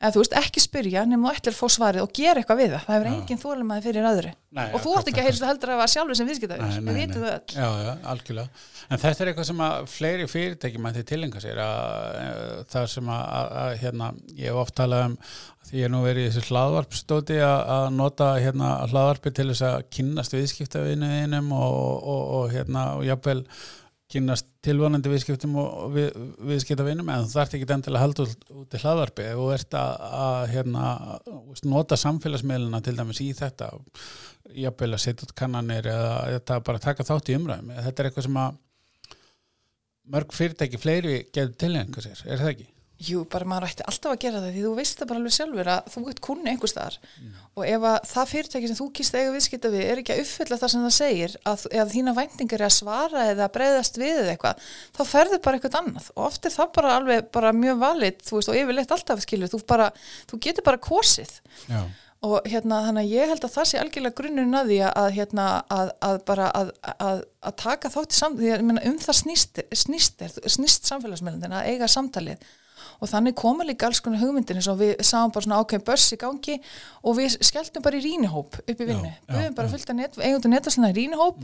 en 0.00 0.14
þú 0.14 0.22
veist 0.22 0.36
ekki 0.40 0.62
spyrja 0.64 1.04
nema 1.08 1.28
þú 1.28 1.36
ætlir 1.36 1.54
að 1.54 1.58
fá 1.60 1.74
svarið 1.76 2.04
og 2.04 2.12
gera 2.16 2.40
eitthvað 2.40 2.60
við 2.62 2.74
það. 2.74 2.84
Það 2.86 2.96
hefur 2.96 3.10
enginn 3.10 3.40
þólum 3.42 3.72
að 3.74 3.86
fyrir 3.86 4.08
öðru. 4.10 4.32
Nei, 4.50 4.64
og 4.74 4.82
þú 4.82 4.94
ætti 4.98 5.12
ekki 5.12 5.20
að 5.22 5.28
heyrstu 5.28 5.46
heldur 5.46 5.72
að 5.74 5.80
það 5.80 5.92
sjálfur 5.92 6.18
sem 6.18 6.30
viðskiptaður 6.30 6.78
við 6.88 6.96
vitum 6.96 7.24
það 7.26 7.34
öll. 7.36 7.54
Já, 7.54 7.68
já, 7.84 7.90
algjörlega. 8.12 8.64
en 8.88 9.02
þetta 9.04 9.22
er 9.22 9.30
eitthvað 9.30 9.48
sem 9.50 9.62
að 9.66 9.90
fleiri 9.92 10.26
fyrirtækjum 10.32 10.88
þið 10.96 11.06
tilenga 11.10 11.42
sér 11.44 11.60
að, 11.62 11.84
að, 12.24 12.64
það 12.72 12.88
sem 12.96 13.12
að, 13.14 13.54
að 13.62 13.74
hérna, 13.84 14.10
ég 14.34 14.50
hef 14.50 14.62
oft 14.64 14.76
talað 14.80 15.04
um 15.10 15.16
því 15.70 15.78
ég 15.78 15.86
er 15.86 15.92
nú 15.92 16.00
verið 16.02 16.24
í 16.24 16.30
þessu 16.32 16.50
hlaðvarpstóti 16.50 17.36
að 17.46 17.84
nota 17.94 18.30
hérna, 18.42 18.70
hlaðvarpi 18.90 19.30
til 19.36 19.50
þess 19.52 19.66
að 19.68 19.84
kynast 19.94 20.34
viðskiptavinuðinum 20.34 21.52
og, 21.54 21.76
og, 22.00 22.22
og 22.40 22.54
hérna 22.56 22.86
og 22.96 23.04
jafnvel 23.06 23.44
kynast 24.10 24.48
tilvonandi 24.64 25.12
viðskiptum 25.12 25.54
og 25.60 25.92
við, 25.94 26.08
viðskiptavinnum 26.50 27.10
en 27.12 27.26
þú 27.26 27.36
þarf 27.36 27.54
ekki 27.56 27.68
endilega 27.76 28.00
að 28.00 28.04
halda 28.04 28.26
út, 28.26 28.74
í 28.74 28.80
hlaðvarpi 28.82 29.28
og 29.36 29.52
ert 29.54 29.76
að, 29.78 29.92
að 30.20 30.40
hérna, 30.54 30.88
nota 31.70 31.98
samfélagsmiðluna 32.00 32.82
til 32.84 32.96
dæmis 32.98 33.22
í 33.22 33.30
þetta 33.38 33.70
jafnvel 34.56 34.90
að 34.96 35.04
setja 35.04 35.28
út 35.28 35.36
kannanir 35.38 35.86
eða 35.92 36.10
þetta 36.34 36.58
bara 36.66 36.82
taka 36.82 37.06
þátt 37.06 37.30
í 37.30 37.38
umræðum 37.38 37.72
þetta 37.76 38.02
er 38.02 38.10
eitthvað 38.10 38.26
sem 38.26 38.42
að 38.42 38.58
mörg 40.10 40.34
fyrirtæki 40.34 40.80
fleiri 40.80 41.16
getur 41.30 41.56
tilhengar 41.60 42.06
sér, 42.06 42.24
er 42.26 42.42
það 42.42 42.54
ekki? 42.56 42.68
Jú, 43.00 43.22
bara 43.32 43.46
maður 43.48 43.70
ætti 43.70 43.84
alltaf 43.88 44.12
að 44.12 44.18
gera 44.20 44.40
það 44.42 44.50
því 44.52 44.62
þú 44.66 44.70
veist 44.76 44.98
það 44.98 45.08
bara 45.08 45.20
alveg 45.20 45.32
sjálfur 45.32 45.68
að 45.72 45.86
þú 45.88 46.00
ert 46.10 46.18
kunni 46.26 46.50
einhver 46.50 46.68
staðar 46.68 46.96
mm. 47.00 47.30
og 47.56 47.62
ef 47.64 47.86
það 48.10 48.26
fyrirtæki 48.34 48.68
sem 48.68 48.76
þú 48.76 48.88
kýrst 48.98 49.16
eiga 49.16 49.30
viðskipta 49.36 49.70
við 49.72 49.84
er 49.86 50.02
ekki 50.02 50.12
að 50.12 50.20
uppfylla 50.24 50.58
það 50.60 50.72
sem 50.74 50.84
það 50.84 50.94
segir 50.98 51.36
að 51.48 51.64
ef 51.80 51.94
þína 51.94 52.14
væntingar 52.18 52.60
er 52.60 52.66
að 52.66 52.76
svara 52.76 53.24
eða 53.30 53.46
að 53.46 53.54
breyðast 53.56 53.96
við 54.02 54.12
eða 54.18 54.34
eitthvað 54.34 54.68
þá 54.98 55.02
ferður 55.14 55.42
bara 55.46 55.60
eitthvað 55.60 55.80
annað 55.80 56.12
og 56.12 56.22
oft 56.26 56.50
er 56.50 56.56
það 56.58 56.76
bara 56.76 56.92
alveg 56.98 57.32
bara 57.38 57.56
mjög 57.56 57.82
valit 57.86 58.22
þú 58.28 58.36
veist 58.36 58.52
og 58.52 58.60
yfirleitt 58.60 58.94
alltaf 58.98 59.24
skilur 59.24 59.54
þú, 59.54 59.64
bara, 59.72 59.90
þú 60.28 60.42
getur 60.44 60.68
bara 60.68 60.84
kosið 60.90 61.34
Já. 61.72 61.80
og 62.28 62.52
hérna 62.52 62.84
þannig 62.90 63.08
að 63.08 63.16
ég 63.16 63.32
held 63.32 63.48
að 63.48 63.56
það 63.56 63.70
sé 63.72 63.80
algjörlega 63.80 64.20
grunnun 64.20 64.60
að 64.60 64.74
því 64.74 64.80
að, 64.92 65.10
hérna, 65.16 65.50
að, 65.72 65.96
að 66.04 66.22
bara 66.28 66.52
að, 66.52 66.72
að 67.00 67.60
taka 67.64 67.96
þátt 67.96 68.12
í 68.12 68.20
samfélag 68.20 68.88
um 68.90 69.04
það 69.08 69.20
snýst, 69.24 69.66
snýst, 69.86 70.26
snýst 70.44 70.90
samfélagsmeðlundin 70.90 71.56
að 71.56 71.72
eiga 71.72 71.88
samtalið 71.88 72.50
og 73.00 73.08
þannig 73.08 73.36
koma 73.38 73.64
líka 73.64 73.88
alls 73.88 74.00
konar 74.04 74.20
hugmyndin 74.20 74.60
eins 74.60 74.68
og 74.70 74.78
við 74.80 75.00
sáum 75.06 75.32
bara 75.32 75.46
svona 75.46 75.60
ákveðin 75.62 75.86
börs 75.86 76.06
í 76.12 76.18
gangi 76.20 76.56
og 77.00 77.16
við 77.16 77.36
skelltum 77.48 77.84
bara 77.84 77.96
í 77.96 78.02
rínihóp 78.04 78.58
upp 78.60 78.70
í 78.70 78.86
vinnu, 78.86 79.12
við 79.26 79.36
já, 79.36 79.40
höfum 79.40 79.56
bara 79.56 79.70
já. 79.70 79.74
fyllt 79.74 79.92
að 79.94 79.98
net, 80.02 80.20
eigundu 80.20 80.52
netasluna 80.52 80.92
í 80.92 80.96
rínihóp 80.98 81.40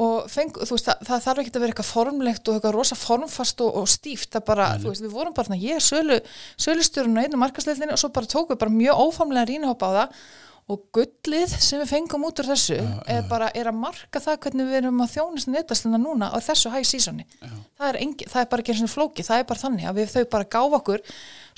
og 0.00 0.28
feng, 0.32 0.52
veist, 0.58 0.90
það, 0.90 1.06
það 1.08 1.24
þarf 1.28 1.42
ekki 1.44 1.54
að 1.54 1.64
vera 1.64 1.74
eitthvað 1.74 1.90
formlegt 1.92 2.50
og 2.50 2.58
eitthvað 2.58 2.76
rosa 2.76 2.98
formfast 2.98 3.64
og, 3.64 3.80
og 3.80 3.88
stíft, 3.90 4.32
það 4.34 4.46
bara, 4.50 4.68
þú 4.82 4.92
veist, 4.92 5.06
við 5.06 5.16
vorum 5.16 5.36
bara 5.36 5.60
ég 5.60 5.78
er 5.78 5.84
sölu, 5.84 6.20
sölustjórun 6.60 7.20
á 7.20 7.24
einu 7.24 7.40
markasleilinu 7.40 7.94
og 7.94 8.02
svo 8.02 8.12
bara 8.14 8.30
tókum 8.30 8.56
við 8.56 8.62
bara 8.64 8.74
mjög 8.74 9.04
óformlega 9.06 9.50
rínihóp 9.52 9.86
á 9.86 9.90
það 9.90 10.22
og 10.70 10.84
gullið 10.94 11.52
sem 11.58 11.80
við 11.82 11.90
fengum 11.90 12.24
út 12.28 12.40
úr 12.42 12.48
þessu 12.52 12.76
er 13.10 13.24
bara 13.30 13.48
er 13.58 13.70
að 13.70 13.78
marka 13.80 14.22
það 14.22 14.38
hvernig 14.44 14.68
við 14.68 14.78
erum 14.80 15.02
að 15.02 15.12
þjónast 15.16 15.50
netasluna 15.50 15.98
núna 15.98 16.28
á 16.30 16.38
þessu 16.46 16.70
high 16.70 16.86
seasoni. 16.86 17.26
Það 17.40 17.88
er, 17.88 17.98
engi, 18.04 18.28
það 18.30 18.44
er 18.44 18.48
bara 18.52 18.64
ekki 18.64 18.74
eins 18.76 18.84
og 18.86 18.92
flóki, 18.92 19.26
það 19.26 19.42
er 19.42 19.48
bara 19.50 19.62
þannig 19.64 19.90
að 19.90 20.00
við 20.00 20.14
þau 20.14 20.24
bara 20.36 20.48
gáfa 20.54 20.80
okkur 20.80 21.04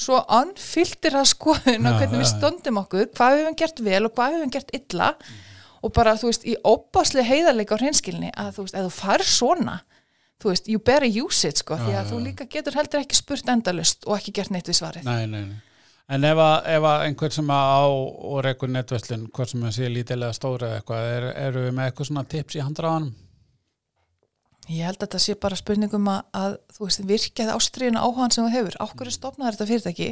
svo 0.06 0.20
anfylgtir 0.40 1.18
að 1.20 1.30
skoðun 1.34 1.88
og 1.90 1.98
hvernig 2.00 2.22
við 2.22 2.30
stöndum 2.32 2.82
okkur, 2.82 3.08
hvað 3.12 3.36
við 3.36 3.44
hefum 3.44 3.58
gert 3.62 3.86
vel 3.90 4.02
og 4.08 4.14
hvað 4.16 4.34
við 4.34 4.40
hefum 4.40 4.54
gert 4.56 4.76
illa. 4.80 5.14
Og 5.82 5.90
bara 5.92 6.14
þú 6.14 6.28
veist 6.30 6.44
í 6.46 6.54
óbásli 6.62 7.24
heiðarleika 7.26 7.74
á 7.74 7.80
hreinskilni 7.82 8.30
að 8.38 8.52
þú 8.56 8.68
veist, 8.68 8.78
ef 8.78 8.86
þú 8.86 8.94
fær 9.02 9.24
svona 9.26 9.80
þú 10.42 10.52
veist, 10.52 10.70
you 10.70 10.78
better 10.82 11.06
use 11.06 11.46
it 11.48 11.60
sko, 11.62 11.76
því 11.78 11.98
að 11.98 12.08
þú 12.12 12.22
líka 12.24 12.46
getur 12.50 12.74
heldur 12.78 13.02
ekki 13.02 13.18
spurt 13.18 13.50
endalust 13.50 14.06
og 14.08 14.16
ekki 14.18 14.34
gert 14.40 14.54
neitt 14.54 14.70
við 14.70 14.80
svarið. 14.80 15.06
Nei, 15.06 15.26
nei, 15.30 15.44
nei. 15.52 15.60
En 16.12 16.26
ef 16.28 16.36
að, 16.44 16.54
ef 16.74 16.84
að 16.84 17.02
einhver 17.06 17.32
sem 17.32 17.50
að 17.54 17.70
á 17.72 17.84
og 17.88 18.38
reykur 18.44 18.68
netverslun, 18.68 19.28
hvort 19.32 19.52
sem 19.52 19.62
að 19.64 19.76
sé 19.78 19.88
lítilega 19.88 20.36
stóra 20.36 20.68
eða 20.68 20.80
eitthvað, 20.82 21.10
er, 21.16 21.28
eru 21.46 21.62
við 21.66 21.76
með 21.78 21.88
eitthvað 21.88 22.08
svona 22.10 22.24
tips 22.34 22.58
í 22.58 22.64
handraðanum? 22.64 23.14
Ég 24.70 24.86
held 24.86 25.00
að 25.00 25.06
þetta 25.06 25.20
sé 25.24 25.34
bara 25.42 25.58
spurningum 25.58 26.10
að, 26.12 26.20
að 26.38 26.52
þú 26.76 26.84
veist, 26.86 27.00
virkjaði 27.08 27.54
ástriðuna 27.56 28.02
áhugan 28.04 28.34
sem 28.34 28.44
þú 28.44 28.52
hefur. 28.52 28.76
Ákveður 28.84 29.16
stofnaði 29.16 29.56
þetta 29.56 29.68
fyrirtæki? 29.70 30.10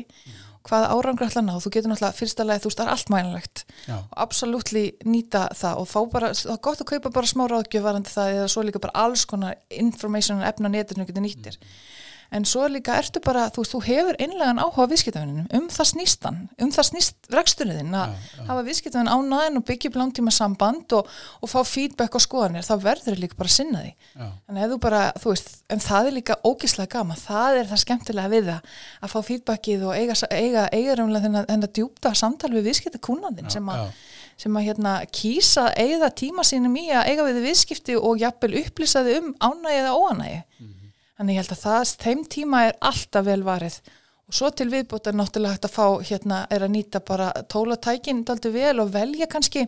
Hvað 0.66 0.86
árangur 0.90 1.28
ætla 1.28 1.40
að 1.40 1.46
ná, 1.46 1.52
þú 1.62 1.70
getur 1.76 1.92
náttúrulega 1.92 2.18
fyrsta 2.18 2.44
lagi, 2.48 2.62
þú 2.64 2.70
veist, 2.70 2.80
það 2.80 2.88
er 2.88 2.94
allt 2.96 3.62
og 3.94 4.18
absoluttli 4.24 4.82
nýta 5.08 5.46
það 5.56 5.78
og 5.80 5.88
fá 5.88 6.00
bara, 6.12 6.32
það 6.36 6.52
er 6.56 6.60
gott 6.66 6.82
að 6.82 6.90
kaupa 6.90 7.14
bara 7.14 7.30
smá 7.30 7.44
ráðgjöf 7.48 7.86
varandi 7.86 8.12
það 8.12 8.34
eða 8.34 8.50
svo 8.52 8.64
líka 8.66 8.82
bara 8.82 9.06
alls 9.06 9.24
konar 9.30 9.56
information 9.72 10.42
efna 10.44 10.72
netinu 10.72 11.06
getur 11.08 11.24
nýttir 11.24 11.56
en 12.32 12.44
svo 12.46 12.66
líka 12.70 12.94
ertu 13.00 13.20
bara, 13.24 13.48
þú 13.50 13.64
þú 13.66 13.78
hefur 13.86 14.16
einlegan 14.22 14.60
áhuga 14.62 14.86
viðskiptafinnum, 14.92 15.46
um 15.56 15.64
það 15.68 15.88
snýstan 15.90 16.36
um 16.62 16.70
það 16.70 16.86
snýst 16.90 17.30
reksturinn 17.34 17.94
að 17.94 18.12
hafa 18.46 18.62
viðskiptafinn 18.68 19.10
ánæðin 19.10 19.58
og 19.60 19.64
byggja 19.70 19.90
upp 19.90 19.98
langtíma 20.00 20.30
samband 20.36 20.92
og, 20.98 21.08
og 21.42 21.48
fá 21.50 21.60
feedback 21.66 22.14
og 22.14 22.22
skoðanir 22.22 22.62
þá 22.66 22.74
verður 22.84 23.16
þau 23.16 23.20
líka 23.24 23.38
bara 23.40 23.50
að 23.50 23.56
sinna 23.56 23.82
því. 23.82 23.92
Að 24.50 24.70
þú 24.74 24.78
bara, 24.86 25.00
veist, 25.24 25.50
en 25.70 25.82
það 25.82 26.06
er 26.12 26.16
líka 26.20 26.38
ógislega 26.46 26.92
gama, 26.98 27.14
það 27.18 27.58
er 27.62 27.70
það 27.72 27.82
skemmtilega 27.84 28.32
við 28.36 28.48
það 28.52 28.60
að 29.02 29.14
fá 29.14 29.18
feedbackið 29.30 29.84
og 29.90 29.94
eiga, 29.98 30.14
eiga, 30.30 30.68
eiga 30.72 30.96
raunlega 31.00 31.24
þennan, 31.26 31.50
þennan 31.50 31.74
djúpta 31.80 32.14
samtal 32.14 32.50
við 32.54 32.68
viðskipti 32.70 32.98
kúnandinn 33.02 33.50
sem, 33.50 33.66
að- 33.68 33.86
sem 34.40 34.54
að 34.56 34.64
hérna 34.70 34.92
kýsa 35.12 35.66
að 35.68 35.80
eiga 35.84 36.08
tíma 36.16 36.44
sínum 36.48 36.76
í 36.80 36.86
að 36.94 37.10
eiga 37.10 37.26
við 37.26 37.42
viðskipti 37.44 37.96
og 38.00 38.16
jafnvel 38.22 38.54
upplýsaði 38.62 39.18
um 39.20 39.34
ánægi 39.36 39.80
eða 39.82 39.96
óanægi. 39.98 40.38
Þannig 41.20 41.36
ég 41.36 41.42
held 41.42 41.50
að 41.52 41.64
það, 41.66 41.90
þeim 42.00 42.20
tíma 42.32 42.60
er 42.64 42.78
alltaf 42.88 43.26
vel 43.26 43.42
varið. 43.44 43.74
Og 44.30 44.36
svo 44.38 44.48
til 44.56 44.68
viðbót 44.70 45.08
er 45.10 45.16
náttúrulega 45.18 45.56
hægt 45.56 45.66
að 45.66 45.72
fá, 45.74 45.86
hérna, 46.06 46.36
er 46.54 46.62
að 46.64 46.70
nýta 46.72 47.00
bara 47.04 47.26
tólatækin 47.50 48.22
tóltu 48.24 48.52
vel 48.54 48.78
og 48.80 48.92
velja 48.94 49.26
kannski, 49.28 49.66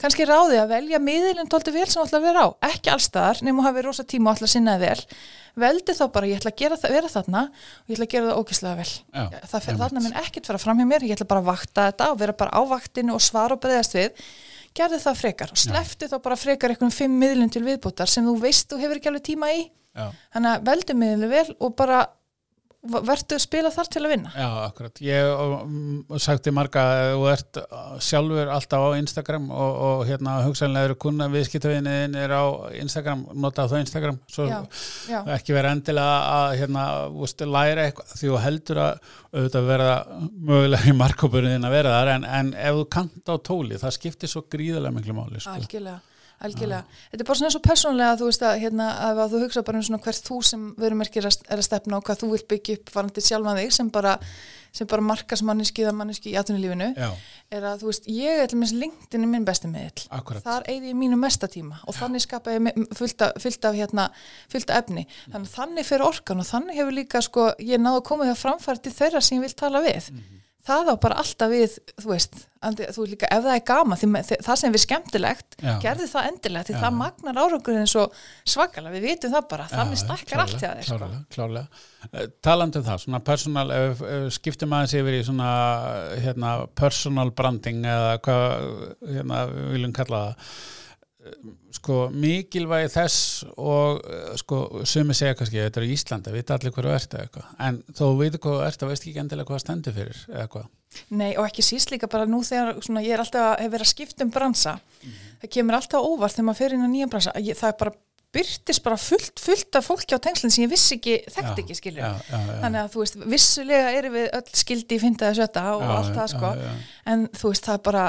kannski 0.00 0.24
ráði 0.24 0.62
að 0.62 0.70
velja 0.70 1.00
miðilinn 1.02 1.50
tóltu 1.52 1.74
vel 1.74 1.84
sem 1.90 2.00
ætla 2.00 2.22
að 2.22 2.26
vera 2.30 2.46
á, 2.46 2.48
ekki 2.70 2.92
allstaðar 2.94 3.42
nema 3.44 3.60
að 3.60 3.68
hafa 3.68 3.84
rosa 3.84 4.06
tíma 4.14 4.30
og 4.30 4.38
ætla 4.38 4.48
að 4.48 4.54
sinna 4.54 4.78
þér 4.78 4.86
vel. 4.86 5.20
Veldi 5.66 5.98
þá 5.98 6.04
bara, 6.14 6.30
ég 6.30 6.40
ætla 6.40 6.54
að 6.78 6.96
vera 6.96 7.12
þarna 7.18 7.44
og 7.50 7.92
ég 7.92 7.98
ætla 7.98 8.08
að 8.08 8.14
gera 8.16 8.30
það 8.30 8.40
ógislega 8.40 8.80
vel. 8.80 8.90
Já, 8.94 9.22
það 9.52 9.60
einmitt. 9.60 9.84
þarna 9.84 10.06
minn 10.06 10.18
ekkert 10.24 10.50
fara 10.54 10.64
fram 10.64 10.80
hjá 10.80 10.88
mér 10.94 11.08
ég 11.10 11.18
ætla 11.18 11.30
bara 11.34 11.44
að 11.44 11.52
vakta 11.52 11.88
þetta 11.90 12.12
og 12.14 12.20
vera 12.24 12.38
bara 12.38 12.54
á 12.54 12.62
vaktinu 12.70 13.18
og 13.18 13.22
svara 13.28 13.58
og 13.58 13.66
breyðast 13.66 13.98
við. 13.98 14.26
Gerði 14.74 15.04
það 15.04 15.20
frekar 15.20 15.54
og 15.54 15.60
slefti 15.60 16.08
þá 16.10 16.16
bara 16.22 16.38
frekar 16.38 16.72
einhverjum 16.72 16.94
fimm 16.94 17.18
miðlun 17.18 17.52
til 17.54 17.62
viðbútar 17.66 18.10
sem 18.10 18.26
þú 18.26 18.34
veist 18.42 18.70
þú 18.70 18.80
hefur 18.82 18.98
ekki 18.98 19.10
alveg 19.12 19.26
tíma 19.28 19.52
í. 19.54 19.66
Já, 19.68 19.83
þannig 19.94 20.50
að 20.52 20.68
veldu 20.68 20.98
miðlun 21.00 21.34
vel 21.34 21.48
og 21.58 21.74
bara 21.78 22.04
verðu 22.84 23.36
að 23.38 23.42
spila 23.42 23.70
þar 23.72 23.88
til 23.92 24.02
að 24.02 24.12
vinna. 24.12 24.30
Já, 24.36 24.48
akkurat. 24.66 25.00
Ég 25.04 25.28
um, 25.40 26.18
sagti 26.20 26.52
marga 26.54 26.82
að 26.84 27.12
þú 27.14 27.28
ert 27.32 27.60
sjálfur 28.04 28.52
alltaf 28.52 28.84
á 28.84 28.88
Instagram 28.98 29.48
og, 29.54 29.78
og 29.88 30.04
hérna 30.08 30.36
hugsanlega 30.44 30.90
eru 30.90 30.98
kuna 31.00 31.30
viðskiptavinniðin 31.32 32.18
er 32.20 32.34
á 32.36 32.44
Instagram, 32.82 33.24
nota 33.40 33.66
þá 33.70 33.76
Instagram, 33.80 34.20
svo 34.28 34.48
já, 34.50 34.58
já, 35.08 35.18
ekki 35.38 35.56
vera 35.56 35.72
endilega 35.74 36.16
að 36.36 36.56
hérna, 36.60 36.86
úst, 37.24 37.44
læra 37.48 37.88
eitthvað 37.88 38.16
því 38.20 38.32
þú 38.32 38.40
heldur 38.44 38.82
að 38.84 39.12
auðvitað 39.34 39.70
verða 39.72 39.98
mögulega 40.20 40.90
í 40.90 40.98
markkópurinn 41.00 41.68
að 41.68 41.78
vera 41.78 41.98
þar 41.98 42.16
en, 42.18 42.26
en 42.40 42.56
ef 42.58 42.80
þú 42.82 42.88
kant 42.98 43.32
á 43.32 43.34
tóli 43.48 43.80
það 43.80 43.96
skiptir 43.96 44.30
svo 44.30 44.44
gríðarlega 44.52 44.98
miklu 44.98 45.16
máli 45.16 45.40
sko. 45.40 45.56
algjörlega 45.56 46.02
algjörlega, 46.44 46.82
þetta 47.12 47.22
er 47.22 47.28
bara 47.28 47.38
svona 47.38 47.50
eins 47.50 47.58
og 47.58 47.64
persónlega 47.64 48.18
þú 48.20 48.28
veist 48.30 48.44
að, 48.44 48.58
hérna, 48.64 48.88
að, 49.06 49.22
að 49.24 49.32
þú 49.34 49.40
hugsa 49.44 49.62
bara 49.66 49.80
um 49.80 49.86
svona 49.86 50.02
hvert 50.04 50.28
þú 50.28 50.40
sem 50.48 50.66
vörumerkir 50.80 51.28
er 51.30 51.56
að 51.56 51.64
stefna 51.66 51.98
og 51.98 52.04
hvað 52.08 52.20
þú 52.22 52.30
vilt 52.34 52.46
byggja 52.50 52.76
upp 52.80 52.92
varandi 52.94 53.24
sjálfan 53.24 53.60
þig 53.60 53.72
sem 53.78 53.90
bara, 53.94 54.14
sem 54.74 54.90
bara 54.90 55.06
markas 55.06 55.44
manneski 55.46 55.84
eða 55.84 55.94
manneski 56.00 56.32
í 56.32 56.36
atvinnulífinu 56.40 56.90
Já, 56.98 57.08
er 57.54 57.68
að 57.70 57.84
þú 57.84 57.90
veist, 57.92 58.10
ég 58.10 58.44
er 58.44 58.56
minnst 58.58 58.78
LinkedIn 58.82 59.26
er 59.26 59.32
minn 59.34 59.48
besti 59.48 59.70
miðl 59.70 60.06
akkurat. 60.18 60.44
þar 60.44 60.68
eigði 60.72 60.92
ég 60.92 61.00
mínu 61.00 61.20
mesta 61.20 61.50
tíma 61.50 61.80
og 61.86 61.98
þannig 61.98 62.26
skapa 62.26 62.56
ég 62.56 62.86
fullt 62.98 63.26
af, 63.28 63.36
fullt 63.42 63.70
af, 63.70 63.78
hérna, 63.78 64.08
fullt 64.52 64.70
af 64.70 64.84
efni. 64.84 65.06
Þannig 65.30 65.50
að 65.50 65.58
þannig 65.58 65.90
fyrir 65.90 66.08
orkan 66.08 66.42
og 66.42 66.50
þannig 66.50 66.80
hefur 66.80 66.98
líka 66.98 67.22
sko, 67.24 67.50
ég 67.62 67.82
náðu 67.82 68.02
að 68.02 68.08
koma 68.10 68.28
því 68.28 68.34
að 68.34 68.42
framfæra 68.42 68.82
til 68.84 68.94
þeirra 68.98 69.22
sem 69.24 69.38
ég 69.38 69.46
vil 69.46 69.56
tala 69.64 69.84
við 69.84 70.10
það 70.64 70.90
á 70.90 70.94
bara 71.00 71.16
alltaf 71.20 71.50
við 71.52 71.74
þú 72.00 72.10
veist, 72.10 72.36
andi, 72.64 72.86
þú 72.96 73.06
líka 73.10 73.28
ef 73.32 73.42
það 73.44 73.56
er 73.58 73.64
gama 73.68 73.98
því, 74.00 74.10
það 74.46 74.60
sem 74.60 74.74
við 74.74 74.82
skemmtilegt 74.84 75.58
Já. 75.60 75.72
gerði 75.82 76.06
það 76.12 76.28
endilegt 76.30 76.70
því 76.70 76.76
Já. 76.76 76.80
það 76.84 76.96
magnar 77.00 77.40
árangurinn 77.42 77.90
svo 77.90 78.04
svakalega, 78.54 78.94
við 78.94 79.08
vitum 79.10 79.34
það 79.34 79.48
bara 79.50 79.66
þannig 79.72 80.00
stakkar 80.00 80.44
allt 80.44 80.56
hjá 80.56 80.68
þér 80.70 80.86
sko. 80.86 81.00
klárlega, 81.00 81.20
klárlega. 81.36 81.82
Eh, 82.12 82.30
Talandi 82.44 82.80
um 82.80 82.86
það, 82.88 83.02
svona 83.04 83.20
personal 83.24 83.66
ef, 83.76 84.06
ef 84.14 84.30
skiptum 84.38 84.76
aðeins 84.78 84.96
yfir 85.00 85.18
í 85.18 85.26
svona 85.26 85.50
hérna, 86.24 86.54
personal 86.76 87.28
branding 87.36 87.84
eða 87.84 88.16
hvað 88.24 88.56
hérna, 89.18 89.44
við 89.52 89.76
viljum 89.76 89.94
kalla 90.00 90.24
það 90.24 90.48
Eh, 90.48 90.83
sko 91.74 91.98
mikilvægi 92.12 92.90
þess 92.94 93.18
og 93.56 94.00
eh, 94.04 94.30
sko 94.40 94.60
sumi 94.88 95.16
segja 95.16 95.36
kannski 95.38 95.62
þetta 95.62 95.80
er 95.80 95.86
í 95.88 95.92
Íslandi, 95.96 96.32
vita 96.34 96.56
allir 96.58 96.74
hverju 96.76 96.94
ert 96.94 97.18
eitthvað. 97.18 97.50
En 97.68 97.82
þó 97.90 98.04
hvað 98.20 98.38
þú 98.38 98.54
ert, 98.68 98.80
þá 98.80 98.88
veist 98.92 99.06
ekki 99.08 99.22
endilega 99.24 99.50
hvað 99.50 99.62
stendur 99.64 99.96
fyrir 99.96 100.24
eða 100.32 100.48
hvað. 100.54 100.72
Nei 101.10 101.32
og 101.34 101.48
ekki 101.48 101.64
síst 101.66 101.90
líka 101.90 102.06
bara 102.10 102.28
nú 102.30 102.42
þegar 102.46 102.76
svona, 102.84 103.02
ég 103.02 103.16
er 103.16 103.24
alltaf 103.24 103.48
að 103.50 103.64
hef 103.64 103.72
verið 103.72 103.88
að 103.88 103.94
skipta 103.94 104.26
um 104.26 104.34
bransa. 104.34 104.76
Það 105.42 105.54
kemur 105.56 105.78
alltaf 105.80 106.06
óvart 106.06 106.36
þegar 106.36 106.48
maður 106.50 106.60
fer 106.62 106.76
inn 106.76 106.86
á 106.86 106.88
nýja 106.92 107.08
bransa 107.10 107.34
ég, 107.42 107.58
það 107.58 107.72
er 107.72 107.78
bara 107.80 107.96
byrtist 108.34 108.82
bara 108.84 108.98
fullt, 108.98 109.38
fullt 109.40 109.78
af 109.78 109.86
fólki 109.86 110.16
á 110.16 110.18
tengslinn 110.22 110.52
sem 110.52 110.64
ég 110.64 110.72
vissi 110.72 110.96
ekki, 110.98 111.16
þekkt 111.30 111.60
ekki 111.62 111.76
já. 112.26 112.40
þannig 112.64 112.80
að 112.80 112.88
þú 112.94 113.02
veist, 113.04 113.18
vissulega 113.30 113.92
erum 113.94 114.16
við 114.16 114.28
öll 114.40 114.58
skildi 114.58 114.98
í 114.98 115.02
fintaði 115.02 115.38
sjötta 115.38 115.64
og 115.76 115.84
Já, 115.84 115.92
allt 115.98 116.16
það 116.18 116.30
sko. 116.34 116.50
já, 116.58 116.64
já. 116.64 116.72
en 117.14 117.26
þú 117.38 117.52
veist, 117.52 117.68
það 117.68 117.78
er 117.78 117.84
bara 117.90 118.04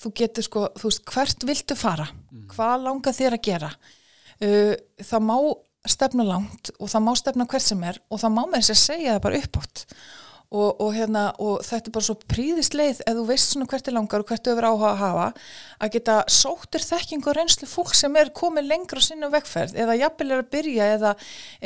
þú 0.00 0.12
getur 0.20 0.46
sko, 0.46 0.64
þú 0.78 0.90
veist, 0.90 1.04
hvert 1.12 1.46
viltu 1.48 1.76
fara? 1.78 2.08
Mm. 2.32 2.48
hvað 2.54 2.74
langar 2.88 3.16
þér 3.16 3.38
að 3.38 3.46
gera? 3.48 3.70
Uh, 4.42 4.74
það 5.02 5.24
má 5.28 5.36
stefna 5.84 6.24
langt 6.26 6.72
og 6.78 6.88
það 6.88 7.04
má 7.04 7.12
stefna 7.20 7.46
hvert 7.50 7.66
sem 7.66 7.82
er 7.84 8.00
og 8.08 8.20
það 8.22 8.34
má 8.34 8.42
með 8.44 8.60
þess 8.60 8.74
að 8.74 8.82
segja 8.82 9.16
það 9.16 9.24
bara 9.26 9.40
uppátt 9.44 9.84
og, 10.54 10.80
og, 10.80 10.90
hérna, 10.94 11.24
og 11.42 11.64
þetta 11.66 11.90
er 11.90 11.94
bara 11.96 12.06
svo 12.06 12.14
príðist 12.30 12.76
leið 12.78 13.00
ef 13.02 13.16
þú 13.18 13.24
veist 13.28 13.52
svona 13.52 13.66
hvert 13.70 13.88
er 13.90 13.96
langar 13.96 14.22
og 14.22 14.30
hvert 14.30 14.50
hefur 14.50 14.66
áhuga 14.68 14.90
að 14.92 15.00
hafa 15.00 15.26
að 15.82 15.92
geta 15.96 16.16
sóttir 16.30 16.84
þekking 16.84 17.26
og 17.26 17.36
reynslu 17.38 17.68
fólk 17.68 17.94
sem 17.98 18.18
er 18.20 18.30
komið 18.36 18.68
lengra 18.70 19.02
á 19.02 19.06
sinna 19.06 19.30
vegferð 19.32 19.76
eða 19.84 19.98
jafnvel 19.98 20.30
er 20.30 20.44
að 20.44 20.50
byrja 20.54 20.88
eða, 20.94 21.12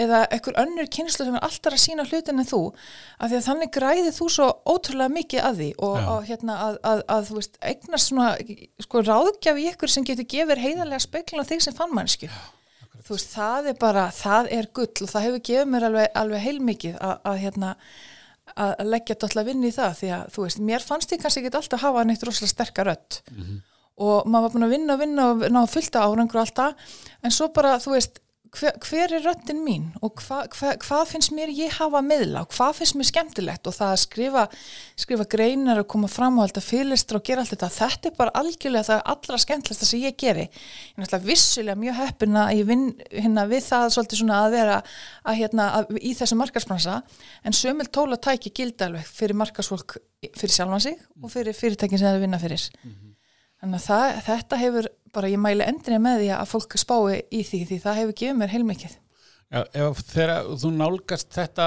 eða 0.07 0.22
ekkur 0.38 0.61
önnur 0.64 0.90
kynslu 0.96 1.29
sem 1.29 1.38
er 1.38 1.46
alltaf 1.48 1.77
að 1.77 1.85
sína 1.85 2.09
hlutin 2.09 2.42
en 2.42 2.48
þú 2.48 2.62
af 2.72 3.31
því 3.31 3.40
að 3.40 3.48
þannig 3.48 3.72
græði 3.77 4.14
þú 4.18 4.31
svo 4.38 4.51
ótrúlega 4.64 5.16
mikið 5.18 5.48
að 5.51 5.62
því 5.62 5.70
og, 5.79 5.96
Já. 5.98 6.11
og 6.14 6.29
hérna 6.33 6.61
að, 6.66 6.79
að, 6.92 7.03
að 7.16 7.27
þú 7.29 7.40
veist 7.40 7.59
eignast 7.72 8.12
svona 8.12 8.31
sko 8.87 9.05
ráðgjaf 9.05 9.59
í 9.61 9.66
ykkur 9.72 9.92
sem 9.92 10.07
getur 10.09 10.31
gefið 10.37 10.64
heiðarlega 10.64 11.05
speklun 11.05 11.44
á 11.44 11.51
þig 11.51 11.66
sem 11.66 11.77
fannmannsku 11.77 12.31
þú 13.09 13.16
veist 13.16 13.33
það 13.33 13.72
er 13.72 13.81
bara, 13.81 14.09
það 14.12 14.53
er 14.59 14.68
gull 14.77 14.92
og 15.05 15.11
það 15.11 15.27
hefur 15.27 15.42
gefið 15.48 15.72
mér 15.72 15.88
alveg, 15.88 16.09
alveg 16.18 16.44
heilmikið 16.44 16.96
að, 17.01 17.14
að 17.31 17.42
hérna 17.44 17.74
að 18.57 18.73
að 18.79 18.93
leggja 18.93 19.15
þetta 19.15 19.27
alltaf 19.29 19.47
vinn 19.49 19.65
í 19.65 19.73
það 19.75 19.97
því 19.99 20.13
að 20.17 20.29
þú 20.35 20.45
veist, 20.47 20.61
mér 20.71 20.87
fannst 20.87 21.13
ég 21.13 21.21
kannski 21.23 21.43
ekki 21.45 21.57
alltaf 21.61 21.83
hafa 21.83 22.05
neitt 22.05 22.23
rosalega 22.27 22.53
sterkar 22.55 22.89
rödd. 22.93 23.21
Og 23.99 24.27
maður 24.31 24.45
var 24.47 24.53
búin 24.55 24.67
að 24.69 24.73
vinna 24.77 24.95
og 24.95 25.01
vinna 25.03 25.29
og 25.33 25.45
ná 25.51 25.61
að 25.65 25.73
fullta 25.75 26.03
árangur 26.07 26.39
og 26.39 26.45
alltaf 26.47 26.99
en 27.23 27.35
svo 27.35 27.49
bara, 27.51 27.79
þú 27.83 27.97
veist, 27.97 28.21
hver, 28.55 28.75
hver 28.85 29.13
er 29.17 29.25
röddin 29.25 29.61
mín 29.65 29.87
og 30.05 30.21
hva, 30.25 30.43
hva, 30.53 30.75
hvað 30.83 31.05
finnst 31.13 31.33
mér 31.37 31.51
ég 31.55 31.75
hafa 31.79 32.01
miðla 32.05 32.45
og 32.45 32.53
hvað 32.55 32.79
finnst 32.79 32.97
mér 32.99 33.09
skemmtilegt? 33.09 33.69
Og 33.69 33.77
það 33.77 33.93
að 33.95 34.01
skrifa, 34.03 34.45
skrifa 34.99 35.27
greinar 35.31 35.83
og 35.83 35.89
koma 35.93 36.11
fram 36.11 36.39
og 36.39 36.47
alltaf 36.47 36.69
fyrirlistra 36.69 37.21
og 37.21 37.27
gera 37.29 37.45
allt 37.45 37.55
þetta 37.55 37.71
þetta 37.75 38.11
er 38.11 38.17
bara 38.19 38.35
algjörlega 38.41 38.89
það 38.91 39.03
allra 39.15 39.41
skemmtilegsta 39.45 39.89
sem 39.89 40.05
ég 40.05 40.19
geri. 40.21 40.47
Ég 40.99 41.17
er 41.19 41.27
vissulega 41.27 41.79
mjög 41.79 41.99
heppin 42.03 42.41
að 42.43 42.55
ég 42.61 42.71
vinn 42.71 42.87
hérna 43.11 43.49
við 43.51 43.67
það 43.69 43.99
að 44.39 44.55
vera 44.55 44.79
að, 44.79 45.35
hérna, 45.41 45.69
að, 45.81 45.99
í 46.01 46.15
þessu 46.19 46.39
markarsbransa 46.39 47.01
en 47.45 47.57
sömul 47.57 47.89
tóla 47.93 48.21
tæki 48.21 48.55
gildi 48.55 48.87
alveg 48.87 49.07
fyrir 49.09 49.39
markarsfólk 49.39 49.99
fyrir 50.35 50.55
sjálfan 50.55 50.83
sig 50.83 50.97
og 51.23 51.31
fyrir 51.33 51.55
fyrirtækin 51.55 52.01
sem 52.01 52.09
það 52.09 52.25
vinna 52.25 52.41
fyrir. 52.43 52.71
Mm 52.83 52.91
-hmm. 52.91 53.08
Þannig 53.59 53.81
að 53.81 53.88
það, 53.88 54.23
þetta 54.29 54.62
hefur 54.62 54.88
bara 55.14 55.33
ég 55.33 55.42
mæli 55.42 55.66
endrinni 55.66 56.05
með 56.05 56.23
því 56.23 56.33
að 56.37 56.49
fólk 56.53 56.79
spái 56.79 57.21
í 57.31 57.44
því 57.47 57.61
því 57.68 57.79
það 57.85 58.01
hefur 58.03 58.18
gefið 58.23 58.40
mér 58.40 58.55
heilmikið. 58.55 58.97
Já, 59.49 59.62
ef 59.81 60.03
þegar 60.05 60.49
þú 60.61 60.71
nálgast 60.77 61.31
þetta 61.33 61.66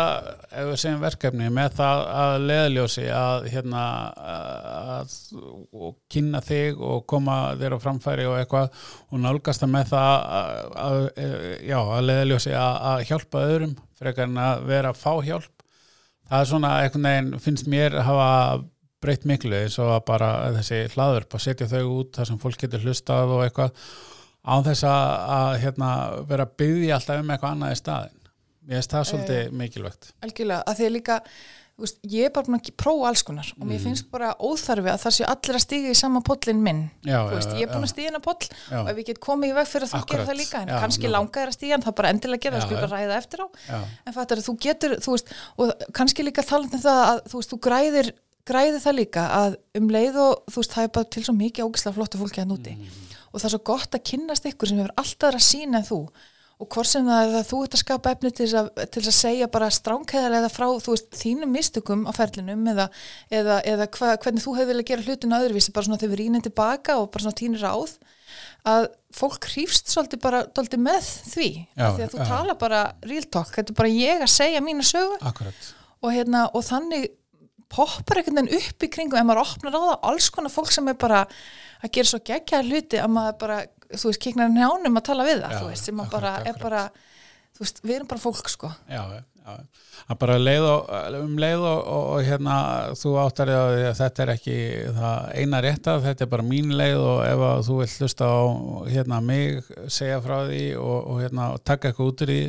ef 0.53 0.67
við 0.69 0.75
segjum 0.83 0.99
verkefni 1.01 1.47
með 1.49 1.79
það 1.79 2.01
að 2.21 2.33
leðljósi 2.51 3.05
að 3.17 3.47
hérna 3.49 3.85
að, 4.21 5.15
og 5.73 5.95
kynna 6.13 6.43
þig 6.45 6.77
og 6.77 6.99
koma 7.09 7.37
þér 7.57 7.73
á 7.73 7.79
framfæri 7.81 8.27
og 8.29 8.37
eitthvað 8.37 8.83
og 9.09 9.23
nálgast 9.23 9.65
það 9.65 9.73
með 9.73 9.89
það 9.95 10.11
að, 10.37 10.53
að, 10.83 10.99
já, 11.71 11.79
að 11.81 12.05
leðljósi 12.11 12.53
að 12.61 13.07
hjálpa 13.09 13.43
öðrum 13.47 13.73
frekar 13.97 14.29
en 14.29 14.43
að 14.45 14.63
vera 14.69 14.93
að 14.93 15.01
fá 15.01 15.13
hjálp 15.25 15.65
það 16.29 16.37
er 16.37 16.51
svona 16.53 16.75
einhvern 16.83 17.09
veginn 17.09 17.43
finnst 17.47 17.73
mér 17.73 17.97
að 17.97 18.07
hafa 18.11 18.29
breytt 19.01 19.27
miklu 19.29 19.57
eins 19.57 19.77
og 19.81 19.91
að 19.95 20.01
bara 20.11 20.31
þessi 20.59 20.81
hlaður 20.95 21.27
bara 21.31 21.45
setja 21.45 21.69
þau 21.71 21.83
út 21.97 22.17
þar 22.17 22.31
sem 22.31 22.41
fólk 22.41 22.63
getur 22.63 22.85
hlustað 22.85 23.35
og 23.35 23.45
eitthvað 23.45 23.85
á 24.41 24.55
þess 24.65 24.87
að, 24.89 25.05
að 25.37 25.53
hérna, 25.65 25.93
vera 26.29 26.47
að 26.47 26.57
byggja 26.61 26.97
alltaf 26.97 27.21
um 27.21 27.33
eitthvað 27.33 27.55
annað 27.55 27.75
í 27.75 27.79
staðin 27.81 28.21
ég 28.69 28.77
veist 28.77 28.93
það 28.93 29.09
svolítið 29.09 29.39
e, 29.39 29.49
mikilvægt. 29.57 30.13
Algjörlega, 30.25 30.61
að 30.69 30.77
því 30.77 30.87
að 30.87 30.95
líka 30.95 31.17
veist, 31.81 31.97
ég 32.13 32.27
er 32.27 32.33
bara 32.35 32.47
búin 32.47 32.57
að 32.59 32.69
prófa 32.77 33.09
alls 33.09 33.23
konar 33.25 33.49
og 33.55 33.63
mér 33.63 33.79
mm. 33.79 33.83
finnst 33.87 34.09
bara 34.13 34.31
óþarfi 34.37 34.91
að 34.91 34.99
það 35.01 35.15
sé 35.15 35.27
allir 35.31 35.57
að 35.57 35.63
stiga 35.65 35.91
í 35.93 35.97
sama 35.97 36.21
pollin 36.25 36.61
minn. 36.61 36.81
Já, 37.07 37.17
veist, 37.31 37.53
ég 37.57 37.65
er 37.65 37.71
búin 37.73 37.87
að 37.87 37.93
stiga 37.93 38.11
inn 38.11 38.19
á 38.21 38.23
poll 38.27 38.37
já. 38.45 38.77
og 38.83 38.91
ef 38.93 39.01
ég 39.01 39.09
get 39.09 39.21
komið 39.25 39.53
í 39.53 39.55
veg 39.57 39.69
fyrir 39.71 39.87
að 39.87 39.95
þú 39.95 40.01
gerir 40.11 40.29
það 40.29 40.39
líka 40.43 40.61
en 40.61 40.73
já, 40.73 40.77
kannski 40.85 41.11
langa 41.11 41.43
er 41.43 41.51
að 41.51 41.57
stiga 41.57 41.77
en 41.77 41.85
það 41.87 41.97
bara 42.01 42.11
endilega 42.13 42.45
gera 42.45 42.59
það 42.59 42.67
skulle 42.67 42.83
bara 42.85 43.01
ræða 43.01 43.17
eftir 43.17 43.41
á. 43.41 43.47
En 44.05 44.17
fattar 44.17 44.43
þú 44.45 44.57
getur, 44.67 44.97
þú 45.01 45.15
veist, 45.15 45.33
og 45.57 45.87
kannski 45.97 46.27
líka 46.27 46.45
talað 46.45 46.77
um 46.77 46.85
það 46.85 47.01
að 47.07 47.23
þú 47.31 47.41
veist, 47.41 47.55
þú 47.55 47.61
græðir 47.65 48.13
græði 48.47 48.81
það 48.83 48.97
líka 48.97 49.23
að 49.37 49.55
um 49.77 49.87
leið 49.93 50.19
og 50.23 50.51
þú 50.51 50.61
veist 50.61 50.75
það 50.75 50.87
er 50.87 50.93
bara 50.97 51.11
til 51.15 51.23
svo 51.27 51.37
mikið 51.37 51.69
ógislega 51.69 51.97
flottu 51.97 52.21
fólki 52.21 52.43
að 52.43 52.51
núti 52.51 52.75
mm. 52.75 52.99
og 53.31 53.39
það 53.39 53.47
er 53.47 53.55
svo 53.55 53.63
gott 53.71 53.97
að 53.97 54.05
kynnast 54.11 54.47
ykkur 54.51 54.71
sem 54.71 54.81
hefur 54.81 54.93
alltaf 55.01 55.35
að 55.37 55.47
sína 55.47 55.81
en 55.81 55.89
þú. 55.89 56.03
Og 56.61 56.67
hvort 56.69 56.85
sem 56.85 57.07
það 57.07 57.23
er 57.23 57.35
að 57.39 57.47
þú 57.49 57.59
ert 57.65 57.75
að 57.75 57.81
skapa 57.81 58.11
efni 58.13 58.29
til 58.37 58.47
að, 58.59 58.67
til 58.93 59.01
að 59.01 59.15
segja 59.17 59.47
bara 59.49 59.69
stránkæðarlega 59.73 60.49
frá 60.53 60.67
þú 60.69 60.93
veist 60.93 61.07
þínum 61.17 61.55
mistökum 61.55 62.03
á 62.05 62.11
ferlinum 62.13 62.67
eða, 62.69 62.85
eða, 63.33 63.55
eða 63.71 63.87
hva, 63.95 64.11
hvernig 64.21 64.45
þú 64.45 64.53
hefur 64.59 64.69
viljað 64.69 64.89
gera 64.91 65.05
hlutinu 65.07 65.39
öðruvísi 65.39 65.73
bara 65.73 65.87
svona 65.87 65.97
þegar 66.03 66.13
við 66.13 66.21
rínum 66.21 66.43
tilbaka 66.45 66.99
og 67.01 67.09
bara 67.09 67.25
svona 67.25 67.39
tínir 67.39 67.65
áð 67.65 67.95
að 68.69 68.87
fólk 69.17 69.47
hrýfst 69.49 69.89
svolítið 69.89 70.21
bara 70.21 70.43
svolítið 70.51 70.83
með 70.85 71.09
því. 71.31 71.49
Já, 71.73 71.87
því 71.87 72.05
að 72.05 72.13
þú 72.13 72.21
já. 72.21 72.25
tala 72.29 72.57
bara 72.61 72.81
real 73.09 73.25
talk, 73.33 73.49
þetta 73.55 73.73
er 73.73 73.79
bara 73.81 73.93
ég 73.95 74.21
að 74.21 74.33
segja 74.35 74.61
mína 74.63 74.85
sögu. 74.85 75.17
Og, 76.01 76.09
hérna, 76.13 76.45
og 76.53 76.63
þannig 76.65 77.09
poppar 77.71 78.21
einhvern 78.21 78.41
veginn 78.41 78.59
upp 78.59 78.85
í 78.85 78.91
kringum 78.91 79.19
ef 79.21 79.27
maður 79.27 79.43
opnar 79.45 79.77
á 79.77 79.81
það 79.81 80.09
alls 80.11 80.29
konar 80.35 80.53
fólk 80.53 80.73
sem 80.75 80.91
er 80.91 80.99
bara 80.99 81.23
að 81.81 81.93
gera 81.97 82.11
svo 82.11 82.21
geggjað 82.31 82.69
hluti 82.69 83.01
að 83.01 83.13
maður 83.15 83.39
bara, 83.41 83.57
þú 83.95 84.11
veist, 84.11 84.21
kiknar 84.23 84.53
njánum 84.53 85.01
að 85.01 85.07
tala 85.09 85.27
við 85.27 85.41
það, 85.41 85.55
já, 85.55 85.59
þú 85.59 85.71
veist, 85.71 85.89
sem 85.89 86.01
bara 86.03 86.35
akkurat. 86.37 86.47
er 86.51 86.63
bara, 86.65 86.85
þú 87.55 87.65
veist, 87.65 87.83
við 87.85 87.97
erum 87.97 88.11
bara 88.11 88.25
fólk 88.25 88.51
sko 88.51 88.71
Já, 88.91 89.01
já, 89.15 89.23
að 90.11 90.19
bara 90.21 90.37
leið 90.37 90.65
og 90.67 90.91
um 91.17 91.37
leið 91.41 91.63
og, 91.65 91.79
og, 91.79 92.03
og 92.13 92.27
hérna 92.27 92.57
þú 92.99 93.13
áttar 93.21 93.51
að 93.55 93.77
þetta 93.97 94.23
er 94.23 94.33
ekki 94.35 94.57
það 94.97 95.31
eina 95.41 95.61
rétta, 95.65 95.95
þetta 96.03 96.25
er 96.25 96.31
bara 96.35 96.45
mín 96.45 96.75
leið 96.77 96.99
og 96.99 97.23
ef 97.25 97.45
að 97.47 97.63
þú 97.69 97.79
vill 97.79 97.89
hlusta 97.95 98.29
á 98.29 98.41
hérna 98.91 99.21
mig, 99.25 99.71
segja 99.87 100.21
frá 100.23 100.37
því 100.49 100.61
og, 100.81 100.99
og 100.99 101.23
hérna 101.23 101.49
taka 101.65 101.89
eitthvað 101.89 102.13
út 102.13 102.23
úr 102.25 102.33
því 102.33 102.43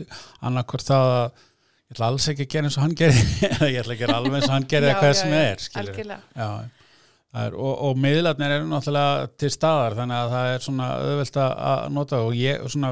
annarkvort 0.50 0.88
það 0.90 1.14
að 1.16 1.48
ég 1.92 1.98
ætla 1.98 2.08
alls 2.08 2.28
ekki 2.32 2.46
að 2.46 2.52
gera 2.52 2.68
eins 2.68 2.76
og 2.78 2.86
hann 2.86 2.94
gerir. 2.96 3.32
Ég 3.72 3.80
ætla 3.82 3.92
að 3.92 4.00
gera 4.00 4.16
alveg 4.16 4.36
eins 4.38 4.48
og 4.48 4.54
hann 4.54 4.68
gerir 4.70 4.92
eitthvað 4.92 5.16
sem 5.18 5.32
er, 5.36 6.70
er 7.44 7.56
og, 7.56 7.72
og 7.88 8.00
miðlarnir 8.00 8.56
eru 8.58 8.68
náttúrulega 8.68 9.28
til 9.40 9.50
staðar 9.52 9.96
þannig 9.96 10.18
að 10.18 10.34
það 10.34 10.52
er 10.52 10.64
svona 10.66 10.88
öðvöld 11.00 11.38
að 11.42 11.86
nota 11.96 12.20
og 12.26 12.36
ég 12.36 12.66
svona, 12.72 12.90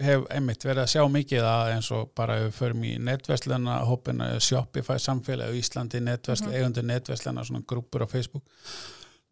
hef 0.00 0.24
einmitt 0.32 0.64
verið 0.64 0.82
að 0.84 0.90
sjá 0.94 1.02
mikið 1.16 1.48
að 1.48 1.72
eins 1.74 1.90
og 1.96 2.12
bara 2.16 2.38
við 2.40 2.54
förum 2.56 2.86
í 2.88 2.94
netversluna 3.08 3.78
hópina 3.88 4.30
Shopify 4.40 4.98
samfélag 5.00 5.52
í 5.52 5.60
Íslandi 5.60 6.00
netversl, 6.00 6.46
mm 6.46 6.52
-hmm. 6.52 6.58
eigundur 6.58 6.88
netversluna 6.88 7.44
svona 7.44 7.64
grúpur 7.68 8.04
á 8.04 8.08
Facebook. 8.08 8.44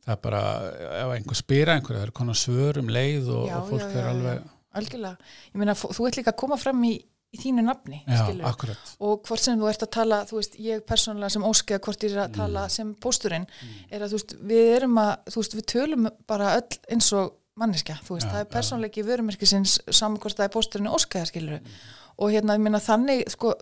Það 0.05 0.13
er 0.17 0.21
bara, 0.23 0.43
ef 1.03 1.15
einhver 1.15 1.37
spýra 1.37 1.77
einhver, 1.77 1.97
það 1.97 2.07
er 2.07 2.11
konar 2.11 2.37
svör 2.37 2.79
um 2.79 2.89
leið 2.89 3.29
og, 3.29 3.49
já, 3.49 3.57
og 3.57 3.69
fólk 3.69 3.83
já, 3.83 3.93
já, 3.93 4.01
er 4.01 4.09
alveg 4.09 4.43
Algjörlega, 4.71 5.17
ég 5.51 5.59
meina 5.59 5.75
þú 5.75 6.07
ert 6.07 6.17
líka 6.17 6.31
að 6.31 6.37
koma 6.37 6.57
fram 6.57 6.85
í 6.85 6.93
í 7.31 7.39
þínu 7.39 7.65
nafni 7.67 8.01
Já, 8.07 8.25
og 9.07 9.21
hvort 9.29 9.43
sem 9.43 9.61
þú 9.61 9.69
ert 9.71 9.85
að 9.87 9.93
tala 9.95 10.23
veist, 10.31 10.57
ég 10.59 10.83
persónulega 10.87 11.35
sem 11.37 11.47
óskega 11.47 11.83
hvort 11.85 12.07
ég 12.07 12.17
er 12.17 12.25
að 12.25 12.39
tala 12.41 12.65
mm. 12.67 12.75
sem 12.75 12.95
pósturinn 13.05 13.47
mm. 13.47 13.77
er 13.95 14.07
að 14.07 14.17
veist, 14.17 14.35
við 14.51 14.73
erum 14.79 14.99
að, 15.03 15.13
veist, 15.37 15.55
við 15.59 15.69
tölum 15.75 16.11
bara 16.31 16.57
öll 16.59 16.81
eins 16.91 17.13
og 17.15 17.37
veist, 17.61 18.27
ja, 18.27 18.33
það 18.33 18.43
er 18.43 18.51
persónleiki 18.51 19.07
vörumerkisins 19.07 19.79
saman 19.89 20.19
hvort 20.23 20.39
það 20.39 20.49
er 20.49 20.55
pósturinn 20.57 20.91
skilur 21.31 21.59
við 21.59 21.63
mm 21.63 21.97
og 22.21 22.33
hérna 22.35 22.57
ég 22.57 22.65
minna 22.65 22.81
þannig 22.83 23.23
sko, 23.33 23.53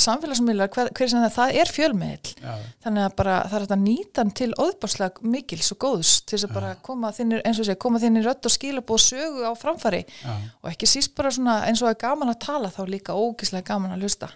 samfélagsmiðlar, 0.00 0.70
hver, 0.72 0.90
hver 0.96 1.10
sem 1.10 1.22
það, 1.22 1.34
það 1.36 1.58
er 1.60 1.72
fjölmiðl 1.76 2.30
ja. 2.40 2.54
þannig 2.84 3.04
að 3.04 3.16
bara 3.18 3.36
það 3.50 3.58
er 3.58 3.66
að 3.76 3.82
nýta 3.82 4.22
hann 4.22 4.32
til 4.40 4.48
óðbárslega 4.56 5.30
mikils 5.34 5.72
og 5.74 5.80
góðs 5.84 6.12
til 6.24 6.36
þess 6.36 6.46
að 6.46 6.50
ja. 6.50 6.56
bara 6.56 6.70
koma 6.88 7.12
þinnir 7.16 7.42
eins 7.44 7.60
og 7.60 7.68
segja, 7.68 7.80
koma 7.86 8.00
þinnir 8.02 8.26
rött 8.26 8.48
og 8.48 8.54
skila 8.54 8.84
búið 8.86 9.04
sögu 9.04 9.44
á 9.44 9.52
framfari. 9.58 10.02
Ja. 10.22 10.36
og 10.62 10.70
ekki 10.70 10.88
síst 10.90 11.12
bara 11.16 11.32
svona 11.34 11.58
eins 11.68 11.82
og 11.84 11.90
að 11.90 11.98
gaman 12.06 12.32
að 12.32 12.40
tala 12.46 12.70
þá 12.72 12.80
líka 12.88 13.16
ógislega 13.16 13.66
gaman 13.68 13.96
að 13.96 14.06
lusta 14.06 14.30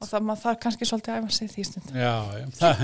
og 0.00 0.10
það 0.10 0.26
maður 0.30 0.42
þarf 0.46 0.60
kannski 0.64 0.88
svolítið 0.88 1.14
að 1.14 1.20
æfa 1.20 1.36
sig 1.36 1.52
því 1.52 1.66
stund. 1.68 1.92
Já, 1.96 2.14
það, 2.56 2.82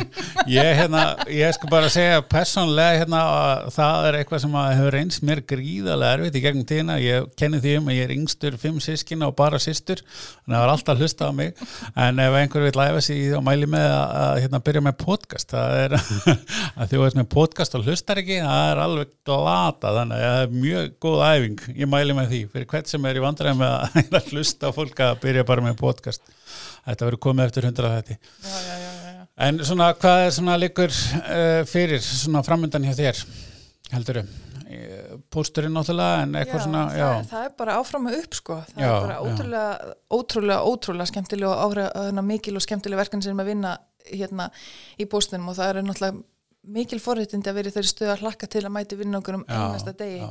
ég 0.52 0.70
hérna 0.82 1.02
ég 1.32 1.56
sko 1.56 1.70
bara 1.72 1.90
segja 1.92 2.22
personlega 2.28 3.00
hérna 3.02 3.22
að 3.32 3.70
það 3.76 4.08
er 4.10 4.20
eitthvað 4.20 4.44
sem 4.44 4.58
hefur 4.60 4.98
eins 5.00 5.20
mér 5.24 5.42
gríðarlega 5.52 6.18
erfitt 6.18 6.38
í 6.38 6.44
gegnum 6.44 6.68
tína, 6.68 6.98
ég 7.02 7.28
kenni 7.38 7.62
því 7.62 7.76
um 7.80 7.90
að 7.90 7.98
ég 7.98 8.08
er 8.08 8.14
yngstur 8.16 8.58
fimm 8.60 8.80
sískina 8.82 9.30
og 9.30 9.36
bara 9.38 9.60
sýstur 10.02 10.42
þannig 10.42 10.52
að 10.52 10.56
það 10.56 10.62
var 10.62 10.72
alltaf 10.72 10.92
að 10.92 11.02
hlusta 11.02 11.28
á 11.28 11.32
mig. 11.38 11.62
En 12.04 12.22
ef 12.22 12.36
einhver 12.38 12.66
vil 12.66 12.74
læfa 12.80 13.02
sig 13.06 13.34
og 13.36 13.44
mæli 13.46 13.68
með 13.70 13.86
að, 13.88 14.14
að 14.22 14.34
hérna, 14.42 14.62
byrja 14.66 14.84
með 14.86 14.96
podcast 15.02 15.54
það 15.54 15.78
er 15.82 15.96
að 16.82 16.96
veist 17.02 17.18
með 17.18 17.28
podcast 17.36 17.78
og 17.78 17.86
hlustar 17.86 18.22
ekki, 18.22 18.40
það 18.42 18.66
er 18.72 18.82
alveg 18.86 19.14
glata. 19.28 19.94
Þannig 19.98 20.18
að 20.18 20.36
það 20.36 20.42
er 20.42 20.56
mjög 20.66 20.92
góð 21.06 21.24
æfing. 21.28 21.64
Ég 21.78 21.92
mæli 21.96 22.18
með 22.18 22.34
því, 22.34 22.42
fyrir 22.54 22.70
hvert 22.74 22.92
sem 22.92 23.10
er 23.10 23.20
í 23.20 23.24
vandræðum 23.26 23.62
með 23.62 24.16
að 24.20 24.32
hlusta 24.34 24.72
á 24.72 24.76
fólk 24.76 25.04
að 25.06 25.18
byrja 25.26 25.48
bara 25.48 25.66
með 25.68 25.78
podcast. 25.82 26.24
Þetta 26.82 27.06
verður 27.06 27.24
komið 27.28 27.48
eftir 27.48 27.70
hundra 27.70 27.96
þetta 28.00 28.18
en 29.42 29.62
svona 29.64 29.92
hvað 29.96 30.26
er 30.26 30.34
svona 30.36 30.58
líkur 30.60 30.92
uh, 30.92 31.62
fyrir 31.68 32.02
svona 32.04 32.42
framöndan 32.46 32.84
hjá 32.86 32.94
þér 32.98 33.22
heldur 33.92 34.22
þau? 35.32 35.36
pósturinn 35.36 35.76
náttúrulega 35.76 36.24
en 36.24 36.34
eitthvað 36.40 36.60
já, 36.60 36.64
svona 36.66 36.82
já. 36.92 37.06
Það, 37.06 37.30
það 37.30 37.46
er 37.46 37.54
bara 37.62 37.76
áfram 37.80 38.10
að 38.10 38.18
upp 38.18 38.36
sko 38.38 38.58
það 38.68 38.82
já, 38.82 38.88
er 38.88 39.06
bara 39.06 39.20
ótrúlega, 39.22 39.94
ótrúlega, 40.18 40.66
ótrúlega 40.72 41.10
skemmtileg 41.12 41.48
og 41.48 41.62
áhrif, 41.66 42.20
mikil 42.32 42.58
og 42.58 42.66
skemmtileg 42.66 43.02
verkan 43.02 43.24
sem 43.24 43.42
að 43.42 43.50
vinna 43.52 43.78
hérna 44.10 44.50
í 45.00 45.08
póstunum 45.10 45.52
og 45.52 45.58
það 45.58 45.72
er 45.72 45.88
náttúrulega 45.88 46.22
mikil 46.72 47.00
forréttindi 47.02 47.50
að 47.50 47.58
vera 47.58 47.72
þeirri 47.74 47.90
stöð 47.90 48.12
að 48.12 48.26
hlakka 48.26 48.48
til 48.50 48.62
að 48.62 48.74
mæti 48.76 48.98
vinna 48.98 49.18
okkur 49.18 49.40
um 49.40 49.48
einasta 49.48 49.94
degi 49.98 50.28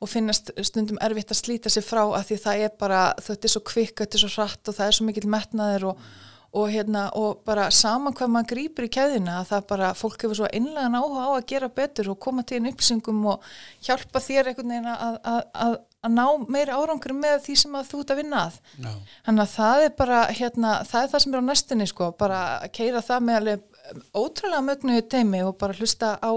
og 0.00 0.08
finnast 0.08 0.50
stundum 0.64 0.98
erfitt 1.04 1.30
að 1.30 1.42
slíta 1.42 1.70
sig 1.70 1.84
frá 1.84 2.00
að 2.06 2.30
því 2.30 2.38
það 2.44 2.64
er 2.64 2.74
bara, 2.80 3.02
þetta 3.20 3.46
er 3.46 3.52
svo 3.52 3.62
kvikk 3.68 4.02
þetta 4.02 4.16
er 4.16 4.24
svo 4.24 4.30
hratt 4.34 4.70
og 4.70 4.76
það 4.78 4.88
er 4.88 4.96
svo 4.96 5.06
mikil 5.06 5.28
metnaðir 5.30 5.86
og 5.92 6.04
og, 6.50 6.66
hérna, 6.72 7.04
og 7.14 7.44
bara 7.46 7.68
saman 7.74 8.14
hvað 8.16 8.32
maður 8.34 8.50
grýpur 8.54 8.86
í 8.88 8.90
kæðina 8.92 9.38
að 9.40 9.52
það 9.52 9.66
bara, 9.70 9.92
fólk 9.94 10.24
hefur 10.24 10.40
svo 10.40 10.50
einlega 10.50 10.90
áhuga 10.98 11.26
á 11.26 11.30
að 11.36 11.46
gera 11.52 11.70
betur 11.80 12.10
og 12.10 12.18
koma 12.24 12.42
til 12.42 12.58
einn 12.58 12.70
upplýsingum 12.72 13.20
og 13.30 13.46
hjálpa 13.86 14.22
þér 14.24 14.50
einhvern 14.50 14.74
veginn 14.74 14.90
að, 14.90 15.18
að, 15.30 15.40
að, 15.64 15.76
að 16.00 16.14
ná 16.16 16.24
meiri 16.50 16.74
árangur 16.74 17.14
með 17.14 17.36
því 17.46 17.58
sem 17.62 17.76
þú 17.90 18.02
ert 18.02 18.14
að 18.14 18.22
vinna 18.22 18.44
að. 18.48 18.60
No. 18.82 18.94
þannig 19.28 19.44
að 19.44 19.52
það 19.54 19.84
er 19.86 19.92
bara 20.02 20.22
hérna, 20.30 20.72
það 20.90 21.02
er 21.02 21.12
það 21.12 21.24
sem 21.24 21.34
er 21.36 21.44
á 21.44 21.48
næstunni 21.50 21.90
sko, 21.90 22.10
bara 22.18 22.40
að 22.56 22.72
keira 22.80 23.04
það 23.06 23.28
með 23.28 23.40
alveg 23.40 23.68
ótrúlega 24.14 24.64
mögnuði 24.66 25.04
teimi 25.10 25.44
og 25.46 25.54
bara 25.60 25.78
hlusta 25.78 26.16
á 26.18 26.32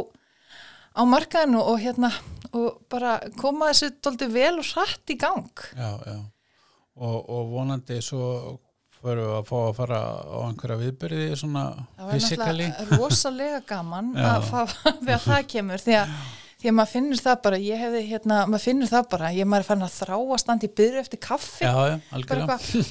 á 0.94 1.02
markaðinu 1.10 1.62
og 1.62 1.80
hérna 1.82 2.12
og 2.54 2.84
bara 2.92 3.18
koma 3.40 3.72
þessu 3.72 3.96
doldið 4.04 4.36
vel 4.36 4.54
og 4.62 4.68
satt 4.68 5.10
í 5.10 5.18
gang. 5.18 5.66
Já, 5.74 5.90
já. 6.06 6.20
Og, 6.94 7.18
og 7.34 7.48
vonandi 7.50 7.98
svo 8.06 8.26
Föru 9.04 9.24
að 9.36 9.48
fá 9.50 9.58
að 9.60 9.74
fara 9.82 9.98
á 10.24 10.38
einhverja 10.48 10.78
viðbyrði 10.80 11.26
svona 11.36 11.64
fysikali? 12.08 12.70
Það 12.70 12.78
var 12.78 12.86
náttúrulega 12.88 13.00
rosalega 13.02 13.58
gaman 13.68 14.14
að 14.16 14.46
fá, 14.48 14.62
þegar 15.04 15.24
það 15.26 15.42
kemur 15.52 15.84
því 15.84 15.98
að, 16.00 16.14
því 16.64 16.72
að 16.72 16.76
maður 16.78 16.92
finnur 16.94 17.20
það 17.20 17.40
bara, 17.44 17.58
ég 17.60 17.82
hefði 17.84 18.02
hérna, 18.08 18.36
maður 18.48 18.64
finnur 18.64 18.90
það 18.90 19.08
bara, 19.12 19.32
ég 19.36 19.48
maður 19.52 19.66
er 19.66 19.68
fann 19.68 19.84
að 19.84 19.96
þrá 19.98 20.14
að 20.16 20.40
standa 20.40 20.68
í 20.68 20.72
byrju 20.80 21.02
eftir 21.04 21.20
kaffi. 21.24 21.66
Já, 21.66 21.74
já, 21.92 21.96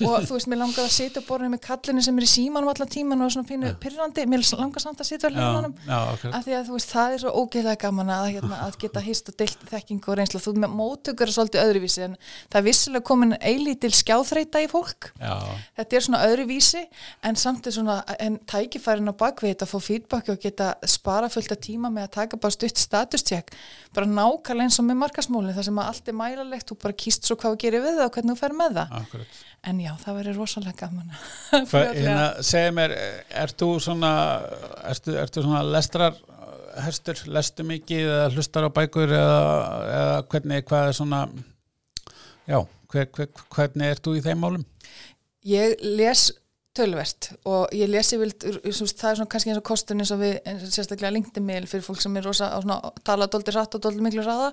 og 0.05 0.27
þú 0.29 0.37
veist, 0.37 0.49
mér 0.53 0.61
langar 0.61 0.85
að 0.85 0.93
sitja 0.93 1.23
á 1.25 1.29
borðinu 1.29 1.55
með 1.55 1.63
kallinu 1.65 2.05
sem 2.05 2.21
er 2.21 2.27
í 2.27 2.29
símanum 2.29 2.73
allan 2.73 2.91
tíman 2.93 3.25
og 3.25 3.33
svona 3.33 3.49
pínu 3.49 3.73
pyrrandi, 3.81 4.27
mér 4.29 4.45
langar 4.61 4.85
samt 4.85 5.01
að 5.01 5.15
já, 5.15 5.31
hljóðanum 5.31 5.73
já, 5.87 5.97
akkurat. 5.97 6.37
Af 6.37 6.45
því 6.45 6.57
að 6.59 6.69
þú 6.69 6.77
veist, 6.77 6.93
það 6.93 7.17
er 7.17 7.23
svo 7.23 7.33
ógeðlega 7.41 7.81
gaman 7.87 8.13
að, 8.13 8.27
hérna, 8.37 8.61
að 8.67 8.79
geta 8.83 9.05
hist 9.07 9.33
og 9.33 9.39
deilt 9.41 9.65
þekkingu 9.73 10.13
og 10.13 10.21
reynslu. 10.21 10.43
Þú 10.43 11.23
er 11.23 11.33
svolítið 11.33 11.63
öðruvísi 11.63 12.05
en 12.05 12.17
það 12.53 12.59
er 12.61 12.67
vissilega 12.67 13.07
komin 13.09 13.35
eilítil 13.41 13.93
skjáþreita 13.97 14.63
í 14.65 14.69
fólk. 14.71 15.13
Já, 15.17 15.33
þetta 15.79 15.97
er 15.97 16.07
svona 16.07 16.23
öðruvísi 16.29 16.83
en 17.25 17.39
samt 17.41 17.69
er 17.69 17.77
svona 17.77 18.01
en 18.19 18.39
tækifærin 18.51 19.09
á 19.09 19.15
bakvið 19.17 19.65
að 19.65 19.73
fá 19.73 19.79
feedbacki 19.87 20.35
og 20.35 20.43
geta 20.43 20.73
spara 20.89 21.31
fullt 21.33 21.55
af 21.55 21.63
tíma 21.63 21.93
með 21.93 22.09
að 22.09 22.15
taka 22.19 22.41
bara 22.43 22.57
stutt 22.57 22.81
statustjekk 22.83 23.55
bara 23.93 24.09
nákvæmlega 24.09 24.69
eins 24.69 24.81
og 24.81 24.87
með 24.89 25.01
markasmólinn 25.03 25.57
þar 25.57 25.67
sem 25.69 25.81
að 25.83 25.89
allt 25.91 26.09
er 26.09 26.17
mælalegt, 26.17 26.69
þú 26.71 26.77
bara 26.81 26.99
kýst 27.05 27.29
svo 27.29 27.37
hvað 27.37 27.57
að 27.57 27.63
gera 27.65 27.83
við 27.85 27.99
það 27.99 28.07
og 28.07 28.17
hvernig 28.17 28.33
þú 28.33 28.41
fer 28.41 28.57
með 28.57 28.77
það. 28.79 28.95
Akkurat. 29.03 29.41
En 29.69 29.81
já, 29.83 29.93
það 30.03 30.19
verður 30.19 30.39
rosalega 30.41 30.79
gaman 30.81 31.13
hérna, 31.73 32.27
segja 32.43 32.73
mér, 32.75 32.95
ert 33.45 33.57
þú 33.61 33.69
svona 33.85 34.13
svona 35.37 35.63
lestrar 35.69 36.17
hestur, 36.81 37.21
lestu 37.31 37.65
mikið 37.67 38.07
eða 38.07 38.29
hlustar 38.33 38.67
á 38.67 38.71
bækur 38.73 39.13
eða, 39.13 39.41
eða 39.93 40.21
hvernig, 40.33 40.65
hvað 40.69 40.89
er 40.89 40.99
svona 40.99 41.23
já, 42.49 42.59
hver, 42.93 43.09
hver, 43.13 43.33
hvernig 43.53 43.93
ert 43.93 44.05
þú 44.07 44.17
í 44.19 44.25
þeim 44.25 44.45
málum? 44.45 44.65
Ég 45.47 45.77
les 45.83 46.31
tölvert 46.77 47.31
og 47.49 47.73
ég 47.77 47.91
lesi 47.91 48.17
vild, 48.21 48.39
það 48.41 49.11
er 49.11 49.19
svona 49.19 49.29
kannski 49.31 49.53
eins 49.53 49.61
og 49.61 49.67
kostun 49.69 50.01
eins 50.01 50.13
og 50.15 50.23
við, 50.23 50.39
sérstaklega 50.65 51.13
LinkedIn-mail 51.13 51.69
fyrir 51.69 51.85
fólk 51.85 52.01
sem 52.01 52.17
er 52.17 52.25
rosa 52.25 52.49
á 52.49 52.59
svona 52.65 52.93
tala 53.05 53.29
dóldi 53.29 53.53
rætt 53.53 53.77
og 53.77 53.85
dóldi 53.85 54.05
miklu 54.05 54.25
ræða 54.25 54.51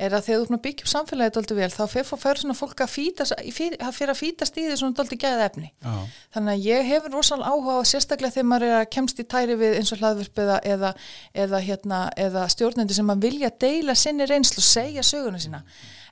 er 0.00 0.16
að 0.16 0.26
þegar 0.28 0.46
þú 0.48 0.56
upp 0.72 0.90
samfélagi 0.92 1.34
dóldi 1.36 1.56
vel 1.58 1.70
þá 1.72 1.82
fer, 1.92 2.08
fer 2.24 2.40
svona 2.40 2.56
fólk 2.56 2.80
að 2.84 2.92
fýtast 2.94 3.36
að 3.36 3.50
fyrir 3.52 4.12
að 4.14 4.20
fýtast 4.22 4.56
í 4.56 4.66
því 4.66 4.78
svona 4.80 4.98
dóldi 4.98 5.18
gæða 5.20 5.48
efni 5.50 5.68
Já, 5.68 5.94
þannig 6.36 6.54
að 6.54 6.68
ég 6.70 6.88
hefur 6.88 7.16
rosalega 7.18 7.52
áhuga 7.52 7.78
sérstaklega 7.92 8.36
þegar 8.38 8.48
maður 8.52 8.68
er 8.70 8.76
að 8.80 8.90
kemst 8.96 9.20
í 9.20 9.28
tæri 9.34 9.58
við 9.60 9.78
eins 9.78 9.92
og 9.92 10.00
hlaðvörp 10.02 10.44
eða, 10.46 10.60
eða, 10.64 11.60
hérna, 11.68 12.04
eða 12.16 12.46
stjórnandi 12.54 12.96
sem 12.96 13.12
að 13.12 13.26
vilja 13.28 13.52
deila 13.60 13.98
sinni 13.98 14.28
reynslu 14.30 14.64
og 14.64 14.70
segja 14.70 15.04
söguna 15.04 15.42
sína 15.42 15.62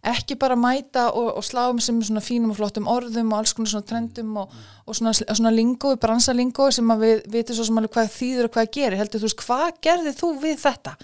ekki 0.00 0.36
bara 0.40 0.56
mæta 0.56 1.08
og, 1.12 1.34
og 1.36 1.44
slá 1.44 1.66
með 1.74 1.84
sem 1.84 1.98
svona 2.08 2.22
fínum 2.24 2.54
og 2.54 2.56
flottum 2.56 2.88
orðum 2.88 3.34
og 3.34 3.42
alls 3.42 3.52
konar 3.56 3.72
svona 3.74 3.88
trendum 3.88 4.36
og, 4.40 4.54
og 4.86 4.96
svona, 4.96 5.12
svona 5.12 5.52
lingói, 5.52 5.98
bransalingói 6.00 6.70
sem 6.72 6.94
að 6.94 7.04
við 7.04 7.26
vitum 7.34 7.58
svo 7.58 7.66
sem 7.68 7.80
alveg 7.80 7.92
hvað 7.96 8.14
þýður 8.14 8.48
og 8.48 8.54
hvað 8.54 8.70
gerir. 8.76 8.98
Heldur 9.00 9.20
þú 9.20 9.28
veist, 9.28 9.42
hvað 9.44 9.82
gerðið 9.84 10.16
þú 10.22 10.30
við 10.46 10.62
þetta? 10.62 10.94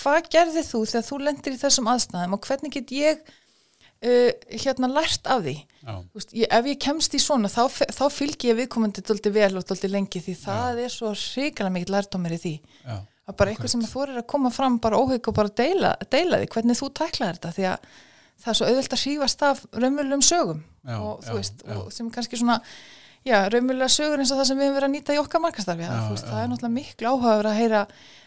Hvað 0.00 0.30
gerðið 0.32 0.70
þú 0.70 0.80
þegar 0.92 1.06
þú 1.10 1.20
lendir 1.26 1.58
í 1.58 1.60
þessum 1.60 1.92
aðstæðum 1.92 2.38
og 2.38 2.48
hvernig 2.48 2.74
get 2.78 2.94
ég 2.96 3.20
uh, 3.28 4.32
hérna 4.64 4.92
lært 4.94 5.28
af 5.28 5.44
því? 5.44 5.56
Já, 5.84 5.92
veist, 6.16 6.32
ég, 6.32 6.48
ef 6.48 6.72
ég 6.72 6.80
kemst 6.88 7.18
í 7.18 7.22
svona 7.22 7.52
þá, 7.52 7.62
þá 7.68 8.02
fylgji 8.14 8.52
ég 8.54 8.60
viðkomandi 8.62 9.04
dóldi 9.04 9.34
vel 9.36 9.52
og 9.60 9.68
dóldi 9.68 9.92
lengi 9.92 10.24
því 10.24 10.40
það 10.40 10.82
er 10.86 10.96
svo 10.96 11.12
hrikalega 11.12 11.76
mikið 11.76 11.94
lærtómir 11.98 12.38
í 12.38 12.42
því. 12.46 12.56
Já, 12.88 12.98
að 13.28 13.36
bara 13.36 13.52
eitthvað 13.52 13.74
sem 13.74 13.84
þú 13.84 14.04
er 14.06 14.18
að 14.22 14.28
koma 14.32 14.50
fram 14.52 14.80
bara 14.80 14.96
óhug 14.96 15.28
og 15.28 15.36
bara 15.36 15.52
deila, 15.52 15.92
deila 16.08 16.40
því 16.40 16.52
hvernig 16.54 16.78
þú 16.78 16.88
tæklaðir 16.96 17.36
þetta 17.36 17.56
því 17.58 17.66
að 17.74 17.88
það 18.38 18.52
er 18.52 18.58
svo 18.60 18.68
auðvelt 18.70 18.94
að 18.96 19.02
hrífast 19.04 19.42
af 19.48 19.64
raunverulegum 19.74 20.24
sögum 20.26 20.62
Já, 20.88 20.96
og 21.02 21.20
þú 21.24 21.32
já, 21.34 21.38
veist, 21.40 21.64
já. 21.66 21.76
og 21.82 21.92
sem 21.92 22.10
kannski 22.14 22.38
svona 22.40 22.60
já, 23.28 23.38
raunverulega 23.52 23.92
sögur 23.92 24.22
eins 24.22 24.32
og 24.32 24.40
það 24.40 24.48
sem 24.50 24.60
við 24.60 24.68
höfum 24.68 24.78
verið 24.78 24.88
að 24.88 24.94
nýta 24.94 25.16
í 25.16 25.20
okkar 25.22 25.44
markastarfi, 25.44 25.88
það, 25.88 26.38
er 26.42 26.48
náttúrulega 26.52 26.76
miklu 26.78 27.12
áhugaður 27.12 27.50
að 27.50 27.58
heyra 27.58 27.82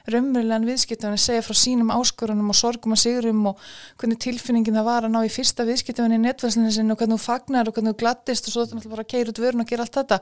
raunverulegan 0.09 0.65
viðskiptafinn 0.65 1.21
segja 1.21 1.43
frá 1.45 1.57
sínum 1.57 1.91
áskorunum 1.93 2.49
og 2.51 2.57
sorgum 2.57 2.95
og 2.95 2.99
sigurum 3.01 3.43
og 3.51 3.59
hvernig 4.01 4.19
tilfinningin 4.23 4.77
það 4.79 4.87
var 4.87 5.07
að 5.07 5.13
ná 5.13 5.19
í 5.27 5.31
fyrsta 5.33 5.65
viðskiptafinn 5.67 6.15
í 6.17 6.21
netverslinu 6.23 6.71
sinni 6.73 6.95
og 6.95 7.01
hvernig 7.01 7.19
þú 7.19 7.25
fagnar 7.27 7.69
og 7.69 7.77
hvernig 7.77 7.93
þú 7.93 8.01
gladdist 8.01 8.49
og 8.49 8.55
svo 8.55 8.65
þetta 8.65 8.79
náttúrulega 8.79 8.95
bara 8.95 9.05
að 9.05 9.11
keira 9.13 9.33
út 9.33 9.43
vörun 9.43 9.63
og 9.63 9.69
gera 9.69 9.85
allt 9.85 9.99
þetta. 9.99 10.19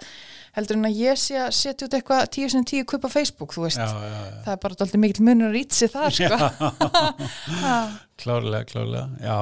Heldur 0.57 0.79
en 0.79 0.89
að 0.89 0.99
ég 0.99 1.21
sé 1.23 1.39
að 1.39 1.49
setja 1.61 1.87
út 1.87 1.97
eitthvað 1.99 2.27
tíu 2.35 2.51
sem 2.51 2.67
tíu 2.67 2.89
kupp 2.89 3.07
á 3.07 3.09
Facebook, 3.13 3.55
þú 3.55 3.65
veist. 3.67 3.79
Já, 3.79 3.87
já, 3.87 4.19
já. 4.19 4.37
það 4.43 4.53
er 4.55 4.61
bara 4.65 4.79
alltaf 4.79 5.01
mikill 5.05 5.27
munur 5.29 5.49
að 5.49 5.57
rýtsi 5.59 5.91
það 5.93 6.09
sko. 6.19 6.39
Klárlega, 8.19 8.65
klárlega, 8.67 9.05
já. 9.23 9.37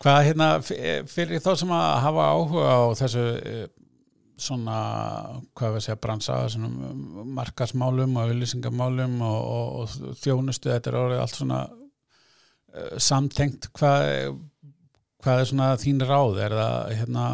Hvað 0.00 0.22
hérna, 0.24 0.46
fyrir 0.64 1.42
þá 1.44 1.50
sem 1.60 1.72
að 1.76 1.88
hafa 2.06 2.28
áhuga 2.32 2.70
á 2.72 2.80
þessu 2.96 3.24
eh, 3.42 3.66
svona, 4.36 4.78
hvað 5.56 5.76
við 5.76 5.84
segja 5.86 5.98
bransa, 6.00 6.38
svona 6.52 6.90
um, 6.90 7.32
markasmálum 7.36 8.18
og 8.18 8.30
auðlýsingamálum 8.30 9.18
og, 9.24 9.38
og, 9.40 9.96
og 10.10 10.18
þjónustu, 10.22 10.70
þetta 10.72 10.92
er 10.92 10.98
orðið 11.00 11.22
allt 11.22 11.38
svona 11.38 11.60
uh, 11.66 12.96
samtengt. 13.02 13.70
Hvað, 13.76 14.36
hvað 15.24 15.42
er 15.42 15.50
svona 15.52 15.70
þín 15.80 16.04
ráð, 16.04 16.42
er 16.44 16.56
það 16.60 16.92
hérna 17.00 17.26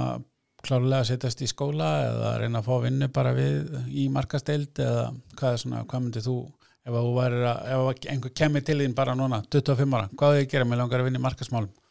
klárlega 0.63 1.03
að 1.03 1.09
setjast 1.11 1.43
í 1.43 1.51
skóla 1.51 1.91
eða 2.07 2.33
reyna 2.39 2.61
að 2.63 2.69
fá 2.69 2.75
vinnu 2.85 3.09
bara 3.11 3.33
við 3.35 3.73
í 3.91 4.07
markasteild 4.15 4.79
eða 4.79 5.09
hvað 5.35 5.57
er 5.57 5.63
svona, 5.65 5.85
hvað 5.91 6.05
myndir 6.05 6.27
þú 6.29 6.37
ef 6.83 6.99
að 6.99 7.47
ef 7.73 8.07
einhver 8.11 8.35
kemur 8.35 8.63
til 8.67 8.79
þín 8.79 8.95
bara 8.95 9.15
núna, 9.19 9.43
25 9.51 9.97
ára, 9.99 10.11
hvað 10.19 10.37
er 10.37 10.41
ég 10.43 10.49
að 10.49 10.55
gera, 10.55 10.69
mér 10.71 10.81
langar 10.83 11.03
að 11.03 11.09
vinna 11.09 11.19
í 11.19 11.25
markasmálum 11.27 11.82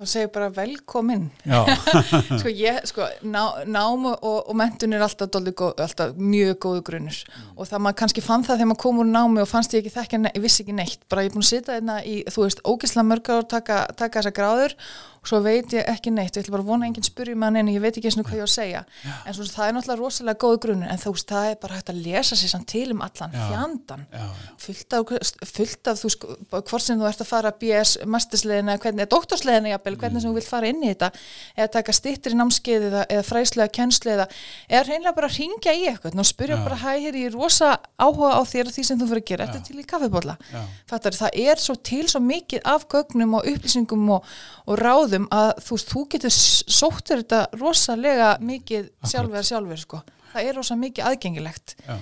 þá 0.00 0.08
segir 0.08 0.30
bara 0.34 0.48
velkomin. 0.54 1.28
Sko 2.40 2.50
ég, 2.50 2.80
sko, 2.88 3.06
ná, 3.28 3.42
nám 3.68 4.08
og, 4.10 4.24
og 4.24 4.56
mentun 4.58 4.96
er 4.96 5.04
alltaf, 5.04 5.30
góð, 5.30 5.74
alltaf 5.84 6.16
mjög 6.18 6.58
góðu 6.64 6.82
grunnur. 6.88 7.20
Og 7.56 7.68
það 7.68 7.84
maður 7.86 7.98
kannski 8.02 8.24
fann 8.24 8.46
það 8.46 8.62
þegar 8.62 8.70
maður 8.72 8.82
kom 8.84 9.02
úr 9.02 9.10
námi 9.12 9.44
og 9.44 9.50
fannst 9.50 9.76
ég 9.76 9.84
ekki 9.84 9.94
þekka, 9.98 10.22
ég 10.32 10.44
vissi 10.44 10.64
ekki 10.64 10.76
neitt. 10.76 11.06
Bara 11.12 11.26
ég 11.26 11.30
er 11.30 11.36
búin 11.36 11.46
að 11.46 11.50
sitja 11.52 11.78
hérna 11.78 12.00
í, 12.02 12.18
þú 12.32 12.46
veist, 12.46 12.64
ógislega 12.66 13.08
mörg 13.10 13.32
ár 13.36 13.48
taka, 13.52 13.84
taka 13.98 14.20
þessa 14.22 14.36
gráður 14.40 14.76
og 15.22 15.28
svo 15.30 15.38
veit 15.44 15.70
ég 15.72 15.86
ekki 15.86 16.10
neitt, 16.10 16.34
ég 16.34 16.42
ætla 16.42 16.56
bara 16.56 16.64
að 16.64 16.70
vona 16.72 16.86
enginn 16.88 17.06
spyrja 17.06 17.36
mig 17.38 17.60
en 17.60 17.68
ég 17.70 17.80
veit 17.82 17.94
ekki 17.96 18.10
eins 18.10 18.18
og 18.18 18.26
hvað 18.26 18.40
ég 18.40 18.42
á 18.42 18.48
að 18.48 18.54
segja. 18.56 18.80
En 19.26 19.36
svo 19.36 19.44
það 19.46 19.68
er 19.68 19.76
náttúrulega 19.76 20.00
rosalega 20.02 20.40
góðu 20.42 20.58
grunnur 20.64 20.90
en 20.90 20.98
þú 20.98 21.12
veist, 21.14 21.28
það 21.30 21.48
er 21.52 21.58
bara 21.62 21.78
hægt 21.78 21.92
að 21.92 22.00
lesa 22.06 22.38
sér 22.38 22.50
samt 22.52 22.66
til 22.72 22.88
um 22.92 23.02
allan 23.06 23.36
Já. 23.36 23.44
fjandan 23.52 24.02
já, 24.10 24.18
já, 24.18 24.56
fullt 24.64 24.96
af, 24.98 25.12
fullt 25.52 25.90
af 25.92 26.00
þú 26.02 26.10
sko, 26.16 26.36
hvort 26.50 26.82
sem 26.82 26.98
þú 26.98 27.06
ert 27.08 27.22
að 27.22 27.30
fara 27.30 27.52
BS 27.62 27.92
mastersleðina, 28.06 28.76
hvernig, 28.82 29.08
doktorsleðina 29.12 29.72
jafnvel, 29.76 29.96
hvernig 30.02 30.24
sem 30.24 30.32
þú 30.32 30.40
vilt 30.40 30.50
fara 30.50 30.70
inn 30.72 30.82
í 30.82 30.90
þetta 30.90 31.10
eða 31.56 31.68
taka 31.78 31.94
stittir 31.96 32.34
í 32.34 32.40
námskeið 32.40 32.88
eða, 32.90 33.04
eða 33.16 33.26
fræslega 33.26 33.72
kennslu 33.78 34.12
eða, 34.16 34.26
eða 34.68 34.82
reynilega 34.88 35.14
bara 35.20 35.30
ringja 35.32 35.76
í 35.78 35.86
eitthvað 35.92 36.18
og 36.22 36.28
spyrja 36.28 36.58
Já. 36.58 36.64
bara 36.66 36.80
hæ, 36.82 36.90
hér 37.06 37.20
ég 37.22 37.30
er 37.30 37.36
rosa 37.38 37.72
áhuga 38.00 38.34
á 38.38 38.42
þér 38.48 38.70
og 38.70 38.76
því 38.76 38.86
sem 38.90 39.00
þú 39.00 39.08
fyrir 39.12 39.22
að 39.22 39.30
gera, 39.30 39.46
Já. 39.46 39.52
þetta 39.52 39.70
til 39.70 39.78
í 39.82 39.86
kaffibólla 39.92 40.36
já, 40.50 40.62
Fattar, 40.90 41.16
það 41.22 41.40
er 41.46 41.62
svo 41.62 41.76
til 41.78 42.04
svo 42.10 42.20
mikið 42.24 42.66
af 42.74 42.86
gögnum 42.92 43.38
og 43.38 43.48
upplýsingum 43.52 44.10
og, 44.16 44.28
og 44.66 44.78
ráðum 45.12 45.28
að 45.32 45.52
þú, 45.66 45.78
þú 45.92 46.02
getur 46.16 46.32
s- 46.32 46.64
sótt 46.68 47.04
þér 47.10 47.22
þetta 47.22 47.40
rosalega 47.60 48.32
mikið 48.40 48.90
sjálfur 49.04 49.44
sjálfur 49.44 49.78
sko. 49.84 50.02
það 50.32 50.46
er 50.48 50.54
rosa 50.56 50.74
mikið 50.80 51.04
aðgengilegt. 51.04 51.74
Já, 51.86 51.96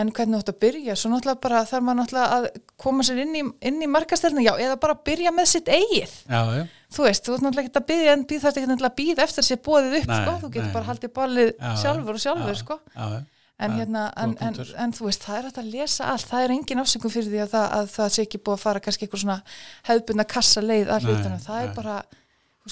en 0.00 0.10
hvernig 0.10 0.38
þú 0.38 0.40
ætti 0.40 0.52
að 0.54 0.60
byrja, 0.64 0.94
svo 0.96 1.10
náttúrulega 1.12 1.40
bara 1.44 1.58
þarf 1.68 1.82
maður 1.84 1.98
náttúrulega 2.00 2.38
að 2.38 2.46
koma 2.80 3.02
sér 3.04 3.18
inn 3.26 3.34
í, 3.36 3.42
inn 3.68 3.82
í 3.84 3.88
markastærna, 3.92 4.40
já, 4.40 4.54
eða 4.56 4.78
bara 4.80 4.94
byrja 5.04 5.30
með 5.36 5.50
sitt 5.52 5.68
eigið, 5.68 6.14
já, 6.30 6.40
já, 6.56 6.64
þú 6.96 7.04
veist, 7.04 7.26
þú 7.28 7.34
ert 7.36 7.44
náttúrulega 7.44 7.68
ekki 7.68 7.82
að 7.82 7.86
byrja 7.92 8.14
en 8.16 8.24
býð 8.30 8.40
þarf 8.46 8.56
ekki 8.62 8.70
náttúrulega 8.72 8.94
að 8.94 8.98
býða 9.02 9.26
eftir 9.28 9.44
að 9.44 9.48
sé 9.50 9.58
bóðið 9.68 9.98
upp, 10.00 10.08
Nei, 10.08 10.16
sko, 10.24 10.34
þú 10.40 10.50
getur 10.56 10.64
nei. 10.70 10.74
bara 10.78 10.88
haldið 10.88 11.12
ballið 11.20 11.52
Já, 11.60 11.70
sjálfur 11.84 12.16
og 12.16 12.24
sjálfur, 12.24 12.54
já, 12.56 12.60
sko. 12.64 12.78
já, 12.96 13.22
en 13.68 13.70
hérna, 13.78 14.02
en, 14.16 14.30
en, 14.32 14.36
punktur. 14.40 14.72
en 14.80 14.92
þú 14.96 15.04
veist, 15.12 15.22
það 15.28 15.36
er 15.36 15.44
hægt 15.50 15.60
að 15.62 15.70
lesa 15.76 16.04
allt, 16.10 16.26
það 16.32 16.42
er 16.48 16.56
engin 16.56 16.80
afsökun 16.82 17.12
fyrir 17.14 17.28
því 17.30 17.44
að 17.44 17.52
það, 17.52 17.68
að 17.78 17.92
það 17.94 18.08
sé 18.16 18.24
ekki 18.24 18.40
búið 18.42 18.56
að 18.56 18.64
fara 18.64 18.80
kannski 18.82 19.04
eitthvað 19.06 19.22
svona 19.22 19.36
hefðbundna 19.92 20.24
kassa 20.26 20.64
leið 20.64 20.88
að 20.90 21.04
Nei, 21.04 21.12
hlutunum, 21.12 21.38
það 21.44 21.60
nei. 21.60 21.64
er 21.68 21.74
bara 21.76 22.00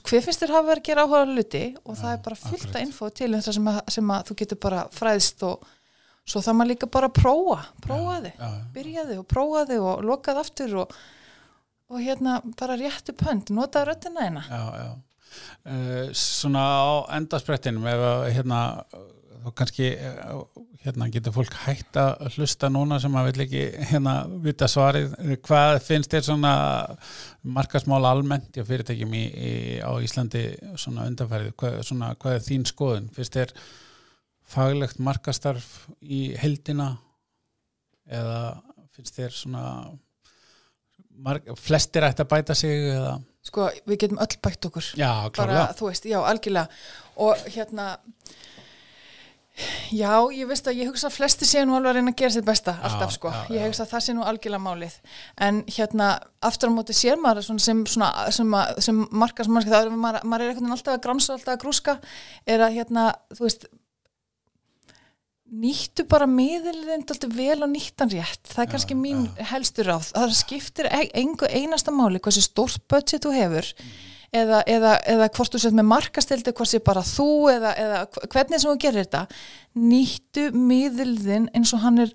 hver 0.00 0.24
finnst 0.24 0.40
þér 0.40 0.54
hafa 0.54 0.68
verið 0.70 0.82
að 0.82 0.88
gera 0.88 1.04
áhuga 1.04 1.22
hluti? 1.28 1.62
Og 1.84 1.96
það 2.00 2.12
er 2.14 2.20
bara 2.24 2.40
fullt 2.40 2.72
að 2.72 2.84
info 2.86 3.08
til 3.12 3.30
um 3.36 3.44
sem 3.44 3.70
að, 3.72 3.80
sem 3.92 4.12
að 4.14 4.28
þú 4.28 4.36
getur 4.40 4.60
bara 4.62 4.84
fræðst 4.94 5.44
og 5.48 5.66
svo 6.24 6.42
það 6.44 6.58
maður 6.58 6.70
líka 6.72 6.88
bara 6.96 7.10
að 7.10 7.18
prófa. 7.18 7.58
Prófa 7.84 8.18
þig, 8.24 8.36
já, 8.38 8.46
já. 8.46 8.62
byrjaði 8.76 9.18
og 9.20 9.26
prófaði 9.28 9.78
og 9.82 10.04
lokaði 10.08 10.44
aftur 10.44 10.76
og, 10.84 10.98
og 11.92 12.00
hérna 12.00 12.38
bara 12.60 12.78
réttu 12.80 13.16
pönd, 13.18 13.52
notaði 13.52 13.90
röddina 13.90 14.28
hérna. 14.28 14.44
Já, 14.48 14.62
já. 14.80 14.92
Uh, 15.64 16.08
svona 16.16 16.60
á 16.60 16.92
endasprettinum 17.16 17.86
ef 17.88 18.02
að 18.04 18.26
hérna 18.36 18.62
þá 19.42 19.50
kannski 19.58 19.88
eh, 19.92 20.32
hérna 20.84 21.08
getur 21.12 21.34
fólk 21.34 21.54
hægt 21.64 21.98
að 22.00 22.36
hlusta 22.36 22.70
núna 22.72 22.98
sem 23.02 23.14
að 23.18 23.28
vil 23.30 23.44
ekki 23.46 23.62
hérna 23.92 24.14
vita 24.44 24.68
svarið. 24.70 25.14
Hvað 25.46 25.78
finnst 25.86 26.14
þér 26.14 26.26
svona 26.26 26.52
markasmál 27.42 28.02
almennt 28.08 28.58
í 28.58 28.66
fyrirtækjum 28.66 29.16
í, 29.18 29.24
í, 29.28 29.52
á 29.82 29.90
Íslandi 30.02 30.44
svona 30.80 31.08
undanfærið 31.10 31.56
hvað, 31.60 31.80
svona, 31.88 32.12
hvað 32.22 32.38
er 32.38 32.46
þín 32.46 32.68
skoðun? 32.70 33.10
Finnst 33.14 33.38
þér 33.38 33.56
faglegt 34.52 35.02
markastarf 35.02 35.68
í 36.02 36.24
heldina 36.38 36.94
eða 38.10 38.40
finnst 38.92 39.18
þér 39.18 39.36
svona 39.36 39.66
marg, 41.22 41.52
flestir 41.60 42.06
ætti 42.06 42.24
að 42.24 42.32
bæta 42.32 42.56
sig 42.58 42.88
eða? 42.92 43.14
Sko, 43.42 43.66
við 43.88 44.04
getum 44.04 44.20
öll 44.22 44.38
bætt 44.44 44.68
okkur. 44.68 44.88
Já, 44.98 45.10
bara, 45.34 45.64
þú 45.74 45.88
veist, 45.88 46.04
já, 46.06 46.20
algjörlega. 46.22 46.82
Og 47.26 47.40
hérna 47.50 47.88
Já, 49.92 50.14
ég 50.32 50.48
veist 50.48 50.68
að 50.68 50.78
ég 50.80 50.88
hugsa 50.88 51.10
að 51.10 51.16
flesti 51.18 51.44
séu 51.44 51.66
nú 51.68 51.74
alveg 51.76 51.90
að 51.90 51.98
reyna 51.98 52.12
að 52.14 52.20
gera 52.22 52.32
sitt 52.32 52.46
besta 52.46 52.72
alltaf 52.80 53.10
Já, 53.10 53.16
sko, 53.18 53.32
já, 53.32 53.42
ég 53.58 53.66
hugsa 53.68 53.84
að 53.84 53.90
það 53.90 54.04
sé 54.06 54.14
nú 54.16 54.24
algjörlega 54.24 54.64
málið. 54.64 54.94
En 55.44 55.58
hérna 55.76 56.06
aftur 56.48 56.72
á 56.72 56.76
móti 56.76 56.96
sér 56.96 57.20
maður 57.20 57.46
svona 57.50 57.64
sem, 57.66 57.82
svona, 57.92 58.08
sem, 58.32 58.56
að, 58.56 58.72
sem 58.86 59.02
markar 59.10 59.48
sem 59.48 59.56
mannski 59.56 59.74
það 59.74 59.90
er 59.90 60.00
maður, 60.06 60.26
maður 60.32 60.46
er 60.46 60.54
veginn 60.54 60.76
alltaf 60.78 60.96
að 60.96 61.04
gramsa 61.04 61.36
alltaf 61.36 61.52
að 61.52 61.62
grúska 61.66 61.96
er 62.48 62.64
að 62.64 62.78
hérna, 62.78 63.04
þú 63.36 63.44
veist 63.44 63.68
nýttu 65.52 66.06
bara 66.08 66.30
miðilinn 66.30 67.04
alltaf 67.04 67.36
vel 67.36 67.58
og 67.60 67.68
nýttan 67.74 68.12
rétt. 68.14 68.46
Það 68.48 68.64
er 68.64 68.72
kannski 68.72 68.96
mín 68.96 69.26
helstur 69.52 69.90
ráð. 69.92 70.14
Það 70.16 70.34
skiptir 70.38 70.88
e- 70.88 71.10
engu 71.20 71.50
einasta 71.52 71.92
máli 71.92 72.22
hversu 72.24 72.40
stórt 72.48 72.80
budget 72.88 73.28
þú 73.28 73.36
hefur 73.36 73.68
eða, 74.32 74.62
eða, 74.66 74.92
eða 75.12 75.28
hvort 75.36 75.52
þú 75.54 75.60
sett 75.60 75.76
með 75.76 75.88
markastildi 75.90 76.54
hvort 76.56 76.70
sé 76.70 76.80
bara 76.84 77.02
þú 77.04 77.28
eða, 77.52 77.72
eða 77.84 77.98
hv- 78.06 78.28
hvernig 78.32 78.62
sem 78.62 78.70
þú 78.72 78.76
gerir 78.86 79.04
þetta 79.06 79.24
nýttu 79.92 80.46
miðilinn 80.56 81.50
eins 81.56 81.72
og 81.76 81.82
hann 81.84 82.02
er 82.06 82.12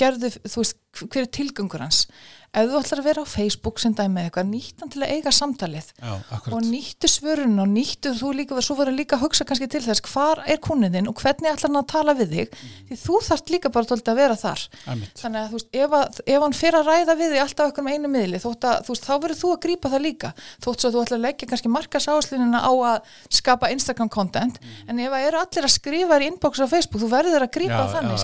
gerðu, 0.00 0.32
þú 0.44 0.62
veist, 0.62 0.78
hver 1.04 1.22
er 1.26 1.30
tilgangur 1.36 1.84
hans 1.84 2.04
ef 2.50 2.66
þú 2.66 2.78
ætlar 2.80 3.00
að 3.00 3.06
vera 3.06 3.22
á 3.22 3.26
Facebook 3.30 3.78
sem 3.78 3.92
dæmi 3.94 4.24
eitthvað, 4.24 4.48
nýtt 4.50 4.82
hann 4.82 4.90
til 4.90 5.02
að 5.04 5.12
eiga 5.14 5.32
samtalið 5.34 5.90
Já, 6.00 6.12
og 6.50 6.64
nýttu 6.66 7.10
svörun 7.10 7.62
og 7.62 7.68
nýttu 7.70 8.10
þú 8.18 8.32
líka, 8.40 8.58
svo 8.64 8.74
verður 8.80 8.96
líka 8.98 9.14
að 9.14 9.22
hugsa 9.26 9.46
kannski 9.46 9.68
til 9.70 9.82
þess 9.84 10.02
hvar 10.10 10.42
er 10.50 10.58
kunniðinn 10.64 11.06
og 11.10 11.14
hvernig 11.22 11.52
ætlar 11.52 11.70
hann 11.70 11.78
að 11.78 11.86
tala 11.92 12.14
við 12.18 12.34
þig? 12.34 12.48
Því 12.88 12.98
þú 13.04 13.20
þarft 13.28 13.52
líka 13.54 13.70
bara 13.70 13.88
tóldi 13.90 14.10
að 14.10 14.18
vera 14.18 14.36
þar. 14.40 14.64
Einmitt. 14.90 15.14
þannig 15.20 15.40
að 15.40 15.46
þú 15.46 15.60
veist, 15.60 15.70
ef, 15.78 15.94
að, 16.00 16.20
ef 16.26 16.44
hann 16.46 16.56
fer 16.58 16.78
að 16.80 16.90
ræða 16.90 17.16
við 17.20 17.30
þig 17.34 17.42
alltaf 17.44 17.70
okkur 17.70 17.86
með 17.86 17.94
einu 17.94 18.10
miðli 18.10 18.42
þótt 18.42 18.66
að, 18.66 18.76
þú 18.86 18.94
veist, 18.96 19.06
þá 19.06 19.14
verður 19.14 19.40
þú 19.40 19.52
að 19.54 19.62
grípa 19.66 19.92
það 19.94 20.04
líka. 20.08 20.32
Þótt 20.64 20.78
svo 20.80 20.90
að 20.90 20.94
þú 20.96 21.04
ætlar 21.04 21.20
að 21.20 21.24
leggja 21.28 21.50
kannski 21.50 21.70
markas 21.70 22.08
áslunina 22.10 22.60
á 22.66 22.72
að 22.90 22.98
skapa 23.30 23.70
Instagram 23.70 24.10
content 24.10 24.58
en 24.90 24.98
ef 24.98 25.14
að 25.14 25.26
eru 25.28 25.40
allir 25.40 25.68
að 25.68 25.74
skrifa 25.76 26.18
í 26.20 26.28
inbox 26.30 26.62
á 26.62 26.66
Facebook, 26.70 27.02
þú 27.04 27.10
verður 27.14 27.46
að 27.46 27.52
grípa 27.54 27.82
Já, 27.84 27.92
þannig 27.94 28.18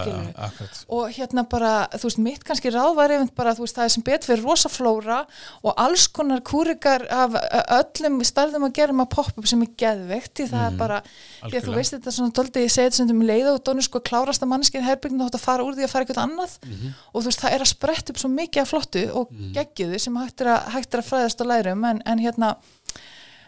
þú 4.17 4.27
þú 4.27 4.33
betur 4.33 4.33
fyrir 4.33 4.45
rosa 4.47 4.69
flóra 4.69 5.19
og 5.63 5.75
alls 5.77 6.07
konar 6.09 6.41
kúrikar 6.41 7.05
af 7.11 7.37
öllum 7.77 8.25
starfum 8.25 8.65
að 8.69 8.73
gera 8.75 8.93
með 8.97 9.09
pop-up 9.11 9.47
sem 9.47 9.63
er 9.63 9.69
geðveikt 9.79 10.33
því 10.41 10.47
það 10.51 10.67
er 10.67 10.77
bara, 10.79 11.03
því 11.43 11.53
að 11.57 11.65
þú 11.67 11.71
Mhm. 11.71 11.77
veist 11.77 11.95
þetta 11.95 12.13
svona 12.13 12.33
tóldi, 12.33 12.65
ég 12.65 12.71
segi 12.71 12.87
þetta 12.89 12.97
sem 12.97 13.11
um 13.11 13.23
leið 13.27 13.49
og 13.53 13.65
dónu 13.65 13.83
sko 13.83 14.01
klárasta 14.01 14.47
mannskið 14.47 14.83
herbyggin 14.87 15.21
þátt 15.21 15.35
að 15.37 15.45
fara 15.47 15.63
úr 15.65 15.75
því 15.77 15.85
að 15.85 15.91
fara 15.91 16.05
eitthvað 16.05 16.25
annað 16.25 16.59
Mhm. 16.67 16.95
og 17.15 17.23
þú 17.23 17.27
veist, 17.27 17.41
það 17.41 17.53
er 17.53 17.61
að 17.61 17.73
spretta 17.75 18.11
upp 18.11 18.19
svo 18.19 18.29
mikið 18.31 18.61
af 18.63 18.69
flottu 18.71 19.11
og 19.15 19.31
mm. 19.31 19.99
sem 19.99 20.17
hægt 20.17 20.41
er, 20.41 20.47
að, 20.47 20.63
hægt 20.73 20.95
er 20.95 21.01
að 21.01 21.09
fræðast 21.11 21.41
og 21.41 21.47
læra 21.47 21.73
um 21.73 21.85
en, 21.85 22.03
en 22.07 22.19
hérna 22.19 22.57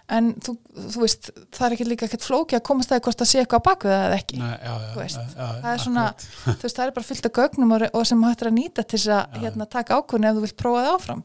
en 0.09 0.29
þú, 0.41 0.55
þú 0.95 1.03
veist, 1.03 1.31
það 1.53 1.65
er 1.67 1.75
ekki 1.77 1.87
líka 1.89 2.07
ekkert 2.09 2.25
flóki 2.25 2.57
að 2.57 2.65
komast 2.69 2.93
það 2.93 3.03
hvort 3.05 3.23
það 3.23 3.31
sé 3.31 3.41
eitthvað 3.43 3.65
bakvið 3.67 3.93
það 3.93 4.05
eða 4.07 4.19
ekki 4.19 4.39
Nei, 4.41 4.49
já, 4.49 4.55
já, 4.69 4.75
þú 4.93 5.01
veist, 5.03 5.19
já, 5.21 5.49
það 5.63 5.73
er 5.73 5.83
svona 5.85 6.05
þú 6.19 6.63
veist, 6.65 6.77
það 6.79 6.85
er 6.87 6.95
bara 6.99 7.09
fyllt 7.09 7.29
af 7.29 7.35
gögnum 7.39 7.75
og, 7.77 7.85
og 7.93 8.07
sem 8.09 8.23
hægt 8.29 8.45
er 8.45 8.51
að 8.51 8.57
nýta 8.59 8.85
til 8.85 8.99
þess 8.99 9.11
að 9.19 9.41
hérna, 9.43 9.65
taka 9.75 9.99
ákvörðin 9.99 10.29
ef 10.31 10.39
þú 10.39 10.45
vilt 10.47 10.59
prófa 10.63 10.85
það 10.87 10.95
áfram. 10.99 11.23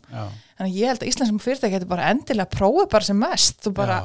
Þannig 0.54 0.70
að 0.70 0.78
ég 0.78 0.92
held 0.92 1.02
að 1.02 1.10
íslenskum 1.10 1.40
fyrirtæki 1.42 1.74
getur 1.74 1.90
bara 1.90 2.10
endilega 2.14 2.54
prófið 2.54 2.88
bara 2.94 3.08
sem 3.08 3.18
mest. 3.18 3.56
Þú 3.66 3.72
bara 3.74 3.96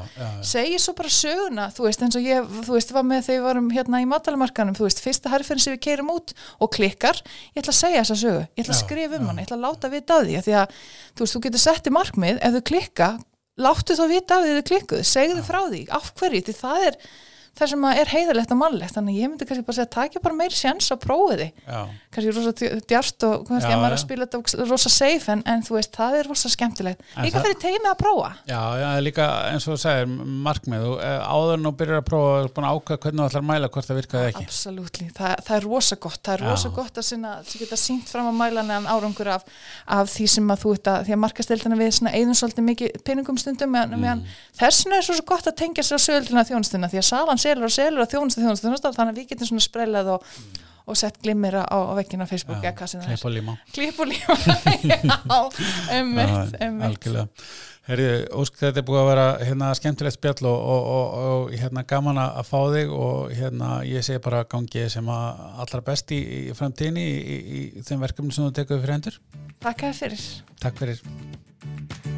segir 0.49 0.81
svo 0.81 0.95
bara 0.97 1.13
söguna 1.13 1.67
þú 1.77 1.85
veist, 1.85 2.05
eins 2.07 2.17
og 2.17 2.25
ég, 2.25 2.49
þú 2.65 2.73
veist, 2.79 2.95
var 2.97 3.05
með 3.05 3.27
þegar 3.27 3.37
við 3.37 3.47
varum 3.51 3.69
hérna 3.75 4.01
í 4.01 4.09
matalamarkanum, 4.09 4.77
þú 4.79 4.87
veist, 4.89 5.03
fyrsta 5.05 5.29
herrferðin 5.35 5.65
sem 5.67 5.77
við 5.77 5.83
keirum 5.85 6.09
út 6.15 6.33
og 6.65 6.73
klikkar, 6.73 7.21
ég 7.53 7.61
ætla 7.61 7.75
að 7.75 7.81
segja 7.83 8.01
þessa 8.09 8.17
láttu 13.59 13.97
þá 13.99 14.05
vita 14.11 14.39
af 14.39 14.45
því 14.45 14.55
þau 14.59 14.67
klikkuð, 14.71 15.03
segðu 15.07 15.45
frá 15.47 15.61
því. 15.67 15.83
Af 15.99 16.13
hverju, 16.19 16.45
því 16.47 16.57
það 16.59 16.87
er 16.89 16.99
það 17.59 17.71
sem 17.73 17.85
er 17.91 18.11
heiðalegt 18.13 18.53
og 18.55 18.59
mannlegt, 18.61 18.95
þannig 18.97 19.15
að 19.17 19.23
ég 19.23 19.31
myndi 19.33 19.47
kannski 19.49 19.65
bara 19.67 19.77
segja, 19.79 19.91
takja 19.97 20.23
bara 20.25 20.37
meiri 20.39 20.55
sjans 20.59 20.91
að 20.95 21.01
prófi 21.05 21.37
því 21.41 21.49
kannski 22.15 22.35
rosa 22.37 22.53
dj- 22.59 22.81
djart 22.89 23.27
og 23.29 23.47
kannski 23.49 23.73
að 23.75 23.81
maður 23.83 23.97
að 23.97 24.03
spila 24.05 24.27
þetta 24.29 24.67
rosa 24.71 24.93
safe 24.95 25.33
en, 25.35 25.43
en 25.47 25.65
þú 25.67 25.77
veist, 25.79 25.93
það 25.99 26.17
er 26.21 26.29
rosa 26.31 26.51
skemmtilegt. 26.53 27.03
Líka 27.25 27.43
fyrir 27.45 27.59
teimi 27.63 27.91
að 27.91 27.97
prófa. 28.01 28.31
Já, 28.49 28.61
já, 28.81 28.89
líka 29.05 29.27
eins 29.53 29.67
og 29.69 29.75
þú 29.75 29.79
segir 29.83 30.09
markmið, 30.49 30.87
þú 30.87 30.95
eh, 31.05 31.19
áður 31.29 31.55
en 31.59 31.67
þú 31.69 31.73
byrjar 31.83 32.03
að 32.03 32.07
prófa 32.09 32.31
þú 32.39 32.45
er 32.49 32.53
búin 32.57 32.69
að 32.69 32.79
ákveða 32.79 33.01
hvernig 33.05 33.21
þú 33.23 33.29
ætlar 33.29 33.43
að 33.43 33.49
mæla 33.51 33.71
hvort 33.75 33.89
það 33.91 33.99
virkaði 34.01 34.31
ekki. 34.33 34.47
Absolutely, 34.49 35.09
Þa, 35.19 35.33
það 35.49 35.57
er 35.59 35.67
rosa 35.69 35.99
gott. 36.07 36.21
Það 36.29 36.35
er 36.39 36.45
Já. 36.45 36.49
rosa 36.53 36.73
gott 36.79 36.99
að 37.03 37.07
sinna, 37.09 37.35
sem 37.49 37.63
geta 37.63 37.79
sínt 37.81 38.09
fram 38.13 38.31
að 38.31 38.39
mælanlegan 38.41 38.89
árangur 38.91 39.31
af, 39.35 39.45
af 39.99 40.11
því 40.15 40.27
sem 40.35 40.53
að 40.55 40.63
þú 40.65 40.73
veit 40.75 40.91
að, 40.93 40.99
því 41.09 41.15
að 41.17 41.23
markastildina 41.25 41.79
við 41.79 42.01
eigðum 42.09 42.39
svolítið 42.39 42.67
mikið 42.69 42.99
peningum 43.09 43.39
stundum 43.41 43.73
meðan, 43.75 43.97
Mm. 43.99 44.23
þessuna 44.59 44.99
er 44.99 45.05
svo 45.07 45.15
gott 45.27 45.47
að 45.51 45.57
tengja 45.59 45.83
sér 45.85 45.99
á 45.99 46.07
söguldina 46.07 46.45
þjónustuna 46.49 46.89
því 46.93 46.99
að 47.01 47.07
salan 47.09 47.41
selur 47.49 47.69
og 47.69 47.75
selur 47.75 48.05
og 48.05 48.11
þjónustu 48.13 48.45
þjónustu 48.45 48.69
þjónustu 48.69 48.95
þannig 48.97 49.15
að 49.15 49.23
við 49.23 49.31
getum 49.33 49.51
svona 49.51 49.65
sprelað 49.65 50.13
og, 50.17 50.29
og 50.89 50.99
sett 51.01 51.19
glimmir 51.25 51.59
á, 51.61 51.65
á 51.69 51.93
vekkina 51.99 52.29
á 52.29 52.31
Facebook 52.31 52.63
er. 52.63 52.77
klipp 52.77 53.25
og 53.25 53.35
líma. 53.35 53.57
Klipp 53.75 53.99
og 54.05 54.13
lífa 54.13 54.37
Já, 55.33 55.41
emmitt 55.99 56.63
algjörlega. 56.63 57.27
Herri, 57.89 58.09
Ósk, 58.37 58.59
þetta 58.61 58.83
er 58.83 58.85
búið 58.85 58.99
að 59.01 59.07
vera 59.09 59.27
hérna, 59.41 59.69
skemmtilegt 59.79 60.19
spjall 60.19 60.49
og, 60.51 60.59
og, 60.59 60.89
og, 60.93 61.15
og 61.29 61.55
hérna, 61.57 61.87
gaman 61.89 62.21
að 62.21 62.43
fá 62.45 62.59
þig 62.75 62.93
og 62.93 63.33
hérna, 63.33 63.71
ég 63.89 64.05
segi 64.05 64.21
bara 64.27 64.43
gangið 64.45 64.91
sem 64.99 65.09
að 65.15 65.41
allra 65.65 65.83
best 65.89 66.13
í, 66.13 66.21
í 66.21 66.59
framtíðinni 66.59 67.09
í, 67.09 67.17
í, 67.17 67.65
í 67.81 67.89
þeim 67.89 68.05
verkefni 68.05 68.37
sem 68.37 68.45
þú 68.45 68.53
tekur 68.61 68.85
fyrir 68.85 68.99
hendur. 68.99 69.21
Takk 69.65 69.89
fyrir. 69.97 70.31
Takk 70.61 70.85
fyrir 70.85 72.18